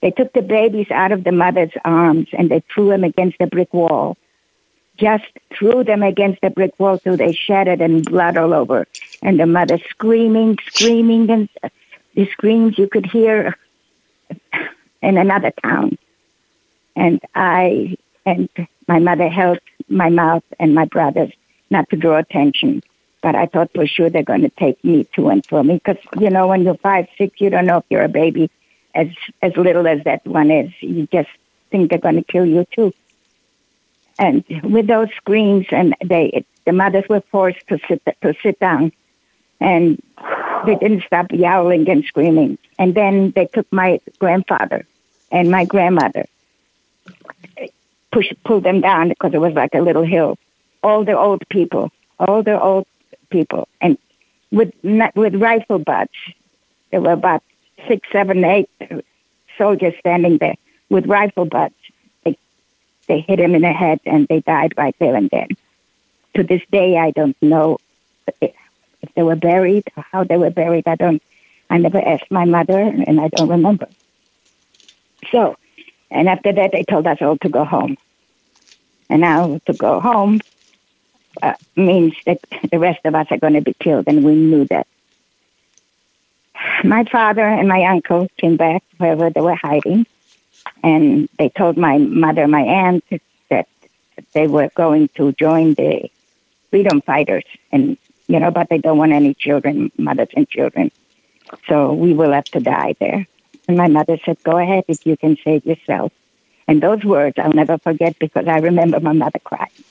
They 0.02 0.12
took 0.12 0.34
the 0.34 0.42
babies 0.42 0.92
out 0.92 1.12
of 1.12 1.24
the 1.24 1.32
mother's 1.32 1.72
arms 1.84 2.28
and 2.34 2.50
they 2.50 2.62
threw 2.74 2.90
them 2.90 3.04
against 3.04 3.38
the 3.40 3.48
brick 3.48 3.74
wall. 3.74 4.18
Just 4.98 5.26
threw 5.54 5.84
them 5.84 6.04
against 6.04 6.42
the 6.42 6.50
brick 6.50 6.80
wall 6.80 6.98
till 6.98 7.18
they 7.18 7.34
shattered 7.34 7.82
and 7.82 8.04
blood 8.04 8.38
all 8.38 8.54
over. 8.54 8.88
And 9.22 9.40
the 9.40 9.46
mother 9.46 9.80
screaming, 9.90 10.58
screaming, 10.72 11.30
and 11.30 11.50
the 12.16 12.28
screams 12.32 12.78
you 12.78 12.88
could 12.88 13.06
hear 13.06 13.56
in 15.02 15.18
another 15.18 15.52
town. 15.64 15.98
And 16.96 17.22
I 17.36 17.98
and 18.26 18.50
my 18.88 19.00
mother 19.00 19.30
held 19.30 19.60
my 19.88 20.10
mouth 20.10 20.44
and 20.60 20.74
my 20.74 20.86
brothers 20.86 21.32
not 21.70 21.90
to 21.92 21.96
draw 21.96 22.18
attention. 22.18 22.82
But 23.22 23.36
I 23.36 23.46
thought 23.46 23.72
for 23.74 23.88
sure 23.88 24.10
they're 24.10 24.24
going 24.24 24.42
to 24.42 24.50
take 24.50 24.84
me 24.84 25.04
to 25.16 25.30
and 25.30 25.46
from 25.46 25.68
me 25.68 25.76
because 25.76 25.98
you 26.20 26.30
know 26.30 26.48
when 26.48 26.64
you're 26.64 26.78
five, 26.78 27.08
six, 27.18 27.40
you 27.40 27.50
don't 27.50 27.66
know 27.66 27.78
if 27.78 27.86
you're 27.90 28.04
a 28.04 28.10
baby 28.10 28.50
as 28.96 29.08
as 29.42 29.56
little 29.56 29.88
as 29.88 30.04
that 30.06 30.26
one 30.26 30.52
is. 30.52 30.72
You 30.82 31.08
just 31.12 31.30
think 31.70 31.90
they're 31.90 32.00
going 32.00 32.16
to 32.16 32.24
kill 32.24 32.46
you 32.46 32.66
too. 32.72 32.94
And 34.20 34.44
with 34.64 34.88
those 34.88 35.10
screams, 35.16 35.68
and 35.72 35.96
they 36.04 36.46
the 36.66 36.74
mothers 36.74 37.06
were 37.10 37.22
forced 37.32 37.66
to 37.68 37.80
sit 37.88 38.02
to 38.22 38.34
sit 38.42 38.60
down, 38.60 38.92
and 39.60 40.02
they 40.66 40.76
didn't 40.76 41.04
stop 41.04 41.32
yowling 41.32 41.90
and 41.90 42.04
screaming. 42.06 42.58
And 42.80 42.96
then 42.96 43.32
they 43.32 43.46
took 43.46 43.72
my 43.72 44.00
grandfather 44.20 44.86
and 45.32 45.52
my 45.52 45.66
grandmother, 45.66 46.26
push 48.12 48.32
pulled 48.44 48.64
them 48.64 48.82
down 48.82 49.10
because 49.10 49.34
it 49.34 49.42
was 49.42 49.54
like 49.54 49.74
a 49.74 49.82
little 49.82 50.04
hill. 50.04 50.38
All 50.84 51.04
the 51.04 51.18
old 51.18 51.48
people, 51.50 51.92
all 52.20 52.44
the 52.44 52.60
old 52.60 52.88
people, 53.30 53.68
and 53.82 53.98
with 54.52 54.74
with 54.84 55.36
rifle 55.36 55.80
butts. 55.80 56.14
There 56.92 57.02
were 57.02 57.12
about 57.12 57.44
six, 57.88 58.08
seven, 58.12 58.44
eight 58.46 58.70
soldiers 59.58 59.94
standing 60.00 60.38
there 60.38 60.56
with 60.90 61.06
rifle 61.06 61.46
butts. 61.46 61.76
They 63.08 63.22
hit 63.22 63.40
him 63.40 63.56
in 63.56 63.62
the 63.62 63.74
head 63.74 64.00
and 64.06 64.28
they 64.28 64.42
died 64.42 64.74
right 64.78 64.96
there 65.00 65.16
and 65.16 65.30
then. 65.30 65.50
To 66.36 66.44
this 66.44 66.62
day, 66.72 66.98
I 66.98 67.12
don't 67.12 67.36
know 67.42 67.80
if, 68.42 68.54
if 69.02 69.14
they 69.16 69.24
were 69.24 69.36
buried 69.36 69.86
or 69.96 70.06
how 70.12 70.24
they 70.24 70.38
were 70.38 70.52
buried. 70.52 70.88
I 70.88 70.96
don't. 70.96 71.22
I 71.70 71.78
never 71.78 72.00
asked 72.00 72.32
my 72.32 72.46
mother, 72.46 72.80
and 72.80 73.20
I 73.20 73.28
don't 73.28 73.50
remember. 73.50 73.90
So, 75.32 75.58
and 76.10 76.30
after 76.30 76.54
that, 76.54 76.72
they 76.72 76.84
told 76.84 77.06
us 77.08 77.18
all 77.22 77.38
to 77.40 77.50
go 77.50 77.66
home. 77.66 77.98
And 79.10 79.22
now 79.22 79.60
to 79.66 79.74
go 79.74 80.00
home 80.00 80.40
uh, 81.42 81.56
means 81.76 82.14
that 82.26 82.40
the 82.72 82.80
rest 82.80 83.02
of 83.06 83.16
us 83.16 83.28
are 83.32 83.38
going 83.38 83.54
to 83.54 83.62
be 83.62 83.74
killed, 83.74 84.06
and 84.08 84.24
we 84.24 84.36
knew 84.36 84.66
that. 84.66 84.88
My 86.84 87.04
father 87.04 87.46
and 87.46 87.68
my 87.68 87.84
uncle 87.84 88.28
came 88.38 88.58
back 88.58 88.84
wherever 88.98 89.30
they 89.30 89.42
were 89.42 89.56
hiding, 89.56 90.06
and 90.84 91.30
they 91.38 91.50
told 91.50 91.78
my 91.78 91.98
mother, 91.98 92.48
my 92.48 92.62
aunt, 92.62 93.04
that 93.50 93.68
they 94.34 94.48
were 94.48 94.70
going 94.76 95.10
to 95.16 95.32
join 95.34 95.74
the 95.74 96.10
freedom 96.70 97.02
fighters, 97.02 97.46
and 97.72 97.98
you 98.28 98.40
know, 98.40 98.52
but 98.52 98.70
they 98.70 98.78
don't 98.78 98.98
want 98.98 99.12
any 99.14 99.34
children, 99.34 99.92
mothers 99.98 100.30
and 100.36 100.50
children. 100.50 100.92
So 101.68 101.94
we 101.94 102.14
will 102.14 102.32
have 102.34 102.46
to 102.46 102.60
die 102.60 102.96
there. 103.00 103.26
And 103.68 103.78
my 103.78 103.88
mother 103.88 104.18
said, 104.26 104.38
"Go 104.44 104.58
ahead 104.58 104.86
if 104.88 105.06
you 105.06 105.18
can 105.18 105.38
save 105.44 105.66
yourself." 105.66 106.12
And 106.68 106.82
those 106.82 107.04
words 107.04 107.38
I'll 107.40 107.54
never 107.54 107.78
forget 107.78 108.18
because 108.20 108.48
I 108.48 108.58
remember 108.60 109.00
my 109.00 109.14
mother 109.14 109.40
crying. 109.40 109.84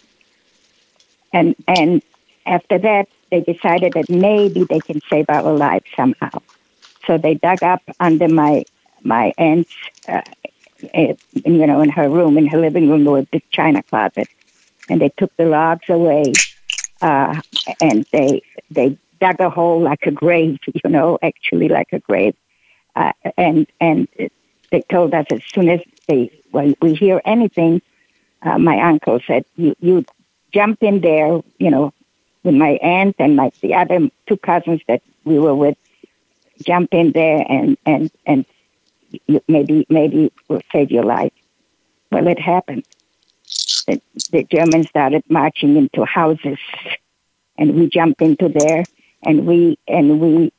And 1.33 1.55
and 1.67 2.03
after 2.47 2.79
that, 2.79 3.09
they 3.31 3.41
decided 3.41 3.95
that 3.95 4.09
maybe 4.09 4.65
they 4.65 4.81
can 4.81 5.01
save 5.11 5.27
our 5.29 5.53
lives 5.53 5.87
somehow. 5.97 6.41
So 7.07 7.19
they 7.19 7.35
dug 7.35 7.63
up 7.63 7.83
under 8.01 8.29
my 8.29 8.65
my 9.03 9.33
aunt's, 9.39 9.73
uh, 10.09 10.23
you 10.81 11.67
know, 11.67 11.81
in 11.81 11.91
her 11.91 12.09
room, 12.09 12.39
in 12.39 12.47
her 12.47 12.59
living 12.59 12.89
room, 12.89 13.05
there 13.05 13.13
was 13.13 13.27
this 13.33 13.43
china 13.51 13.83
closet, 13.83 14.29
and 14.89 15.01
they 15.01 15.11
took 15.11 15.35
the 15.37 15.47
logs 15.47 15.89
away, 15.89 16.33
uh, 17.01 17.41
and 17.81 18.07
they 18.13 18.43
they 18.71 18.99
dug 19.21 19.41
a 19.41 19.51
hole 19.51 19.81
like 19.81 20.07
a 20.07 20.11
grave, 20.11 20.59
you 20.85 20.91
know, 20.91 21.19
actually 21.23 21.69
like 21.69 21.93
a 21.93 21.99
grave, 22.01 22.35
uh, 22.95 23.13
and 23.37 23.67
and 23.81 24.09
they 24.71 24.83
told 24.83 25.15
us 25.15 25.27
as 25.31 25.43
soon 25.45 25.69
as 25.69 25.81
they 26.09 26.31
when 26.51 26.77
we 26.81 26.95
hear 26.95 27.21
anything, 27.25 27.83
uh, 28.43 28.59
my 28.59 28.81
uncle 28.81 29.21
said 29.27 29.45
you 29.57 29.75
you 29.81 30.05
jump 30.53 30.83
in 30.83 31.01
there, 31.01 31.41
you 31.59 31.71
know, 31.71 31.93
with 32.43 32.55
my 32.55 32.79
aunt 32.83 33.17
and 33.19 33.37
my 33.37 33.51
the 33.61 33.75
other 33.75 34.09
two 34.27 34.37
cousins 34.37 34.81
that 34.89 35.03
we 35.25 35.39
were 35.39 35.55
with, 35.55 35.77
jump 36.63 36.93
in 36.93 37.13
there 37.13 37.45
and 37.49 37.77
and 37.85 38.11
and 38.25 38.47
maybe 39.49 39.87
maybe 39.89 40.33
will 40.49 40.63
save 40.73 40.91
your 40.91 41.05
life. 41.05 41.33
Well, 42.11 42.27
it 42.29 42.39
happened. 42.39 42.85
The, 43.87 44.01
the 44.33 44.45
Germans 44.45 44.89
started 44.89 45.25
marching 45.29 45.77
into 45.77 46.05
houses, 46.05 46.59
and 47.57 47.75
we 47.75 47.89
jumped 47.89 48.21
into 48.23 48.49
there, 48.49 48.85
and 49.23 49.47
we 49.47 49.79
and 49.87 50.21
we 50.21 50.53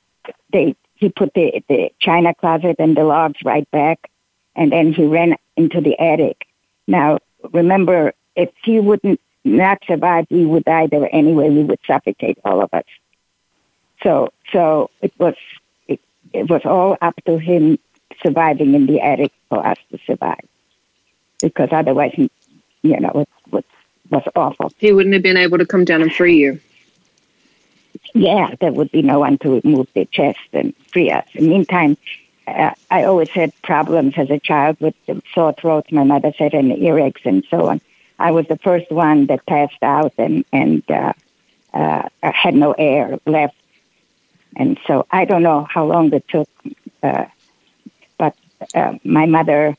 they 0.52 0.76
he 0.96 1.10
put 1.10 1.34
the 1.34 1.64
the 1.68 1.92
china 2.00 2.34
closet 2.34 2.78
and 2.80 2.96
the 2.96 3.04
logs 3.04 3.40
right 3.44 3.70
back, 3.72 4.10
and 4.56 4.72
then 4.72 4.94
he 4.94 5.06
ran 5.06 5.36
into 5.56 5.82
the 5.82 6.00
attic. 6.00 6.48
Now 6.88 7.20
remember, 7.54 8.14
if 8.36 8.50
he 8.64 8.80
wouldn't 8.80 9.20
not 9.44 9.80
survive, 9.88 10.28
we 10.30 10.46
would 10.46 10.66
die 10.66 10.88
there 10.88 11.10
anyway. 11.14 11.50
We 11.50 11.64
would 11.64 11.80
suffocate 11.88 12.38
all 12.44 12.62
of 12.62 12.74
us. 12.74 12.86
So 14.04 14.32
so 14.52 14.90
it 15.02 15.14
was 15.18 15.36
it, 15.88 16.00
it 16.34 16.50
was 16.50 16.62
all 16.66 16.98
up 17.02 17.16
to 17.26 17.38
him 17.38 17.80
surviving 18.22 18.74
in 18.74 18.86
the 18.86 19.02
attic 19.02 19.32
for 19.50 19.66
us 19.66 19.78
to 19.92 20.00
survive, 20.06 20.46
because 21.42 21.70
otherwise, 21.72 22.14
you 22.18 23.00
know, 23.00 23.12
it 23.16 23.30
was 23.52 23.64
was 24.10 24.24
awful. 24.36 24.72
He 24.78 24.92
wouldn't 24.94 25.14
have 25.14 25.24
been 25.24 25.38
able 25.38 25.58
to 25.58 25.66
come 25.66 25.86
down 25.86 26.02
and 26.02 26.14
free 26.14 26.38
you. 26.38 26.60
Yeah, 28.14 28.56
there 28.60 28.72
would 28.72 28.92
be 28.92 29.02
no 29.02 29.20
one 29.20 29.38
to 29.40 29.60
remove 29.62 29.88
the 29.94 30.06
chest 30.06 30.40
and 30.54 30.74
free 30.92 31.12
us. 31.12 31.26
In 31.34 31.44
the 31.44 31.50
meantime, 31.50 31.98
uh, 32.48 32.72
I 32.90 33.04
always 33.04 33.30
had 33.30 33.52
problems 33.62 34.14
as 34.18 34.30
a 34.30 34.40
child 34.40 34.78
with 34.80 34.96
sore 35.34 35.54
throats. 35.54 35.92
My 35.92 36.04
mother 36.04 36.34
said, 36.38 36.54
and 36.54 36.72
earaches 36.72 37.26
and 37.26 37.44
so 37.50 37.70
on. 37.70 37.82
I 38.20 38.32
was 38.32 38.48
the 38.48 38.58
first 38.58 38.90
one 38.92 39.28
that 39.28 39.46
passed 39.46 39.82
out 39.82 40.14
and 40.18 40.46
and 40.52 40.90
uh, 40.90 41.14
uh, 41.74 42.10
had 42.22 42.56
no 42.56 42.72
air 42.74 43.20
left, 43.26 43.56
and 44.56 44.80
so 44.88 45.06
I 45.12 45.26
don't 45.26 45.44
know 45.44 45.68
how 45.70 45.86
long 45.86 46.12
it 46.14 46.28
took. 46.28 46.50
Uh, 47.04 47.26
uh, 48.74 48.94
my 49.04 49.26
mother 49.26 49.78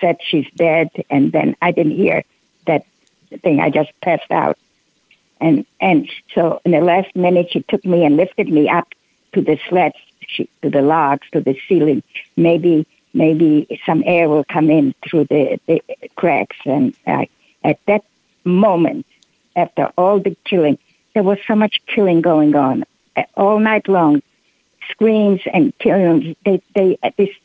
said 0.00 0.16
she's 0.22 0.46
dead, 0.56 0.88
and 1.10 1.32
then 1.32 1.56
I 1.60 1.72
didn't 1.72 1.96
hear 1.96 2.24
that 2.66 2.84
thing. 3.42 3.60
I 3.60 3.70
just 3.70 3.90
passed 4.02 4.30
out, 4.30 4.58
and 5.40 5.66
and 5.80 6.08
so 6.34 6.60
in 6.64 6.72
the 6.72 6.80
last 6.80 7.14
minute, 7.14 7.48
she 7.50 7.62
took 7.62 7.84
me 7.84 8.04
and 8.04 8.16
lifted 8.16 8.48
me 8.48 8.68
up 8.68 8.88
to 9.32 9.42
the 9.42 9.58
sleds, 9.68 9.96
she, 10.26 10.48
to 10.62 10.70
the 10.70 10.82
logs, 10.82 11.26
to 11.32 11.40
the 11.40 11.58
ceiling. 11.68 12.02
Maybe 12.36 12.86
maybe 13.12 13.80
some 13.84 14.02
air 14.06 14.28
will 14.28 14.44
come 14.44 14.70
in 14.70 14.94
through 15.08 15.24
the, 15.24 15.60
the 15.66 15.82
cracks, 16.16 16.56
and 16.64 16.94
at 17.06 17.78
that 17.86 18.04
moment, 18.44 19.06
after 19.56 19.92
all 19.98 20.20
the 20.20 20.36
killing, 20.44 20.78
there 21.14 21.22
was 21.22 21.38
so 21.46 21.54
much 21.54 21.80
killing 21.86 22.20
going 22.20 22.54
on 22.54 22.84
all 23.36 23.58
night 23.58 23.88
long. 23.88 24.22
Screams 24.90 25.40
and 25.52 25.76
killings. 25.78 26.36
They 26.44 26.62
they 26.74 26.98
they, 27.16 27.36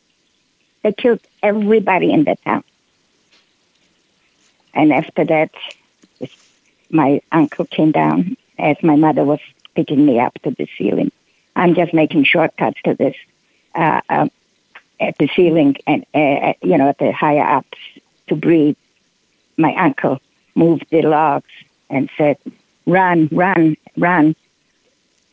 they 0.85 0.93
killed 0.93 1.19
everybody 1.41 2.13
in 2.13 2.25
the 2.25 2.35
town. 2.45 2.63
And 4.75 4.93
after 4.93 5.25
that, 5.25 5.49
my 6.91 7.21
uncle 7.31 7.65
came 7.65 7.91
down 7.91 8.37
as 8.59 8.77
my 8.83 8.95
mother 8.95 9.23
was 9.23 9.39
picking 9.73 10.05
me 10.05 10.19
up 10.19 10.35
to 10.43 10.51
the 10.51 10.67
ceiling. 10.77 11.11
I'm 11.55 11.73
just 11.73 11.91
making 11.91 12.25
shortcuts 12.25 12.79
to 12.83 12.93
this 12.93 13.15
uh, 13.73 14.01
uh, 14.07 14.27
at 14.99 15.17
the 15.17 15.27
ceiling 15.35 15.75
and 15.87 16.05
uh, 16.13 16.53
you 16.61 16.77
know 16.77 16.89
at 16.89 16.99
the 16.99 17.11
higher 17.11 17.57
ups 17.57 17.79
to 18.27 18.35
breathe 18.35 18.77
my 19.57 19.73
uncle 19.75 20.21
moved 20.53 20.85
the 20.91 21.01
logs 21.01 21.49
and 21.89 22.11
said, 22.15 22.37
Run, 22.85 23.27
run, 23.31 23.75
run. 23.97 24.35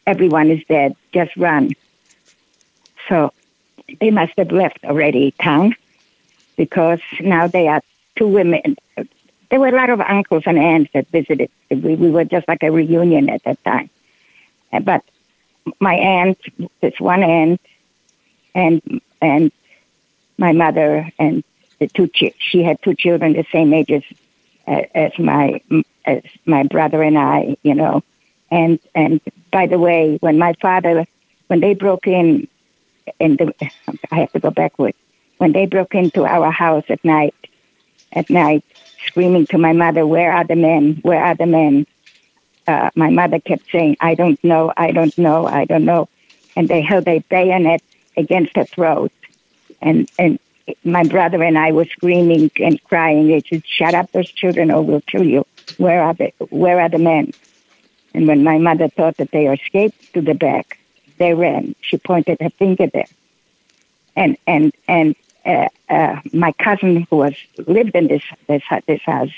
Everyone 0.07 0.51
is 0.51 0.65
dead. 0.67 0.97
Just 1.13 1.37
run. 1.37 1.73
So 3.11 3.33
they 4.01 4.11
must 4.11 4.33
have 4.37 4.53
left 4.53 4.85
already 4.85 5.33
town 5.43 5.75
because 6.57 7.01
now 7.21 7.47
they 7.47 7.69
are 7.69 7.83
two 8.17 8.29
women. 8.29 8.77
There 9.51 9.61
were 9.61 9.69
a 9.69 9.77
lot 9.77 9.91
of 9.91 10.01
uncles 10.01 10.45
and 10.47 10.59
aunts 10.59 10.91
that 10.95 11.09
visited. 11.09 11.51
We, 11.71 11.95
we 11.97 12.11
were 12.11 12.25
just 12.25 12.49
like 12.49 12.63
a 12.63 12.71
reunion 12.71 13.29
at 13.29 13.43
that 13.45 13.63
time. 13.65 13.91
Uh, 14.73 14.81
but 14.81 15.05
my 15.81 15.95
aunt, 15.95 16.39
this 16.81 16.99
one 16.99 17.23
aunt, 17.23 17.61
and 18.55 19.01
and 19.21 19.53
my 20.39 20.53
mother 20.53 21.11
and 21.19 21.45
the 21.79 21.89
two 21.89 22.09
ch- 22.09 22.35
she 22.39 22.63
had 22.63 22.83
two 22.83 22.95
children 22.95 23.33
the 23.33 23.45
same 23.53 23.73
age 23.73 23.91
as 23.91 24.03
as 24.95 25.19
my 25.19 25.61
as 26.05 26.23
my 26.47 26.63
brother 26.65 27.03
and 27.03 27.19
I, 27.19 27.57
you 27.63 27.75
know. 27.75 28.03
And 28.51 28.79
and 28.95 29.21
by 29.51 29.67
the 29.67 29.79
way, 29.79 30.19
when 30.21 30.39
my 30.39 30.55
father 30.61 31.07
when 31.49 31.61
they 31.61 31.75
broke 31.75 32.07
in 32.07 32.49
in 33.19 33.37
the 33.37 33.55
I 34.11 34.21
have 34.21 34.33
to 34.33 34.41
go 34.41 34.51
backward. 34.51 34.95
When 35.39 35.53
they 35.53 35.67
broke 35.67 35.95
into 35.95 36.25
our 36.25 36.51
house 36.51 36.85
at 36.89 37.05
night 37.05 37.35
at 38.13 38.29
night, 38.31 38.65
screaming 39.07 39.47
to 39.47 39.59
my 39.59 39.73
mother, 39.73 40.07
Where 40.07 40.33
are 40.33 40.45
the 40.45 40.57
men? 40.57 40.99
Where 41.03 41.23
are 41.23 41.35
the 41.35 41.47
men? 41.47 41.87
Uh, 42.67 42.91
my 42.95 43.11
mother 43.11 43.41
kept 43.41 43.65
saying, 43.73 43.97
I 44.01 44.15
don't 44.15 44.43
know, 44.45 44.73
I 44.77 44.93
don't 44.93 45.17
know, 45.19 45.47
I 45.47 45.65
don't 45.65 45.85
know. 45.85 46.09
And 46.55 46.69
they 46.69 46.81
held 46.81 47.09
a 47.09 47.19
bayonet 47.19 47.83
against 48.17 48.57
her 48.57 48.65
throat. 48.65 49.13
And 49.81 50.09
and 50.19 50.39
my 50.85 51.05
brother 51.05 51.43
and 51.43 51.59
I 51.59 51.73
were 51.73 51.87
screaming 51.87 52.51
and 52.61 52.83
crying. 52.85 53.29
They 53.29 53.43
said, 53.49 53.65
"Shut 53.67 53.95
up, 53.95 54.13
those 54.13 54.31
children, 54.31 54.71
or 54.71 54.83
we'll 54.83 55.01
kill 55.01 55.25
you." 55.25 55.45
Where 55.77 56.03
are 56.03 56.15
the 56.15 56.33
Where 56.51 56.81
are 56.81 56.89
the 56.89 56.99
men? 56.99 57.33
And 58.15 58.29
when 58.29 58.45
my 58.45 58.59
mother 58.59 58.89
thought 58.89 59.17
that 59.17 59.31
they 59.33 59.49
escaped 59.49 60.15
to 60.15 60.21
the 60.21 60.35
back, 60.35 60.79
they 61.23 61.35
ran. 61.35 61.75
She 61.81 61.97
pointed 61.99 62.41
her 62.41 62.51
finger 62.51 62.87
there, 62.87 63.11
and 64.17 64.37
and 64.47 64.73
and 64.89 65.15
uh, 65.45 65.69
uh, 65.89 66.21
my 66.33 66.53
cousin 66.53 67.07
who 67.09 67.17
was 67.17 67.35
lived 67.59 67.95
in 67.95 68.09
this 68.09 68.25
this 68.49 68.63
this 68.87 69.03
house 69.03 69.37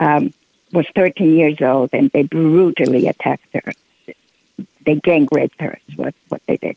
um, 0.00 0.32
was 0.72 0.86
13 0.94 1.36
years 1.36 1.60
old, 1.60 1.90
and 1.92 2.10
they 2.10 2.22
brutally 2.22 3.06
attacked 3.08 3.52
her. 3.54 3.72
They 4.84 4.96
gang 4.96 5.28
raped 5.32 5.60
her. 5.60 5.78
Is 5.88 5.96
what 5.96 6.14
what 6.28 6.42
they 6.46 6.56
did, 6.56 6.76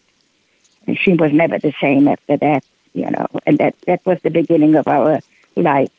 and 0.87 0.97
she 0.97 1.13
was 1.13 1.31
never 1.31 1.59
the 1.59 1.73
same 1.81 2.07
after 2.07 2.37
that 2.37 2.63
you 2.93 3.09
know, 3.09 3.27
and 3.45 3.57
that, 3.59 3.75
that 3.87 4.05
was 4.05 4.19
the 4.21 4.29
beginning 4.29 4.75
of 4.75 4.87
our 4.87 5.19
life. 5.55 5.91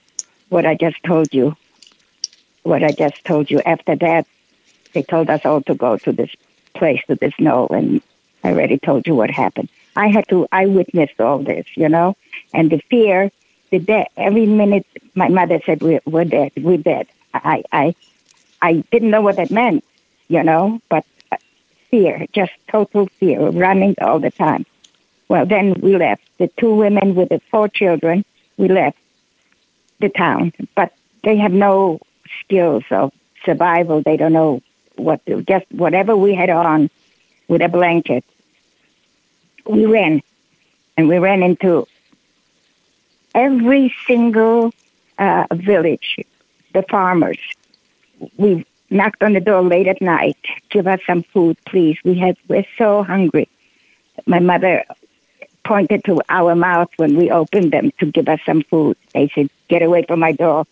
What 0.49 0.67
I 0.67 0.75
just 0.75 1.03
told 1.05 1.33
you, 1.33 1.57
what 2.63 2.83
I 2.83 2.91
just 2.91 3.25
told 3.25 3.51
you. 3.51 3.61
After 3.61 3.95
that, 3.97 4.27
they 4.93 5.03
told 5.03 5.31
us 5.31 5.45
all 5.45 5.63
to 5.63 5.75
go 5.75 5.97
to 5.99 6.13
this 6.13 6.31
place, 6.75 7.01
to 7.07 7.15
this 7.15 7.33
knoll, 7.39 7.69
and 7.71 8.03
I 8.45 8.51
already 8.51 8.79
told 8.79 9.07
you 9.07 9.15
what 9.15 9.31
happened. 9.31 9.69
I 9.97 10.09
had 10.09 10.29
to, 10.29 10.47
I 10.53 10.67
witnessed 10.67 11.21
all 11.21 11.39
this, 11.39 11.67
you 11.75 11.89
know, 11.89 12.17
and 12.55 12.71
the 12.71 12.79
fear, 12.91 13.31
the 13.71 13.79
death, 13.79 14.09
every 14.17 14.47
minute 14.47 14.87
my 15.15 15.29
mother 15.29 15.61
said, 15.65 15.83
we're, 15.83 16.01
we're 16.07 16.25
dead, 16.25 16.53
we're 16.57 16.79
dead. 16.79 17.07
I, 17.35 17.63
I, 17.73 17.95
I 18.63 18.85
didn't 18.91 19.11
know 19.11 19.21
what 19.21 19.37
that 19.37 19.51
meant, 19.51 19.85
you 20.29 20.43
know, 20.43 20.81
but 20.89 21.05
uh, 21.31 21.37
fear, 21.91 22.27
just 22.33 22.53
total 22.69 23.07
fear, 23.07 23.49
running 23.51 23.95
all 24.01 24.19
the 24.19 24.31
time. 24.31 24.65
Well, 25.29 25.47
then 25.47 25.75
we 25.75 25.97
left. 25.97 26.23
The 26.39 26.49
two 26.49 26.75
women 26.75 27.15
with 27.15 27.29
the 27.29 27.41
four 27.51 27.69
children, 27.69 28.25
we 28.57 28.69
left 28.69 28.99
the 30.01 30.09
town. 30.09 30.53
But 30.75 30.93
they 31.23 31.37
have 31.37 31.53
no 31.53 32.01
skills 32.41 32.85
of 32.91 33.13
survival. 33.45 34.03
They 34.03 34.17
don't 34.17 34.33
know 34.33 34.63
what 34.97 35.25
to, 35.27 35.43
just 35.43 35.67
whatever 35.71 36.17
we 36.17 36.35
had 36.35 36.51
on 36.51 36.91
with 37.51 37.63
a 37.63 37.69
blanket. 37.69 38.25
We 39.67 39.85
ran, 39.85 40.23
and 40.97 41.09
we 41.09 41.19
ran 41.19 41.43
into 41.43 41.87
every 43.35 43.93
single 44.07 44.73
uh, 45.19 45.47
village, 45.53 46.25
the 46.73 46.83
farmers, 46.83 47.39
we 48.37 48.65
knocked 48.89 49.23
on 49.23 49.33
the 49.33 49.41
door 49.41 49.63
late 49.63 49.89
at 49.89 50.01
night. 50.01 50.39
Give 50.71 50.87
us 50.87 51.01
some 51.07 51.23
food, 51.23 51.57
please. 51.67 51.99
We 52.05 52.15
had 52.19 52.37
we're 52.49 52.67
so 52.79 53.03
hungry. 53.03 53.49
My 54.27 54.39
mother 54.39 54.85
pointed 55.65 56.05
to 56.05 56.21
our 56.29 56.55
mouth 56.55 56.91
when 56.97 57.17
we 57.17 57.31
opened 57.31 57.73
them 57.73 57.93
to 57.99 58.07
give 58.07 58.29
us 58.29 58.41
some 58.47 58.63
food. 58.63 58.97
They 59.15 59.29
said, 59.35 59.51
"Get 59.69 59.83
away 59.83 60.05
from 60.07 60.21
my 60.21 60.33
door. 60.33 60.67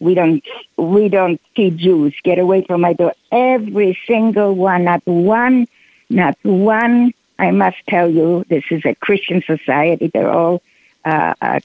We 0.00 0.14
don't 0.14 0.44
we 0.76 1.08
don't 1.08 1.40
feed 1.54 1.78
Jews. 1.78 2.14
Get 2.22 2.38
away 2.38 2.62
from 2.62 2.80
my 2.80 2.92
door." 2.92 3.14
Every 3.30 3.98
single 4.06 4.54
one, 4.54 4.84
not 4.84 5.02
one, 5.06 5.66
not 6.10 6.36
one. 6.42 7.14
I 7.38 7.50
must 7.52 7.78
tell 7.88 8.10
you, 8.10 8.44
this 8.48 8.64
is 8.70 8.84
a 8.84 8.94
Christian 8.96 9.42
society. 9.42 10.08
They're 10.08 10.30
all 10.30 10.62
uh, 11.04 11.34
uh, 11.40 11.60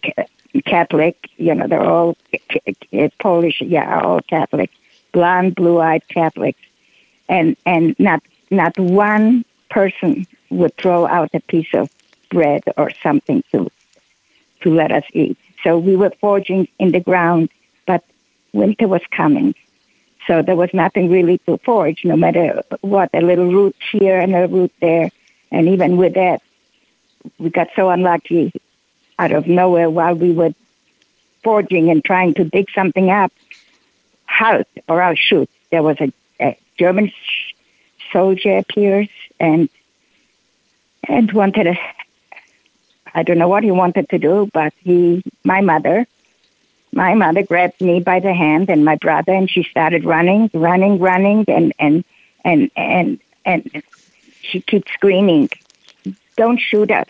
Catholic. 0.65 1.29
You 1.37 1.55
know, 1.55 1.67
they're 1.67 1.83
all 1.83 2.15
Polish. 3.19 3.61
Yeah, 3.61 4.01
all 4.01 4.21
Catholic, 4.21 4.71
blonde, 5.11 5.55
blue-eyed 5.55 6.07
Catholics, 6.07 6.61
and 7.27 7.57
and 7.65 7.95
not 7.99 8.23
not 8.49 8.77
one 8.79 9.43
person 9.69 10.25
would 10.49 10.77
throw 10.77 11.05
out 11.07 11.31
a 11.33 11.41
piece 11.41 11.73
of 11.73 11.89
bread 12.29 12.63
or 12.77 12.91
something 13.03 13.43
to 13.51 13.69
to 14.61 14.73
let 14.73 14.91
us 14.91 15.03
eat. 15.13 15.37
So 15.63 15.77
we 15.77 15.95
were 15.95 16.11
foraging 16.21 16.67
in 16.79 16.91
the 16.91 16.99
ground, 16.99 17.49
but 17.85 18.03
winter 18.53 18.87
was 18.87 19.01
coming. 19.11 19.55
So 20.27 20.41
there 20.41 20.55
was 20.55 20.73
nothing 20.73 21.09
really 21.09 21.37
to 21.39 21.57
forage, 21.59 22.03
no 22.03 22.15
matter 22.15 22.63
what, 22.81 23.09
a 23.13 23.21
little 23.21 23.51
root 23.51 23.75
here 23.91 24.19
and 24.19 24.35
a 24.35 24.47
root 24.47 24.71
there. 24.81 25.11
And 25.51 25.69
even 25.69 25.97
with 25.97 26.15
that, 26.15 26.41
we 27.37 27.49
got 27.49 27.67
so 27.75 27.89
unlucky 27.89 28.51
out 29.19 29.31
of 29.31 29.47
nowhere 29.47 29.89
while 29.89 30.15
we 30.15 30.31
were 30.31 30.53
foraging 31.43 31.89
and 31.89 32.03
trying 32.03 32.33
to 32.35 32.43
dig 32.43 32.69
something 32.71 33.09
up. 33.09 33.31
Halt, 34.27 34.67
or 34.89 35.01
I'll 35.01 35.15
shoot. 35.15 35.49
There 35.69 35.83
was 35.83 35.97
a, 36.01 36.11
a 36.41 36.57
German 36.77 37.11
soldier 38.11 38.57
appears 38.57 39.09
and 39.39 39.69
and 41.07 41.31
wanted 41.31 41.67
a, 41.67 41.77
I 43.13 43.23
don't 43.23 43.37
know 43.37 43.47
what 43.47 43.63
he 43.63 43.71
wanted 43.71 44.09
to 44.09 44.17
do, 44.17 44.49
but 44.51 44.73
he, 44.83 45.23
my 45.43 45.61
mother, 45.61 46.07
my 46.95 47.13
mother 47.13 47.43
grabbed 47.43 47.81
me 47.81 47.99
by 47.99 48.21
the 48.21 48.33
hand 48.33 48.69
and 48.69 48.85
my 48.85 48.95
brother, 48.95 49.33
and 49.33 49.49
she 49.49 49.63
started 49.63 50.05
running, 50.05 50.49
running, 50.53 50.97
running, 50.97 51.43
and 51.49 51.73
and 51.77 52.05
and 52.43 52.71
and 52.77 53.19
and 53.45 53.83
she 54.41 54.61
keeps 54.61 54.91
screaming, 54.93 55.49
"Don't 56.37 56.57
shoot 56.57 56.89
us! 56.89 57.07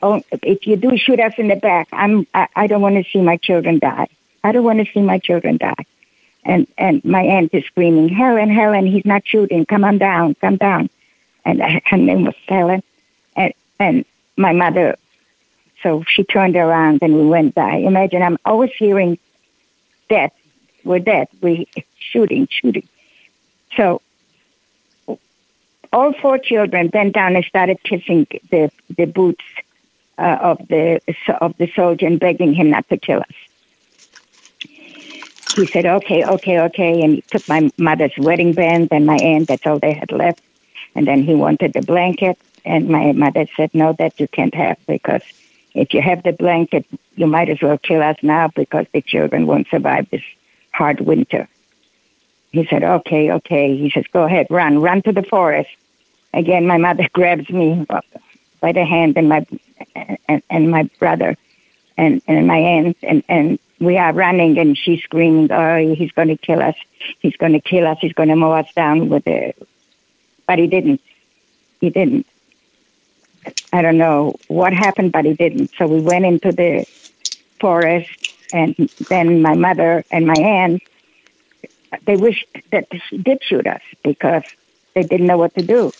Oh, 0.00 0.22
if 0.30 0.66
you 0.68 0.76
do 0.76 0.96
shoot 0.96 1.18
us 1.18 1.34
in 1.36 1.48
the 1.48 1.56
back, 1.56 1.88
I'm 1.92 2.26
I, 2.32 2.46
I 2.54 2.66
don't 2.68 2.80
want 2.80 2.94
to 3.04 3.10
see 3.10 3.20
my 3.20 3.36
children 3.36 3.80
die. 3.80 4.06
I 4.44 4.52
don't 4.52 4.64
want 4.64 4.78
to 4.78 4.92
see 4.92 5.02
my 5.02 5.18
children 5.18 5.56
die." 5.56 5.84
And 6.44 6.68
and 6.78 7.04
my 7.04 7.22
aunt 7.22 7.52
is 7.52 7.64
screaming, 7.64 8.10
"Helen, 8.10 8.50
Helen, 8.50 8.86
he's 8.86 9.04
not 9.04 9.26
shooting! 9.26 9.66
Come 9.66 9.82
on 9.82 9.98
down, 9.98 10.36
come 10.36 10.56
down!" 10.56 10.90
And 11.44 11.60
her 11.60 11.96
name 11.96 12.24
was 12.24 12.36
Helen, 12.46 12.84
and 13.34 13.52
and 13.80 14.04
my 14.36 14.52
mother 14.52 14.96
so 15.82 16.02
she 16.08 16.24
turned 16.24 16.56
around 16.56 17.00
and 17.02 17.14
we 17.14 17.26
went 17.26 17.54
by. 17.54 17.76
Imagine 17.76 18.22
I'm 18.22 18.38
always 18.44 18.70
hearing 18.76 19.18
death. 20.08 20.32
We're 20.84 20.98
dead. 20.98 21.28
We 21.40 21.66
shooting, 21.98 22.48
shooting. 22.50 22.88
So 23.76 24.00
all 25.92 26.12
four 26.12 26.38
children 26.38 26.88
bent 26.88 27.14
down 27.14 27.36
and 27.36 27.44
started 27.44 27.82
kissing 27.82 28.26
the 28.50 28.70
the 28.94 29.06
boots 29.06 29.44
uh, 30.18 30.38
of 30.40 30.68
the 30.68 31.00
of 31.40 31.56
the 31.56 31.70
soldier 31.74 32.06
and 32.06 32.20
begging 32.20 32.52
him 32.52 32.70
not 32.70 32.88
to 32.88 32.96
kill 32.96 33.20
us. 33.20 34.68
He 35.56 35.66
said, 35.66 35.86
"Okay, 35.86 36.24
okay, 36.24 36.58
okay," 36.60 37.02
and 37.02 37.14
he 37.14 37.20
took 37.30 37.48
my 37.48 37.70
mother's 37.78 38.16
wedding 38.18 38.52
band 38.52 38.88
and 38.90 39.06
my 39.06 39.16
aunt. 39.16 39.48
That's 39.48 39.66
all 39.66 39.78
they 39.78 39.92
had 39.92 40.10
left. 40.12 40.42
And 40.96 41.06
then 41.06 41.22
he 41.22 41.34
wanted 41.34 41.72
the 41.72 41.82
blanket, 41.82 42.38
and 42.64 42.88
my 42.88 43.12
mother 43.12 43.46
said, 43.56 43.70
"No, 43.72 43.92
that 43.98 44.18
you 44.18 44.28
can't 44.28 44.54
have 44.54 44.78
because 44.86 45.22
if 45.74 45.92
you 45.92 46.00
have 46.00 46.22
the 46.22 46.32
blanket, 46.32 46.86
you 47.16 47.26
might 47.26 47.48
as 47.48 47.60
well 47.60 47.78
kill 47.78 48.02
us 48.02 48.16
now 48.22 48.48
because 48.54 48.86
the 48.92 49.02
children 49.02 49.46
won't 49.46 49.68
survive 49.68 50.08
this 50.10 50.22
hard 50.72 51.00
winter. 51.00 51.48
He 52.52 52.64
said, 52.66 52.84
okay, 52.84 53.32
okay. 53.32 53.76
He 53.76 53.90
says, 53.90 54.04
go 54.12 54.24
ahead, 54.24 54.46
run, 54.50 54.80
run 54.80 55.02
to 55.02 55.12
the 55.12 55.24
forest. 55.24 55.70
Again, 56.32 56.66
my 56.66 56.78
mother 56.78 57.08
grabs 57.12 57.50
me 57.50 57.86
by 58.60 58.72
the 58.72 58.84
hand 58.84 59.16
and 59.16 59.28
my, 59.28 59.46
and, 60.28 60.42
and 60.48 60.70
my 60.70 60.84
brother 60.98 61.36
and, 61.96 62.22
and 62.28 62.46
my 62.46 62.58
aunt 62.58 62.96
and, 63.02 63.24
and 63.28 63.58
we 63.80 63.98
are 63.98 64.12
running 64.12 64.58
and 64.58 64.78
she's 64.78 65.02
screaming, 65.02 65.50
oh, 65.50 65.94
he's 65.94 66.12
going 66.12 66.28
to 66.28 66.36
kill 66.36 66.62
us. 66.62 66.76
He's 67.18 67.36
going 67.36 67.52
to 67.52 67.60
kill 67.60 67.86
us. 67.86 67.98
He's 68.00 68.12
going 68.12 68.28
to 68.28 68.36
mow 68.36 68.52
us 68.52 68.72
down 68.74 69.08
with 69.08 69.24
the, 69.24 69.52
but 70.46 70.58
he 70.58 70.66
didn't. 70.66 71.00
He 71.80 71.90
didn't. 71.90 72.26
I 73.72 73.82
don't 73.82 73.98
know 73.98 74.36
what 74.48 74.72
happened, 74.72 75.12
but 75.12 75.24
he 75.24 75.34
didn't. 75.34 75.72
So 75.76 75.86
we 75.86 76.00
went 76.00 76.24
into 76.24 76.52
the 76.52 76.86
forest, 77.60 78.34
and 78.52 78.74
then 79.08 79.42
my 79.42 79.54
mother 79.54 80.04
and 80.10 80.26
my 80.26 80.34
aunt, 80.38 80.82
they 82.06 82.16
wished 82.16 82.46
that 82.70 82.86
she 83.08 83.18
did 83.18 83.42
shoot 83.42 83.66
us 83.66 83.82
because 84.02 84.42
they 84.94 85.02
didn't 85.02 85.26
know 85.26 85.38
what 85.38 85.54
to 85.54 85.62
do. 85.62 85.92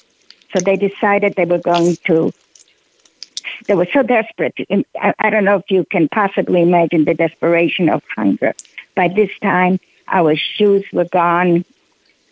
So 0.52 0.60
they 0.60 0.76
decided 0.76 1.34
they 1.34 1.44
were 1.44 1.58
going 1.58 1.96
to. 2.06 2.32
They 3.66 3.74
were 3.74 3.88
so 3.92 4.02
desperate. 4.02 4.54
I 4.98 5.30
don't 5.30 5.44
know 5.44 5.56
if 5.56 5.70
you 5.70 5.84
can 5.84 6.08
possibly 6.08 6.62
imagine 6.62 7.04
the 7.04 7.14
desperation 7.14 7.88
of 7.88 8.02
hunger. 8.14 8.52
By 8.94 9.08
this 9.08 9.30
time, 9.40 9.80
our 10.08 10.36
shoes 10.36 10.84
were 10.92 11.06
gone, 11.06 11.64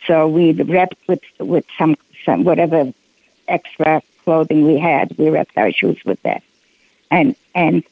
so 0.07 0.29
we 0.29 0.53
wrapped 0.53 0.97
with 1.09 1.23
with 1.39 1.65
some 1.79 1.97
some 2.25 2.45
whatever 2.45 2.93
extra 3.49 4.03
clothing 4.25 4.67
we 4.67 4.79
had. 4.79 5.17
We 5.19 5.31
wrapped 5.31 5.57
our 5.57 5.73
shoes 5.73 6.01
with 6.05 6.23
that. 6.23 6.43
And 7.11 7.37
and 7.55 7.85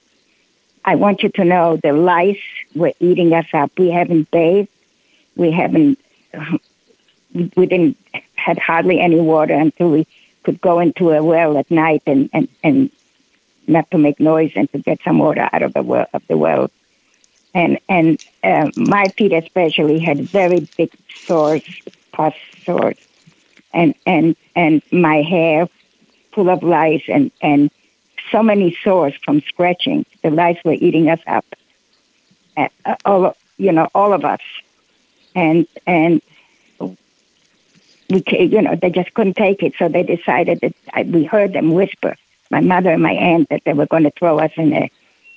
I 0.84 0.94
want 0.96 1.22
you 1.22 1.28
to 1.30 1.44
know 1.44 1.76
the 1.76 1.92
lice 1.92 2.38
were 2.74 2.92
eating 3.00 3.32
us 3.34 3.46
up. 3.52 3.70
We 3.78 3.90
haven't 3.90 4.30
bathed. 4.30 4.68
We 5.36 5.50
haven't. 5.50 5.98
We 7.32 7.64
didn't 7.66 7.96
had 8.34 8.58
hardly 8.58 8.98
any 9.00 9.20
water 9.20 9.54
until 9.54 9.88
we 9.90 10.04
could 10.42 10.60
go 10.60 10.80
into 10.80 11.10
a 11.10 11.22
well 11.22 11.56
at 11.58 11.70
night 11.70 12.02
and 12.06 12.28
and 12.32 12.48
and 12.64 12.90
not 13.68 13.90
to 13.92 13.98
make 13.98 14.18
noise 14.18 14.52
and 14.56 14.70
to 14.72 14.78
get 14.78 15.00
some 15.04 15.18
water 15.18 15.48
out 15.52 15.62
of 15.62 15.72
the 15.72 15.82
well 15.82 16.06
of 16.12 16.26
the 16.26 16.36
well. 16.36 16.70
And 17.54 17.78
and 17.88 18.20
uh, 18.42 18.70
my 18.76 19.06
feet 19.16 19.32
especially 19.32 19.98
had 19.98 20.20
very 20.20 20.68
big 20.76 20.92
sores, 21.24 21.62
pus 22.12 22.34
sores, 22.64 22.98
and 23.72 23.94
and 24.06 24.36
and 24.56 24.82
my 24.90 25.22
hair 25.22 25.68
full 26.32 26.50
of 26.50 26.62
lice 26.62 27.04
and, 27.08 27.30
and 27.40 27.70
so 28.30 28.42
many 28.42 28.76
sores 28.82 29.14
from 29.24 29.40
scratching. 29.42 30.06
The 30.22 30.30
lice 30.30 30.58
were 30.64 30.74
eating 30.74 31.08
us 31.08 31.20
up. 31.26 31.44
Uh, 32.56 32.68
all, 33.04 33.36
you 33.56 33.72
know, 33.72 33.88
all 33.94 34.12
of 34.12 34.24
us. 34.24 34.40
And, 35.34 35.66
and 35.86 36.20
we, 38.08 38.22
you 38.28 38.62
know, 38.62 38.74
they 38.74 38.90
just 38.90 39.14
couldn't 39.14 39.34
take 39.34 39.62
it. 39.62 39.74
So 39.78 39.88
they 39.88 40.02
decided 40.02 40.60
that 40.60 40.74
I, 40.92 41.02
we 41.04 41.24
heard 41.24 41.52
them 41.52 41.72
whisper, 41.72 42.16
my 42.50 42.60
mother 42.60 42.90
and 42.90 43.02
my 43.02 43.12
aunt, 43.12 43.48
that 43.50 43.62
they 43.64 43.72
were 43.72 43.86
going 43.86 44.02
to 44.04 44.10
throw 44.10 44.38
us 44.38 44.52
in 44.56 44.72
a, 44.72 44.90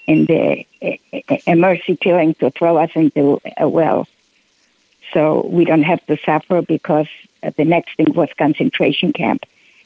in 0.07 0.25
the 0.25 0.65
a, 0.81 0.99
a 1.47 1.55
mercy 1.55 1.95
killing 1.95 2.33
to 2.35 2.51
throw 2.51 2.77
us 2.77 2.91
into 2.95 3.39
a 3.57 3.69
well. 3.69 4.07
So 5.13 5.45
we 5.45 5.65
don't 5.65 5.83
have 5.83 6.05
to 6.07 6.17
suffer 6.25 6.61
because 6.61 7.07
uh, 7.43 7.51
the 7.55 7.65
next 7.65 7.95
thing 7.95 8.13
was 8.13 8.29
concentration 8.37 9.13
camp. 9.13 9.43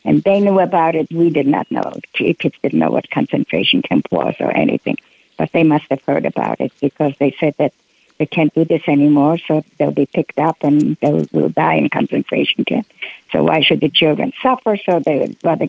And 0.08 0.24
they 0.24 0.40
knew 0.40 0.58
about 0.62 0.96
it. 0.96 1.12
We 1.12 1.30
did 1.30 1.48
not 1.48 1.70
know. 1.70 1.84
Kids 2.14 2.56
didn't 2.64 2.80
know 2.80 2.92
what 2.92 3.12
concentration 3.12 3.82
camp 3.82 4.08
was 4.10 4.36
or 4.40 4.56
anything. 4.56 4.96
But 5.38 5.52
they 5.52 5.64
must 5.64 5.84
have 5.90 6.02
heard 6.04 6.26
about 6.26 6.62
it 6.62 6.72
because 6.80 7.14
they 7.20 7.36
said 7.38 7.56
that 7.58 7.74
they 8.18 8.26
can't 8.26 8.54
do 8.54 8.64
this 8.64 8.84
anymore, 8.88 9.38
so 9.38 9.66
they'll 9.78 9.92
be 9.92 10.06
picked 10.06 10.40
up 10.40 10.58
and 10.62 10.96
they 11.02 11.28
will 11.34 11.50
die 11.50 11.76
in 11.76 11.90
concentration 11.90 12.64
camp. 12.64 12.88
So 13.34 13.44
why 13.44 13.60
should 13.60 13.82
the 13.82 13.90
children 13.90 14.32
suffer? 14.42 14.78
So 14.78 15.02
they 15.02 15.20
would 15.20 15.38
rather 15.44 15.68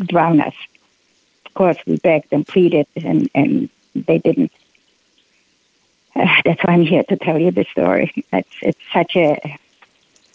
drown 0.00 0.40
us. 0.40 0.54
Of 1.46 1.54
course, 1.54 1.78
we 1.86 1.98
begged 1.98 2.32
and 2.32 2.44
pleaded, 2.46 2.88
and, 2.96 3.30
and 3.32 3.70
they 3.94 4.18
didn't. 4.18 4.50
That's 6.16 6.64
why 6.64 6.74
I'm 6.74 6.82
here 6.82 7.04
to 7.04 7.16
tell 7.16 7.38
you 7.38 7.52
the 7.52 7.64
story. 7.70 8.12
It's 8.32 8.56
it's 8.60 8.80
such 8.92 9.14
a 9.14 9.56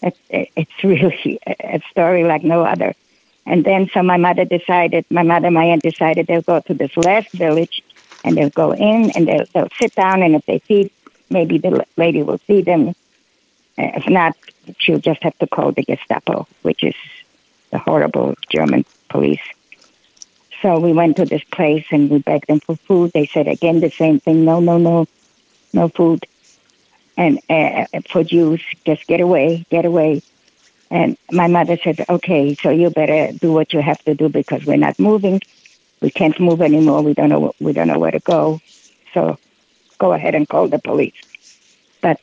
it's, 0.02 0.18
it's 0.30 0.84
really 0.84 1.38
a 1.46 1.80
story 1.90 2.24
like 2.24 2.42
no 2.44 2.64
other. 2.64 2.94
And 3.44 3.64
then 3.64 3.90
so 3.92 4.02
my 4.02 4.16
mother 4.16 4.44
decided, 4.44 5.04
my 5.10 5.22
mother, 5.22 5.46
and 5.46 5.54
my 5.54 5.64
aunt 5.64 5.82
decided 5.82 6.26
they'll 6.26 6.42
go 6.42 6.60
to 6.60 6.74
this 6.74 6.96
last 6.96 7.28
village 7.32 7.82
and 8.24 8.36
they'll 8.36 8.50
go 8.50 8.72
in 8.72 9.10
and 9.10 9.26
they'll, 9.26 9.46
they'll 9.52 9.68
sit 9.80 9.94
down 9.94 10.22
and 10.22 10.34
if 10.34 10.46
they 10.46 10.60
feed, 10.60 10.90
maybe 11.28 11.58
the 11.58 11.84
lady 11.96 12.22
will 12.22 12.38
feed 12.38 12.66
them. 12.66 12.90
Uh, 12.90 12.92
if 13.76 14.08
not, 14.08 14.36
she'll 14.78 14.98
just 14.98 15.22
have 15.22 15.36
to 15.38 15.46
call 15.46 15.72
the 15.72 15.82
Gestapo, 15.82 16.46
which 16.62 16.84
is 16.84 16.94
the 17.70 17.78
horrible 17.78 18.34
German 18.48 18.84
police. 19.08 19.40
So 20.60 20.78
we 20.78 20.92
went 20.92 21.16
to 21.16 21.24
this 21.24 21.42
place 21.50 21.84
and 21.90 22.08
we 22.08 22.18
begged 22.18 22.46
them 22.46 22.60
for 22.60 22.76
food. 22.76 23.10
They 23.12 23.26
said 23.26 23.48
again 23.48 23.80
the 23.80 23.90
same 23.90 24.20
thing, 24.20 24.44
no, 24.44 24.60
no, 24.60 24.78
no, 24.78 25.06
no 25.72 25.88
food. 25.88 26.24
And 27.16 27.38
uh, 27.48 27.86
for 28.10 28.24
Jews, 28.24 28.62
just 28.84 29.06
get 29.06 29.20
away, 29.20 29.64
get 29.70 29.84
away. 29.84 30.22
And 30.90 31.16
my 31.30 31.46
mother 31.46 31.78
said, 31.82 32.04
okay, 32.08 32.54
so 32.54 32.70
you 32.70 32.90
better 32.90 33.32
do 33.32 33.52
what 33.52 33.72
you 33.72 33.80
have 33.80 34.02
to 34.04 34.14
do 34.14 34.28
because 34.28 34.64
we're 34.66 34.76
not 34.76 34.98
moving. 34.98 35.40
We 36.00 36.10
can't 36.10 36.38
move 36.38 36.60
anymore. 36.60 37.02
We 37.02 37.14
don't 37.14 37.28
know. 37.28 37.54
We 37.60 37.72
don't 37.72 37.88
know 37.88 37.98
where 37.98 38.10
to 38.10 38.18
go. 38.20 38.60
So 39.14 39.38
go 39.98 40.12
ahead 40.12 40.34
and 40.34 40.48
call 40.48 40.68
the 40.68 40.78
police. 40.78 41.14
But 42.00 42.20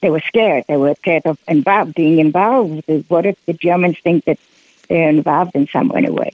they 0.00 0.10
were 0.10 0.20
scared. 0.20 0.64
They 0.68 0.76
were 0.76 0.94
scared 0.94 1.26
of 1.26 1.38
involved, 1.48 1.94
being 1.94 2.18
involved. 2.18 2.84
What 3.08 3.26
if 3.26 3.44
the 3.44 3.54
Germans 3.54 3.98
think 3.98 4.24
that 4.26 4.38
they're 4.88 5.08
involved 5.08 5.54
in 5.54 5.66
some 5.68 5.88
way? 5.88 6.32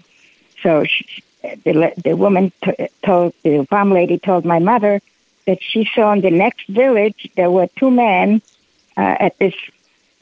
So 0.62 0.84
she, 0.84 1.22
the 1.42 1.92
the 1.96 2.14
woman 2.16 2.52
t- 2.62 2.88
told 3.04 3.34
the 3.42 3.66
farm 3.66 3.92
lady 3.92 4.18
told 4.18 4.44
my 4.44 4.58
mother 4.58 5.00
that 5.46 5.58
she 5.62 5.88
saw 5.94 6.12
in 6.12 6.20
the 6.20 6.30
next 6.30 6.66
village 6.68 7.30
there 7.36 7.50
were 7.50 7.68
two 7.78 7.90
men 7.90 8.42
uh, 8.96 9.16
at 9.20 9.38
this 9.38 9.54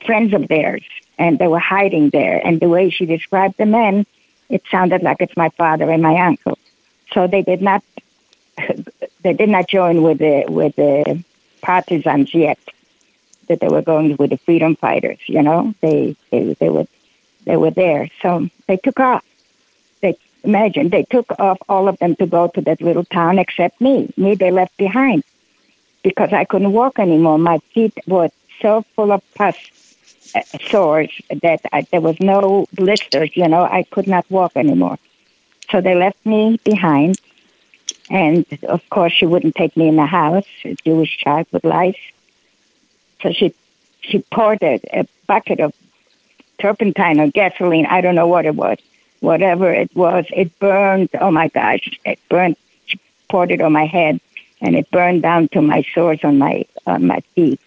friends 0.04 0.32
of 0.32 0.48
theirs, 0.48 0.82
and 1.18 1.38
they 1.38 1.48
were 1.48 1.58
hiding 1.58 2.10
there. 2.10 2.44
And 2.44 2.60
the 2.60 2.68
way 2.68 2.90
she 2.90 3.06
described 3.06 3.56
the 3.58 3.66
men, 3.66 4.06
it 4.48 4.62
sounded 4.70 5.02
like 5.02 5.18
it's 5.20 5.36
my 5.36 5.50
father 5.50 5.90
and 5.90 6.02
my 6.02 6.16
uncle. 6.26 6.58
So 7.12 7.26
they 7.26 7.42
did 7.42 7.62
not 7.62 7.82
they 9.22 9.32
did 9.32 9.48
not 9.48 9.68
join 9.68 10.02
with 10.02 10.18
the 10.18 10.44
with 10.48 10.76
the 10.76 11.22
partisans 11.60 12.34
yet. 12.34 12.58
That 13.48 13.58
they 13.58 13.68
were 13.68 13.82
going 13.82 14.16
with 14.16 14.30
the 14.30 14.38
freedom 14.38 14.76
fighters. 14.76 15.18
You 15.26 15.42
know, 15.42 15.74
they 15.80 16.16
they 16.30 16.54
they 16.54 16.70
were 16.70 16.86
they 17.44 17.56
were 17.56 17.72
there. 17.72 18.08
So 18.22 18.48
they 18.66 18.76
took 18.76 19.00
off. 19.00 19.24
Imagine 20.44 20.88
they 20.88 21.02
took 21.04 21.38
off 21.38 21.58
all 21.68 21.88
of 21.88 21.98
them 21.98 22.16
to 22.16 22.26
go 22.26 22.48
to 22.48 22.60
that 22.62 22.80
little 22.80 23.04
town 23.04 23.38
except 23.38 23.80
me. 23.80 24.12
Me 24.16 24.34
they 24.34 24.50
left 24.50 24.76
behind 24.76 25.22
because 26.02 26.32
I 26.32 26.44
couldn't 26.44 26.72
walk 26.72 26.98
anymore. 26.98 27.38
My 27.38 27.58
feet 27.74 27.92
were 28.06 28.30
so 28.62 28.84
full 28.94 29.12
of 29.12 29.22
pus 29.34 29.56
uh, 30.34 30.40
sores 30.68 31.10
that 31.42 31.60
I, 31.72 31.82
there 31.90 32.00
was 32.00 32.18
no 32.20 32.66
blisters. 32.72 33.30
You 33.36 33.48
know, 33.48 33.62
I 33.62 33.82
could 33.82 34.06
not 34.06 34.30
walk 34.30 34.52
anymore. 34.56 34.98
So 35.70 35.80
they 35.80 35.94
left 35.94 36.24
me 36.24 36.58
behind, 36.64 37.20
and 38.08 38.46
of 38.64 38.88
course 38.90 39.12
she 39.12 39.26
wouldn't 39.26 39.54
take 39.54 39.76
me 39.76 39.88
in 39.88 39.96
the 39.96 40.06
house. 40.06 40.46
A 40.64 40.74
Jewish 40.84 41.18
child 41.18 41.46
with 41.52 41.64
lice. 41.64 42.00
So 43.22 43.32
she 43.32 43.54
she 44.00 44.24
poured 44.32 44.62
a, 44.62 44.80
a 44.92 45.06
bucket 45.26 45.60
of 45.60 45.74
turpentine 46.58 47.20
or 47.20 47.28
gasoline. 47.28 47.86
I 47.86 48.00
don't 48.00 48.14
know 48.14 48.26
what 48.26 48.46
it 48.46 48.54
was 48.54 48.78
whatever 49.20 49.72
it 49.72 49.94
was, 49.94 50.24
it 50.30 50.58
burned. 50.58 51.10
Oh 51.20 51.30
my 51.30 51.48
gosh, 51.48 51.88
it 52.04 52.18
burned. 52.28 52.56
She 52.86 52.98
poured 53.28 53.50
it 53.50 53.60
on 53.60 53.72
my 53.72 53.86
head, 53.86 54.20
and 54.60 54.74
it 54.74 54.90
burned 54.90 55.22
down 55.22 55.48
to 55.48 55.62
my 55.62 55.84
sores 55.94 56.20
on 56.24 56.38
my 56.38 56.66
on 56.86 57.06
my 57.06 57.20
feet. 57.34 57.60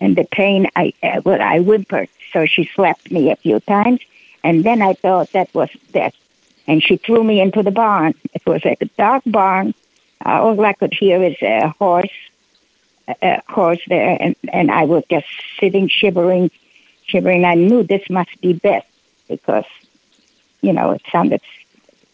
And 0.00 0.14
the 0.16 0.24
pain, 0.24 0.68
I 0.76 0.92
well, 1.24 1.40
I 1.40 1.58
whimpered. 1.58 2.08
So 2.32 2.46
she 2.46 2.70
slapped 2.74 3.10
me 3.10 3.30
a 3.30 3.36
few 3.36 3.60
times, 3.60 4.00
and 4.44 4.64
then 4.64 4.82
I 4.82 4.94
thought 4.94 5.32
that 5.32 5.52
was 5.54 5.70
death. 5.92 6.14
And 6.66 6.82
she 6.82 6.98
threw 6.98 7.24
me 7.24 7.40
into 7.40 7.62
the 7.62 7.70
barn. 7.70 8.14
It 8.34 8.44
was 8.44 8.62
a 8.64 8.76
dark 8.98 9.22
barn. 9.24 9.74
Uh, 10.24 10.42
all 10.42 10.64
I 10.64 10.74
could 10.74 10.92
hear 10.92 11.22
is 11.22 11.36
a 11.40 11.68
horse, 11.78 12.12
a 13.22 13.40
horse 13.48 13.80
there, 13.86 14.16
and 14.20 14.36
and 14.52 14.70
I 14.70 14.84
was 14.84 15.04
just 15.08 15.26
sitting 15.58 15.88
shivering, 15.88 16.50
shivering. 17.06 17.44
I 17.44 17.54
knew 17.54 17.82
this 17.82 18.08
must 18.10 18.40
be 18.40 18.52
death 18.52 18.86
because 19.28 19.64
you 20.60 20.72
know, 20.72 20.92
it 20.92 21.02
sounded 21.10 21.40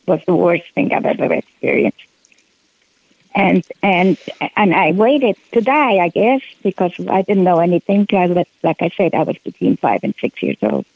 was 0.06 0.20
the 0.26 0.34
worst 0.34 0.64
thing 0.74 0.92
I've 0.92 1.06
ever 1.06 1.32
experienced. 1.32 1.98
And 3.34 3.64
and 3.82 4.16
and 4.56 4.74
I 4.74 4.92
waited 4.92 5.36
to 5.52 5.60
die, 5.60 5.96
I 5.96 6.08
guess, 6.08 6.40
because 6.62 6.92
I 7.08 7.22
didn't 7.22 7.42
know 7.42 7.58
anything. 7.58 8.06
I 8.12 8.26
was, 8.26 8.46
like 8.62 8.80
I 8.80 8.90
said, 8.96 9.12
I 9.14 9.24
was 9.24 9.36
between 9.38 9.76
five 9.76 10.00
and 10.04 10.14
six 10.20 10.40
years 10.40 10.58
old. 10.62 10.86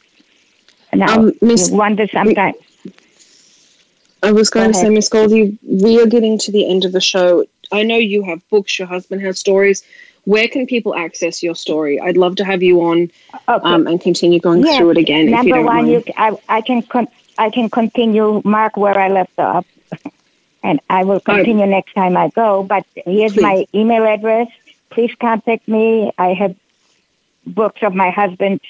Now, 0.93 1.19
um, 1.19 1.33
you 1.43 1.57
wonder 1.71 2.07
sometimes. 2.07 2.57
I 4.23 4.33
was 4.33 4.51
going 4.51 4.69
Go 4.69 4.73
to 4.73 4.79
say, 4.79 4.89
Miss 4.89 5.09
Goldie, 5.09 5.59
we 5.63 6.01
are 6.01 6.07
getting 6.07 6.39
to 6.39 6.53
the 6.53 6.69
end 6.69 6.85
of 6.85 6.93
the 6.93 7.01
show. 7.01 7.45
I 7.71 7.83
know 7.83 7.97
you 7.97 8.23
have 8.25 8.47
books, 8.51 8.79
your 8.79 8.89
husband 8.89 9.21
has 9.23 9.39
stories. 9.39 9.85
Where 10.25 10.49
can 10.49 10.67
people 10.67 10.95
access 10.95 11.43
your 11.43 11.55
story? 11.55 12.01
I'd 12.01 12.17
love 12.17 12.37
to 12.37 12.45
have 12.45 12.63
you 12.63 12.83
on 12.83 13.11
okay. 13.33 13.65
um, 13.65 13.87
and 13.87 14.01
continue 14.01 14.41
going 14.41 14.65
yes. 14.65 14.77
through 14.77 14.91
it 14.91 14.99
again. 14.99 15.31
Number 15.31 15.63
one, 15.63 15.87
mind. 15.87 15.89
you, 15.89 16.05
I, 16.17 16.37
I 16.49 16.61
can 16.61 16.83
con- 16.83 17.09
I 17.39 17.51
can 17.51 17.71
continue, 17.71 18.43
Mark, 18.45 18.77
where 18.77 18.99
I 18.99 19.09
left 19.09 19.39
off. 19.39 19.65
and 20.63 20.81
I 20.91 21.05
will 21.05 21.21
continue 21.21 21.67
next 21.67 21.95
time 21.95 22.17
I 22.17 22.29
go. 22.29 22.65
But 22.65 22.85
here's 22.95 23.35
Please. 23.35 23.43
my 23.43 23.67
email 23.75 24.05
address. 24.05 24.49
Please 24.91 25.15
contact 25.21 25.69
me. 25.69 26.13
I 26.19 26.35
have 26.35 26.57
books 27.47 27.81
of 27.83 27.95
my 27.95 28.11
husband's 28.11 28.65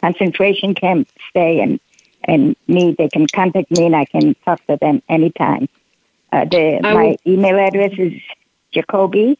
concentration 0.00 0.74
camp 0.74 1.08
stay 1.30 1.60
and 1.60 1.80
and 2.22 2.56
me. 2.68 2.94
They 2.96 3.08
can 3.08 3.26
contact 3.26 3.70
me 3.70 3.86
and 3.86 3.96
I 3.96 4.04
can 4.04 4.34
talk 4.44 4.64
to 4.66 4.76
them 4.80 5.02
anytime. 5.08 5.68
Uh, 6.32 6.44
the 6.44 6.80
my 6.82 7.16
email 7.26 7.58
address 7.58 7.92
is 7.98 8.12
Jacoby 8.72 9.38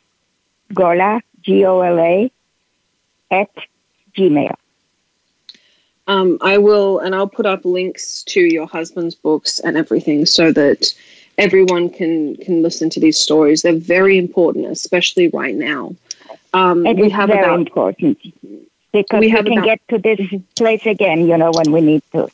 Gola 0.73 1.21
G 1.43 1.65
O 1.65 1.81
L 1.81 1.99
A 1.99 2.31
at 3.31 3.51
Gmail. 4.17 4.57
Um, 6.07 6.39
I 6.43 6.59
will, 6.59 6.99
and 6.99 7.15
I'll 7.15 7.29
put 7.29 7.47
up 7.47 7.65
links 7.65 8.23
to 8.25 8.41
your 8.41 8.67
husband's 8.67 9.15
books 9.15 9.59
and 9.61 9.77
everything 9.77 10.27
so 10.27 10.53
that 10.53 10.95
everyone 11.39 11.89
can 11.91 12.37
can 12.37 12.63
listen 12.63 12.91
to 12.91 13.01
these 13.01 13.19
stories. 13.19 13.63
They're 13.63 13.73
very 13.75 14.19
important, 14.19 14.67
especially 14.67 15.29
right 15.29 15.55
now. 15.55 15.95
Um, 16.53 16.87
it 16.87 16.97
we 16.97 17.11
have 17.11 17.29
very 17.29 17.41
about, 17.41 17.59
important 17.59 18.19
because 18.93 19.21
we, 19.21 19.29
we 19.29 19.33
can 19.33 19.53
about, 19.53 19.65
get 19.65 19.89
to 19.89 19.99
this 19.99 20.21
place 20.57 20.87
again. 20.87 21.27
You 21.27 21.39
know, 21.39 21.53
when 21.53 21.73
we 21.73 21.81
need 21.81 22.03
to. 22.13 22.29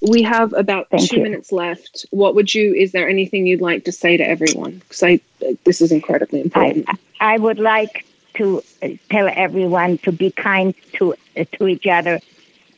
We 0.00 0.22
have 0.22 0.52
about 0.52 0.90
Thank 0.90 1.10
two 1.10 1.16
you. 1.16 1.22
minutes 1.24 1.50
left. 1.50 2.06
What 2.10 2.36
would 2.36 2.54
you? 2.54 2.72
Is 2.74 2.92
there 2.92 3.08
anything 3.08 3.46
you'd 3.46 3.60
like 3.60 3.84
to 3.84 3.92
say 3.92 4.16
to 4.16 4.28
everyone? 4.28 4.78
Because 4.78 5.02
I, 5.02 5.20
this 5.64 5.80
is 5.80 5.90
incredibly 5.90 6.40
important. 6.40 6.88
I, 6.88 7.34
I 7.34 7.38
would 7.38 7.58
like 7.58 8.06
to 8.38 8.62
uh, 8.82 8.88
tell 9.10 9.28
everyone 9.32 9.98
to 9.98 10.12
be 10.12 10.30
kind 10.30 10.74
to 10.94 11.14
uh, 11.36 11.44
to 11.52 11.68
each 11.68 11.86
other 11.86 12.20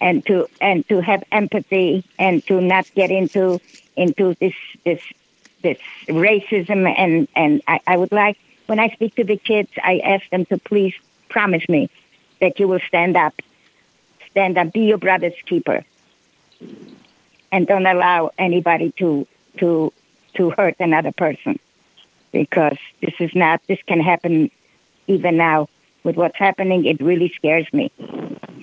and 0.01 0.25
to 0.27 0.49
and 0.61 0.87
to 0.89 1.01
have 1.01 1.23
empathy 1.31 2.05
and 2.19 2.45
to 2.47 2.61
not 2.61 2.91
get 2.95 3.11
into 3.11 3.61
into 3.97 4.35
this 4.41 4.55
this 4.85 5.01
this 5.63 5.79
racism. 6.09 6.93
And 6.97 7.29
and 7.37 7.63
I, 7.69 7.81
I 7.87 7.97
would 7.97 8.13
like 8.13 8.39
when 8.67 8.79
I 8.81 8.89
speak 8.89 9.15
to 9.17 9.25
the 9.25 9.37
kids 9.37 9.71
I 9.83 9.99
ask 9.99 10.29
them 10.31 10.45
to 10.47 10.59
please 10.59 10.95
promise 11.29 11.69
me 11.69 11.89
that 12.41 12.59
you 12.59 12.67
will 12.69 12.81
stand 12.89 13.17
up 13.17 13.35
stand 14.31 14.59
up 14.59 14.73
be 14.73 14.81
your 14.81 14.99
brother's 14.99 15.35
keeper 15.47 15.85
and 17.53 17.67
don't 17.67 17.87
allow 17.87 18.31
anybody 18.39 18.93
to 18.99 19.27
to 19.59 19.93
to 20.35 20.51
hurt 20.51 20.77
another 20.79 21.13
person 21.13 21.59
because 22.33 22.79
this 23.01 23.15
is 23.19 23.35
not 23.35 23.61
this 23.67 23.79
can 23.87 24.01
happen 24.01 24.51
even 25.11 25.37
now 25.37 25.69
with 26.05 26.17
what's 26.17 26.37
happening, 26.37 26.87
it 26.87 27.01
really 27.01 27.31
scares 27.37 27.67
me. 27.73 27.91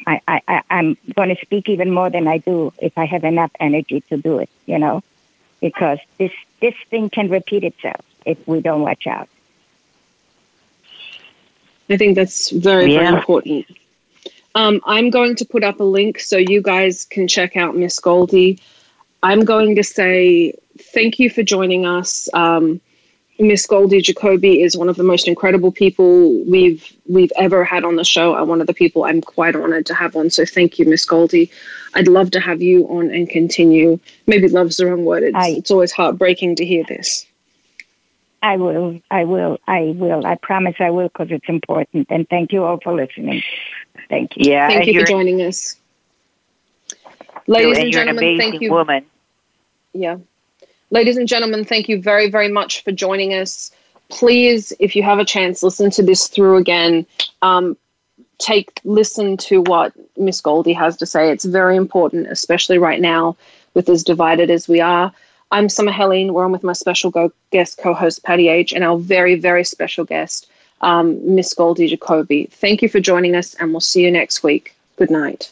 I, 0.08 0.22
I, 0.48 0.62
I'm 0.70 0.98
going 1.16 1.36
to 1.36 1.42
speak 1.42 1.68
even 1.68 1.92
more 1.92 2.10
than 2.10 2.28
I 2.28 2.38
do 2.38 2.72
if 2.80 2.98
I 2.98 3.06
have 3.06 3.26
enough 3.26 3.52
energy 3.60 4.02
to 4.10 4.18
do 4.18 4.40
it, 4.40 4.50
you 4.66 4.80
know, 4.80 5.04
because 5.60 6.00
this, 6.18 6.32
this 6.62 6.76
thing 6.90 7.10
can 7.10 7.30
repeat 7.30 7.64
itself 7.66 8.02
if 8.26 8.38
we 8.48 8.62
don't 8.62 8.82
watch 8.82 9.06
out. 9.06 9.28
I 11.90 11.98
think 11.98 12.16
that's 12.16 12.50
very, 12.52 12.94
yeah. 12.94 13.00
very 13.00 13.18
important. 13.18 13.66
Um, 14.56 14.82
I'm 14.86 15.10
going 15.10 15.36
to 15.36 15.46
put 15.46 15.64
up 15.64 15.80
a 15.80 15.84
link 15.84 16.20
so 16.20 16.38
you 16.38 16.62
guys 16.62 17.06
can 17.06 17.28
check 17.28 17.56
out 17.58 17.76
Miss 17.76 18.00
Goldie. 18.00 18.60
I'm 19.24 19.46
going 19.46 19.76
to 19.76 19.84
say 19.84 20.54
thank 20.80 21.20
you 21.20 21.30
for 21.30 21.44
joining 21.44 21.86
us. 21.86 22.30
Um, 22.34 22.82
Miss 23.40 23.66
Goldie 23.68 24.02
Jacoby 24.02 24.62
is 24.62 24.76
one 24.76 24.90
of 24.90 24.96
the 24.96 25.04
most 25.04 25.28
incredible 25.28 25.72
people 25.72 26.44
we've 26.46 26.92
we've 27.08 27.32
ever 27.38 27.64
had 27.64 27.84
on 27.84 27.96
the 27.96 28.04
show 28.04 28.36
and 28.36 28.48
one 28.48 28.62
of 28.62 28.68
the 28.68 28.74
people 28.74 29.04
I'm 29.04 29.22
quite 29.22 29.56
honored 29.56 29.86
to 29.88 29.94
have 29.94 30.16
on. 30.16 30.30
So 30.30 30.46
thank 30.46 30.80
you, 30.80 30.86
Miss 30.86 31.06
Goldie. 31.06 31.52
I'd 31.94 32.08
love 32.08 32.32
to 32.32 32.40
have 32.40 32.62
you 32.62 32.88
on 32.88 33.12
and 33.12 33.30
continue. 33.30 34.00
Maybe 34.26 34.48
love's 34.48 34.78
the 34.78 34.88
wrong 34.88 35.06
word. 35.06 35.24
It's, 35.24 35.36
I, 35.36 35.50
it's 35.50 35.72
always 35.72 35.92
heartbreaking 35.92 36.56
to 36.58 36.66
hear 36.66 36.84
this. 36.88 37.28
I 38.42 38.58
will. 38.58 39.02
I 39.10 39.24
will. 39.24 39.60
I 39.68 39.94
will. 39.96 40.26
I 40.26 40.36
promise 40.36 40.76
I 40.80 40.90
will 40.92 41.08
because 41.08 41.30
it's 41.32 41.50
important. 41.50 42.08
And 42.10 42.28
thank 42.30 42.52
you 42.52 42.64
all 42.64 42.80
for 42.80 42.94
listening. 42.94 43.44
Thank 44.10 44.38
you. 44.38 44.52
Yeah. 44.52 44.68
Thank 44.68 44.88
you 44.88 45.00
for 45.00 45.06
joining 45.06 45.42
us. 45.42 45.76
Ladies 47.48 47.78
and, 47.78 47.86
and 47.86 47.94
gentlemen, 47.94 48.38
thank 48.38 48.62
you. 48.62 48.72
Woman. 48.72 49.06
Yeah. 49.94 50.18
Ladies 50.90 51.18
and 51.18 51.28
gentlemen, 51.28 51.66
thank 51.66 51.90
you 51.90 52.02
very, 52.02 52.30
very 52.30 52.48
much 52.48 52.84
for 52.84 52.94
joining 52.94 53.34
us. 53.34 53.72
Please, 54.10 54.72
if 54.80 54.96
you 54.96 55.04
have 55.04 55.20
a 55.20 55.26
chance, 55.26 55.62
listen 55.62 55.90
to 55.92 56.04
this 56.04 56.28
through 56.28 56.56
again. 56.58 57.06
Um, 57.42 57.76
take 58.38 58.80
listen 58.86 59.36
to 59.38 59.62
what 59.62 59.92
Miss 60.18 60.40
Goldie 60.40 60.74
has 60.74 60.96
to 60.98 61.06
say. 61.06 61.30
It's 61.30 61.44
very 61.44 61.76
important, 61.76 62.28
especially 62.28 62.78
right 62.78 63.02
now 63.02 63.36
with 63.74 63.90
as 63.90 64.02
divided 64.04 64.50
as 64.50 64.70
we 64.70 64.80
are. 64.80 65.12
I'm 65.52 65.68
Summer 65.68 65.92
Helene. 65.92 66.34
We're 66.34 66.46
on 66.46 66.54
with 66.54 66.64
my 66.64 66.74
special 66.74 67.12
go- 67.12 67.34
guest 67.52 67.80
co-host 67.80 68.24
Patty 68.24 68.48
H, 68.48 68.72
and 68.72 68.84
our 68.84 68.98
very, 68.98 69.36
very 69.36 69.66
special 69.66 70.06
guest, 70.06 70.48
um, 70.82 71.36
Miss 71.36 71.54
Goldie 71.54 71.88
Jacoby. 71.88 72.48
Thank 72.52 72.82
you 72.82 72.88
for 72.88 73.02
joining 73.02 73.36
us, 73.36 73.56
and 73.56 73.72
we'll 73.72 73.82
see 73.82 74.04
you 74.04 74.12
next 74.12 74.42
week. 74.42 74.74
Good 74.96 75.12
night. 75.12 75.52